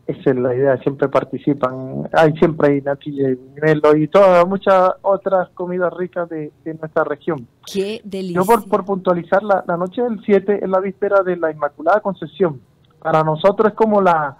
Esa 0.06 0.32
es 0.32 0.36
la 0.36 0.54
idea, 0.54 0.78
siempre 0.80 1.08
participan. 1.08 2.10
Hay 2.12 2.34
siempre 2.34 2.74
hay 2.74 2.82
natilla 2.82 3.30
y 3.30 3.36
buñuelos 3.36 3.96
y 3.96 4.08
todas, 4.10 4.46
muchas 4.46 4.92
otras 5.02 5.48
comidas 5.52 5.94
ricas 5.94 6.28
de, 6.28 6.52
nuestra 6.66 7.06
región. 7.06 7.48
Qué 7.72 8.02
delicia. 8.04 8.42
Yo 8.42 8.46
por, 8.46 8.68
por 8.68 8.84
puntualizar, 8.84 9.42
la, 9.44 9.64
la 9.66 9.78
noche 9.78 10.02
del 10.02 10.22
7 10.26 10.60
es 10.62 10.70
la 10.70 10.82
víspera 10.82 11.24
de 11.24 11.38
la 11.38 11.52
Inmaculada 11.52 12.02
Concepción. 12.02 12.60
Para 13.00 13.24
nosotros 13.24 13.70
es 13.70 13.76
como 13.76 14.02
la 14.02 14.38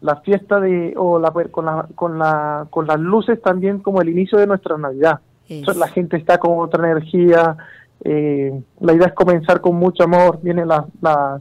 la 0.00 0.16
fiesta 0.16 0.60
de 0.60 0.94
o 0.96 1.18
la 1.18 1.30
con 1.50 1.66
la 1.66 1.86
con 1.94 2.18
la 2.18 2.66
con 2.70 2.86
las 2.86 2.98
luces 2.98 3.40
también 3.42 3.80
como 3.80 4.00
el 4.00 4.08
inicio 4.08 4.38
de 4.38 4.46
nuestra 4.46 4.78
Navidad. 4.78 5.20
la 5.48 5.88
gente 5.88 6.16
está 6.16 6.38
con 6.38 6.58
otra 6.58 6.90
energía. 6.90 7.56
Eh, 8.02 8.62
la 8.80 8.94
idea 8.94 9.08
es 9.08 9.14
comenzar 9.14 9.60
con 9.60 9.76
mucho 9.76 10.04
amor. 10.04 10.38
Viene 10.42 10.64
la, 10.64 10.86
la, 11.02 11.40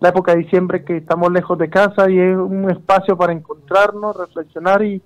la 0.00 0.08
época 0.08 0.32
de 0.32 0.38
diciembre 0.42 0.84
que 0.84 0.98
estamos 0.98 1.32
lejos 1.32 1.56
de 1.58 1.70
casa 1.70 2.10
y 2.10 2.18
es 2.18 2.36
un 2.36 2.70
espacio 2.70 3.16
para 3.16 3.32
encontrarnos, 3.32 4.16
reflexionar 4.16 4.82
y, 4.82 5.00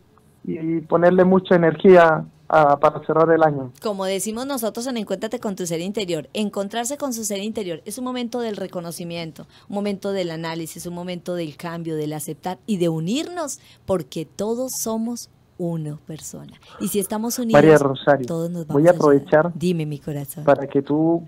y 0.44 0.80
ponerle 0.80 1.24
mucha 1.24 1.54
energía 1.54 2.24
para 2.50 3.00
cerrar 3.06 3.30
el 3.30 3.42
año. 3.42 3.72
Como 3.82 4.04
decimos 4.04 4.46
nosotros 4.46 4.86
en 4.86 4.96
Encuéntrate 4.96 5.38
con 5.38 5.56
tu 5.56 5.66
ser 5.66 5.80
interior, 5.80 6.28
encontrarse 6.34 6.96
con 6.96 7.12
su 7.12 7.24
ser 7.24 7.38
interior 7.38 7.80
es 7.84 7.98
un 7.98 8.04
momento 8.04 8.40
del 8.40 8.56
reconocimiento, 8.56 9.46
un 9.68 9.76
momento 9.76 10.12
del 10.12 10.30
análisis, 10.30 10.86
un 10.86 10.94
momento 10.94 11.34
del 11.34 11.56
cambio, 11.56 11.96
del 11.96 12.12
aceptar 12.12 12.58
y 12.66 12.78
de 12.78 12.88
unirnos, 12.88 13.60
porque 13.86 14.24
todos 14.24 14.72
somos 14.72 15.30
una 15.58 15.96
persona. 16.06 16.52
Y 16.80 16.88
si 16.88 16.98
estamos 16.98 17.38
unidos, 17.38 17.62
María 17.62 17.78
Rosario, 17.78 18.26
todos 18.26 18.50
nos 18.50 18.66
vamos 18.66 18.82
voy 18.82 18.88
a 18.88 18.92
aprovechar. 18.92 19.52
Dime 19.54 19.86
mi 19.86 19.98
corazón. 19.98 20.44
Para 20.44 20.66
que 20.66 20.82
tú 20.82 21.22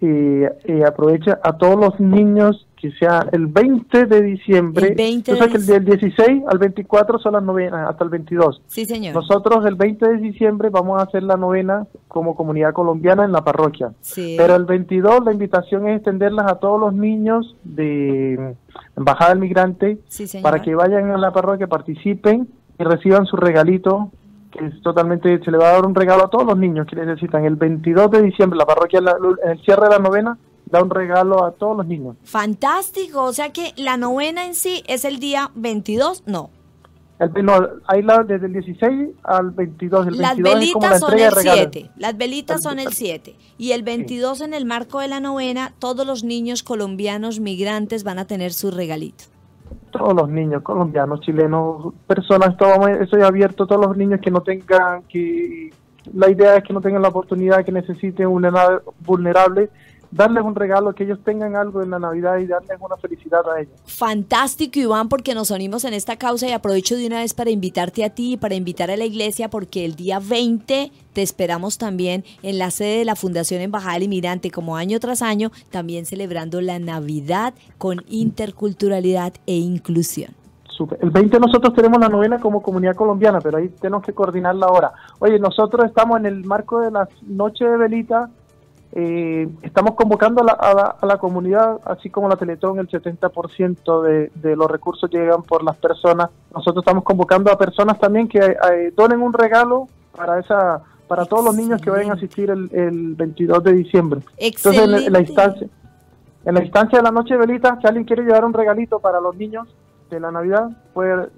eh, 0.00 0.48
eh, 0.64 0.84
aproveches 0.84 1.34
a 1.42 1.56
todos 1.56 1.78
los 1.78 2.00
niños 2.00 2.66
que 2.82 2.90
sea 2.98 3.24
el 3.30 3.46
20 3.46 4.06
de 4.06 4.22
diciembre. 4.22 4.88
El 4.88 4.94
20 4.96 5.38
que 5.38 5.56
el 5.56 5.66
del 5.66 5.84
16 5.84 6.42
al 6.48 6.58
24 6.58 7.20
son 7.20 7.34
las 7.34 7.42
novenas, 7.44 7.88
hasta 7.88 8.02
el 8.02 8.10
22. 8.10 8.60
Sí, 8.66 8.84
señor. 8.86 9.14
Nosotros 9.14 9.64
el 9.66 9.76
20 9.76 10.08
de 10.08 10.16
diciembre 10.16 10.68
vamos 10.68 10.98
a 10.98 11.04
hacer 11.04 11.22
la 11.22 11.36
novena 11.36 11.86
como 12.08 12.34
comunidad 12.34 12.72
colombiana 12.72 13.24
en 13.24 13.30
la 13.30 13.44
parroquia. 13.44 13.92
Sí. 14.00 14.34
Pero 14.36 14.56
el 14.56 14.64
22 14.64 15.24
la 15.24 15.32
invitación 15.32 15.86
es 15.86 15.98
extenderlas 15.98 16.50
a 16.50 16.56
todos 16.56 16.80
los 16.80 16.92
niños 16.92 17.54
de 17.62 18.56
Embajada 18.96 19.30
del 19.30 19.38
Migrante 19.38 19.98
para 20.42 20.60
que 20.60 20.74
vayan 20.74 21.12
a 21.12 21.18
la 21.18 21.32
parroquia, 21.32 21.68
participen 21.68 22.48
y 22.80 22.82
reciban 22.82 23.26
su 23.26 23.36
regalito 23.36 24.10
que 24.50 24.66
es 24.66 24.82
totalmente, 24.82 25.42
se 25.42 25.50
le 25.50 25.56
va 25.56 25.70
a 25.70 25.72
dar 25.72 25.86
un 25.86 25.94
regalo 25.94 26.24
a 26.24 26.28
todos 26.28 26.44
los 26.44 26.58
niños 26.58 26.86
que 26.86 26.94
necesitan. 26.94 27.44
El 27.46 27.56
22 27.56 28.10
de 28.10 28.20
diciembre, 28.20 28.58
la 28.58 28.66
parroquia, 28.66 28.98
en 28.98 29.50
el 29.50 29.64
cierre 29.64 29.84
de 29.84 29.90
la 29.90 29.98
novena, 29.98 30.36
da 30.72 30.82
un 30.82 30.90
regalo 30.90 31.44
a 31.44 31.52
todos 31.52 31.76
los 31.76 31.86
niños. 31.86 32.16
Fantástico, 32.24 33.24
o 33.24 33.32
sea 33.32 33.52
que 33.52 33.74
la 33.76 33.98
novena 33.98 34.46
en 34.46 34.54
sí 34.54 34.82
es 34.88 35.04
el 35.04 35.20
día 35.20 35.50
22, 35.54 36.24
no. 36.26 36.48
El, 37.18 37.44
no, 37.44 37.52
hay 37.86 38.02
la, 38.02 38.24
desde 38.24 38.46
el 38.46 38.54
16 38.54 39.10
al 39.22 39.50
22. 39.50 40.06
El 40.08 40.18
las 40.18 40.36
22 40.38 40.54
velitas 40.54 41.00
son 41.00 41.18
el 41.18 41.30
7, 41.30 41.90
las 41.96 42.16
velitas 42.16 42.62
son 42.62 42.78
el 42.78 42.88
7. 42.88 43.36
Y 43.58 43.72
el 43.72 43.82
22 43.82 44.40
en 44.40 44.54
el 44.54 44.64
marco 44.64 45.00
de 45.00 45.08
la 45.08 45.20
novena, 45.20 45.74
todos 45.78 46.06
los 46.06 46.24
niños 46.24 46.62
colombianos 46.62 47.38
migrantes 47.38 48.02
van 48.02 48.18
a 48.18 48.26
tener 48.26 48.52
su 48.52 48.70
regalito. 48.70 49.24
Todos 49.90 50.14
los 50.14 50.30
niños 50.30 50.62
colombianos, 50.62 51.20
chilenos, 51.20 51.92
personas, 52.06 52.56
todo 52.56 52.88
eso 52.88 53.16
es 53.18 53.22
abierto, 53.22 53.66
todos 53.66 53.86
los 53.86 53.96
niños 53.96 54.20
que 54.22 54.30
no 54.30 54.40
tengan, 54.40 55.02
que 55.02 55.70
la 56.14 56.30
idea 56.30 56.56
es 56.56 56.64
que 56.64 56.72
no 56.72 56.80
tengan 56.80 57.02
la 57.02 57.08
oportunidad, 57.08 57.62
que 57.62 57.72
necesiten 57.72 58.26
una 58.26 58.80
vulnerable, 59.00 59.68
darles 60.12 60.44
un 60.44 60.54
regalo, 60.54 60.94
que 60.94 61.04
ellos 61.04 61.18
tengan 61.24 61.56
algo 61.56 61.82
en 61.82 61.90
la 61.90 61.98
Navidad 61.98 62.38
y 62.38 62.46
darles 62.46 62.78
una 62.80 62.96
felicidad 62.96 63.42
a 63.50 63.60
ellos. 63.60 63.74
Fantástico, 63.86 64.78
Iván, 64.78 65.08
porque 65.08 65.34
nos 65.34 65.50
unimos 65.50 65.84
en 65.84 65.94
esta 65.94 66.16
causa 66.16 66.46
y 66.46 66.52
aprovecho 66.52 66.96
de 66.96 67.06
una 67.06 67.20
vez 67.20 67.34
para 67.34 67.50
invitarte 67.50 68.04
a 68.04 68.10
ti 68.10 68.34
y 68.34 68.36
para 68.36 68.54
invitar 68.54 68.90
a 68.90 68.96
la 68.96 69.04
iglesia, 69.04 69.48
porque 69.48 69.84
el 69.84 69.96
día 69.96 70.20
20 70.20 70.92
te 71.12 71.22
esperamos 71.22 71.78
también 71.78 72.24
en 72.42 72.58
la 72.58 72.70
sede 72.70 72.98
de 72.98 73.04
la 73.04 73.16
Fundación 73.16 73.60
Embajada 73.62 73.94
del 73.94 74.04
Inmigrante, 74.04 74.50
como 74.50 74.76
año 74.76 75.00
tras 75.00 75.22
año, 75.22 75.50
también 75.70 76.06
celebrando 76.06 76.60
la 76.60 76.78
Navidad 76.78 77.54
con 77.78 78.02
interculturalidad 78.08 79.32
e 79.46 79.56
inclusión. 79.56 80.34
El 81.00 81.10
20 81.10 81.38
nosotros 81.38 81.74
tenemos 81.74 82.00
la 82.00 82.08
novena 82.08 82.40
como 82.40 82.62
comunidad 82.62 82.96
colombiana, 82.96 83.40
pero 83.40 83.58
ahí 83.58 83.68
tenemos 83.68 84.04
que 84.04 84.12
coordinarla 84.12 84.66
ahora. 84.66 84.92
Oye, 85.20 85.38
nosotros 85.38 85.84
estamos 85.86 86.18
en 86.18 86.26
el 86.26 86.44
marco 86.44 86.80
de 86.80 86.90
las 86.90 87.08
noches 87.22 87.70
de 87.70 87.76
velita 87.76 88.30
eh, 88.94 89.48
estamos 89.62 89.94
convocando 89.94 90.44
a 90.46 90.96
la, 91.00 91.16
comunidad, 91.16 91.80
así 91.84 92.10
como 92.10 92.28
la 92.28 92.36
Teletón, 92.36 92.78
el 92.78 92.88
70% 92.88 94.02
de, 94.02 94.30
de 94.34 94.54
los 94.54 94.70
recursos 94.70 95.10
llegan 95.10 95.42
por 95.42 95.64
las 95.64 95.76
personas. 95.76 96.28
Nosotros 96.54 96.82
estamos 96.82 97.02
convocando 97.02 97.50
a 97.50 97.56
personas 97.56 97.98
también 97.98 98.28
que 98.28 98.38
eh, 98.38 98.92
donen 98.94 99.22
un 99.22 99.32
regalo 99.32 99.88
para 100.14 100.38
esa 100.38 100.82
para 101.08 101.26
todos 101.26 101.44
los 101.44 101.54
niños 101.54 101.80
que 101.82 101.90
vayan 101.90 102.10
a 102.10 102.14
asistir 102.14 102.48
el, 102.48 102.70
el 102.72 103.14
22 103.14 103.62
de 103.64 103.72
diciembre. 103.74 104.20
Entonces, 104.38 104.82
en, 104.82 105.12
la 105.12 105.20
instancia 105.20 105.68
en 106.44 106.54
la 106.54 106.62
instancia 106.62 106.98
de 106.98 107.04
la 107.04 107.10
noche 107.10 107.34
de 107.34 107.40
velita, 107.40 107.78
si 107.80 107.86
alguien 107.86 108.04
quiere 108.04 108.22
llevar 108.22 108.44
un 108.44 108.54
regalito 108.54 108.98
para 108.98 109.20
los 109.20 109.36
niños 109.36 109.68
de 110.10 110.20
la 110.20 110.30
Navidad, 110.30 110.70
puede 110.94 111.28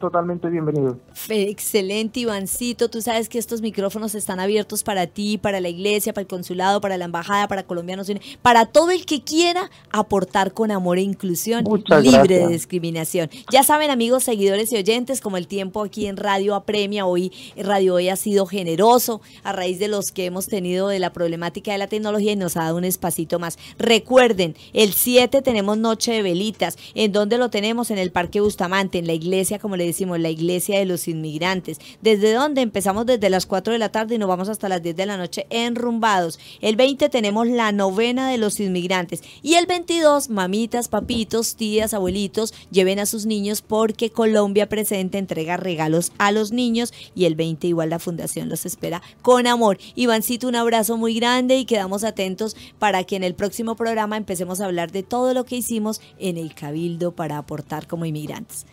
totalmente 0.00 0.48
bienvenido. 0.48 0.98
Excelente, 1.28 2.20
Ivancito. 2.20 2.88
Tú 2.88 3.02
sabes 3.02 3.28
que 3.28 3.38
estos 3.38 3.60
micrófonos 3.60 4.14
están 4.16 4.40
abiertos 4.40 4.82
para 4.82 5.06
ti, 5.06 5.38
para 5.38 5.60
la 5.60 5.68
iglesia, 5.68 6.12
para 6.12 6.22
el 6.22 6.28
consulado, 6.28 6.80
para 6.80 6.96
la 6.96 7.04
embajada, 7.04 7.46
para 7.46 7.62
colombianos, 7.62 8.10
para 8.42 8.66
todo 8.66 8.90
el 8.90 9.06
que 9.06 9.22
quiera 9.22 9.70
aportar 9.92 10.52
con 10.52 10.70
amor 10.70 10.98
e 10.98 11.02
inclusión, 11.02 11.64
libre 12.02 12.38
de 12.38 12.48
discriminación. 12.48 13.30
Ya 13.52 13.62
saben, 13.62 13.90
amigos, 13.90 14.24
seguidores 14.24 14.72
y 14.72 14.76
oyentes, 14.76 15.20
como 15.20 15.36
el 15.36 15.46
tiempo 15.46 15.84
aquí 15.84 16.06
en 16.06 16.16
Radio 16.16 16.54
Apremia, 16.54 17.06
hoy 17.06 17.30
Radio 17.56 17.94
Hoy 17.94 18.08
ha 18.08 18.16
sido 18.16 18.46
generoso 18.46 19.20
a 19.44 19.52
raíz 19.52 19.78
de 19.78 19.88
los 19.88 20.12
que 20.12 20.24
hemos 20.24 20.46
tenido 20.46 20.88
de 20.88 20.98
la 20.98 21.12
problemática 21.12 21.72
de 21.72 21.78
la 21.78 21.88
tecnología 21.88 22.32
y 22.32 22.36
nos 22.36 22.56
ha 22.56 22.64
dado 22.64 22.78
un 22.78 22.84
espacito 22.84 23.38
más. 23.38 23.58
Recuerden, 23.78 24.56
el 24.72 24.94
7 24.94 25.42
tenemos 25.42 25.76
Noche 25.76 26.12
de 26.12 26.22
Velitas. 26.22 26.78
¿En 26.94 27.12
dónde 27.12 27.36
lo 27.36 27.50
tenemos? 27.50 27.90
En 27.90 27.98
el 27.98 28.12
Parque 28.12 28.40
Bustamante, 28.40 28.98
en 28.98 29.06
la 29.06 29.12
iglesia, 29.12 29.58
como 29.58 29.76
le 29.76 29.89
decimos, 29.90 30.18
la 30.18 30.30
iglesia 30.30 30.78
de 30.78 30.86
los 30.86 31.08
inmigrantes. 31.08 31.78
¿Desde 32.00 32.32
dónde? 32.32 32.62
Empezamos 32.62 33.06
desde 33.06 33.30
las 33.30 33.46
4 33.46 33.72
de 33.72 33.78
la 33.78 33.90
tarde 33.90 34.14
y 34.14 34.18
nos 34.18 34.28
vamos 34.28 34.48
hasta 34.48 34.68
las 34.68 34.82
10 34.82 34.96
de 34.96 35.06
la 35.06 35.16
noche 35.16 35.46
enrumbados. 35.50 36.38
El 36.60 36.76
20 36.76 37.08
tenemos 37.08 37.46
la 37.46 37.72
novena 37.72 38.30
de 38.30 38.38
los 38.38 38.60
inmigrantes. 38.60 39.22
Y 39.42 39.54
el 39.54 39.66
22, 39.66 40.30
mamitas, 40.30 40.88
papitos, 40.88 41.56
tías, 41.56 41.94
abuelitos, 41.94 42.54
lleven 42.70 42.98
a 42.98 43.06
sus 43.06 43.26
niños 43.26 43.62
porque 43.62 44.10
Colombia 44.10 44.68
Presente 44.68 45.18
entrega 45.18 45.56
regalos 45.56 46.12
a 46.18 46.32
los 46.32 46.52
niños 46.52 46.92
y 47.14 47.24
el 47.24 47.34
20 47.34 47.66
igual 47.66 47.90
la 47.90 47.98
fundación 47.98 48.48
los 48.48 48.66
espera 48.66 49.02
con 49.22 49.46
amor. 49.46 49.78
Ivancito, 49.94 50.48
un 50.48 50.56
abrazo 50.56 50.96
muy 50.96 51.14
grande 51.14 51.56
y 51.56 51.64
quedamos 51.64 52.04
atentos 52.04 52.56
para 52.78 53.04
que 53.04 53.16
en 53.16 53.24
el 53.24 53.34
próximo 53.34 53.74
programa 53.74 54.16
empecemos 54.16 54.60
a 54.60 54.66
hablar 54.66 54.92
de 54.92 55.02
todo 55.02 55.34
lo 55.34 55.44
que 55.44 55.56
hicimos 55.56 56.00
en 56.18 56.36
el 56.36 56.54
Cabildo 56.54 57.12
para 57.12 57.38
aportar 57.38 57.86
como 57.86 58.04
inmigrantes. 58.04 58.66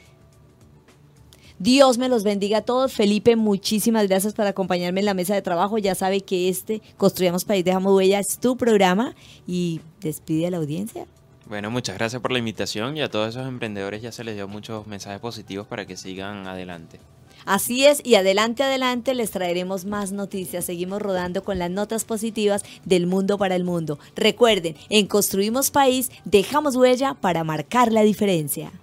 Dios 1.60 1.98
me 1.98 2.08
los 2.08 2.24
bendiga 2.24 2.60
a 2.60 2.62
todos. 2.62 2.94
Felipe, 2.94 3.36
muchísimas 3.36 4.08
gracias 4.08 4.34
por 4.34 4.46
acompañarme 4.46 5.00
en 5.00 5.06
la 5.08 5.14
mesa 5.14 5.34
de 5.34 5.42
trabajo. 5.42 5.78
Ya 5.78 5.96
sabe 5.96 6.22
que 6.22 6.50
este 6.50 6.82
Construyamos 6.98 7.46
País, 7.46 7.66
Dejamos 7.66 7.94
Huella 7.94 8.20
es 8.20 8.38
tu 8.40 8.58
programa 8.58 9.16
y 9.48 9.82
despide 10.02 10.48
a 10.48 10.52
la 10.52 10.58
audiencia. 10.58 11.06
Bueno, 11.46 11.72
muchas 11.72 11.98
gracias 11.98 12.22
por 12.22 12.32
la 12.32 12.40
invitación 12.40 12.98
y 12.98 13.02
a 13.02 13.10
todos 13.10 13.30
esos 13.30 13.48
emprendedores 13.48 14.02
ya 14.02 14.12
se 14.12 14.24
les 14.24 14.36
dio 14.36 14.48
muchos 14.48 14.86
mensajes 14.86 15.20
positivos 15.20 15.66
para 15.66 15.86
que 15.86 15.98
sigan 15.98 16.46
adelante. 16.46 17.00
Así 17.46 17.86
es, 17.86 18.02
y 18.04 18.16
adelante, 18.16 18.64
adelante 18.64 19.16
les 19.16 19.32
traeremos 19.32 19.86
más 19.86 20.12
noticias. 20.12 20.66
Seguimos 20.66 21.02
rodando 21.02 21.44
con 21.44 21.58
las 21.58 21.72
notas 21.72 22.04
positivas 22.04 22.64
del 22.84 23.08
mundo 23.08 23.38
para 23.38 23.56
el 23.56 23.64
mundo. 23.64 23.98
Recuerden, 24.16 24.76
en 24.90 25.08
Construimos 25.08 25.72
País 25.72 26.12
dejamos 26.26 26.76
huella 26.76 27.14
para 27.14 27.46
marcar 27.46 27.94
la 27.94 28.02
diferencia. 28.02 28.74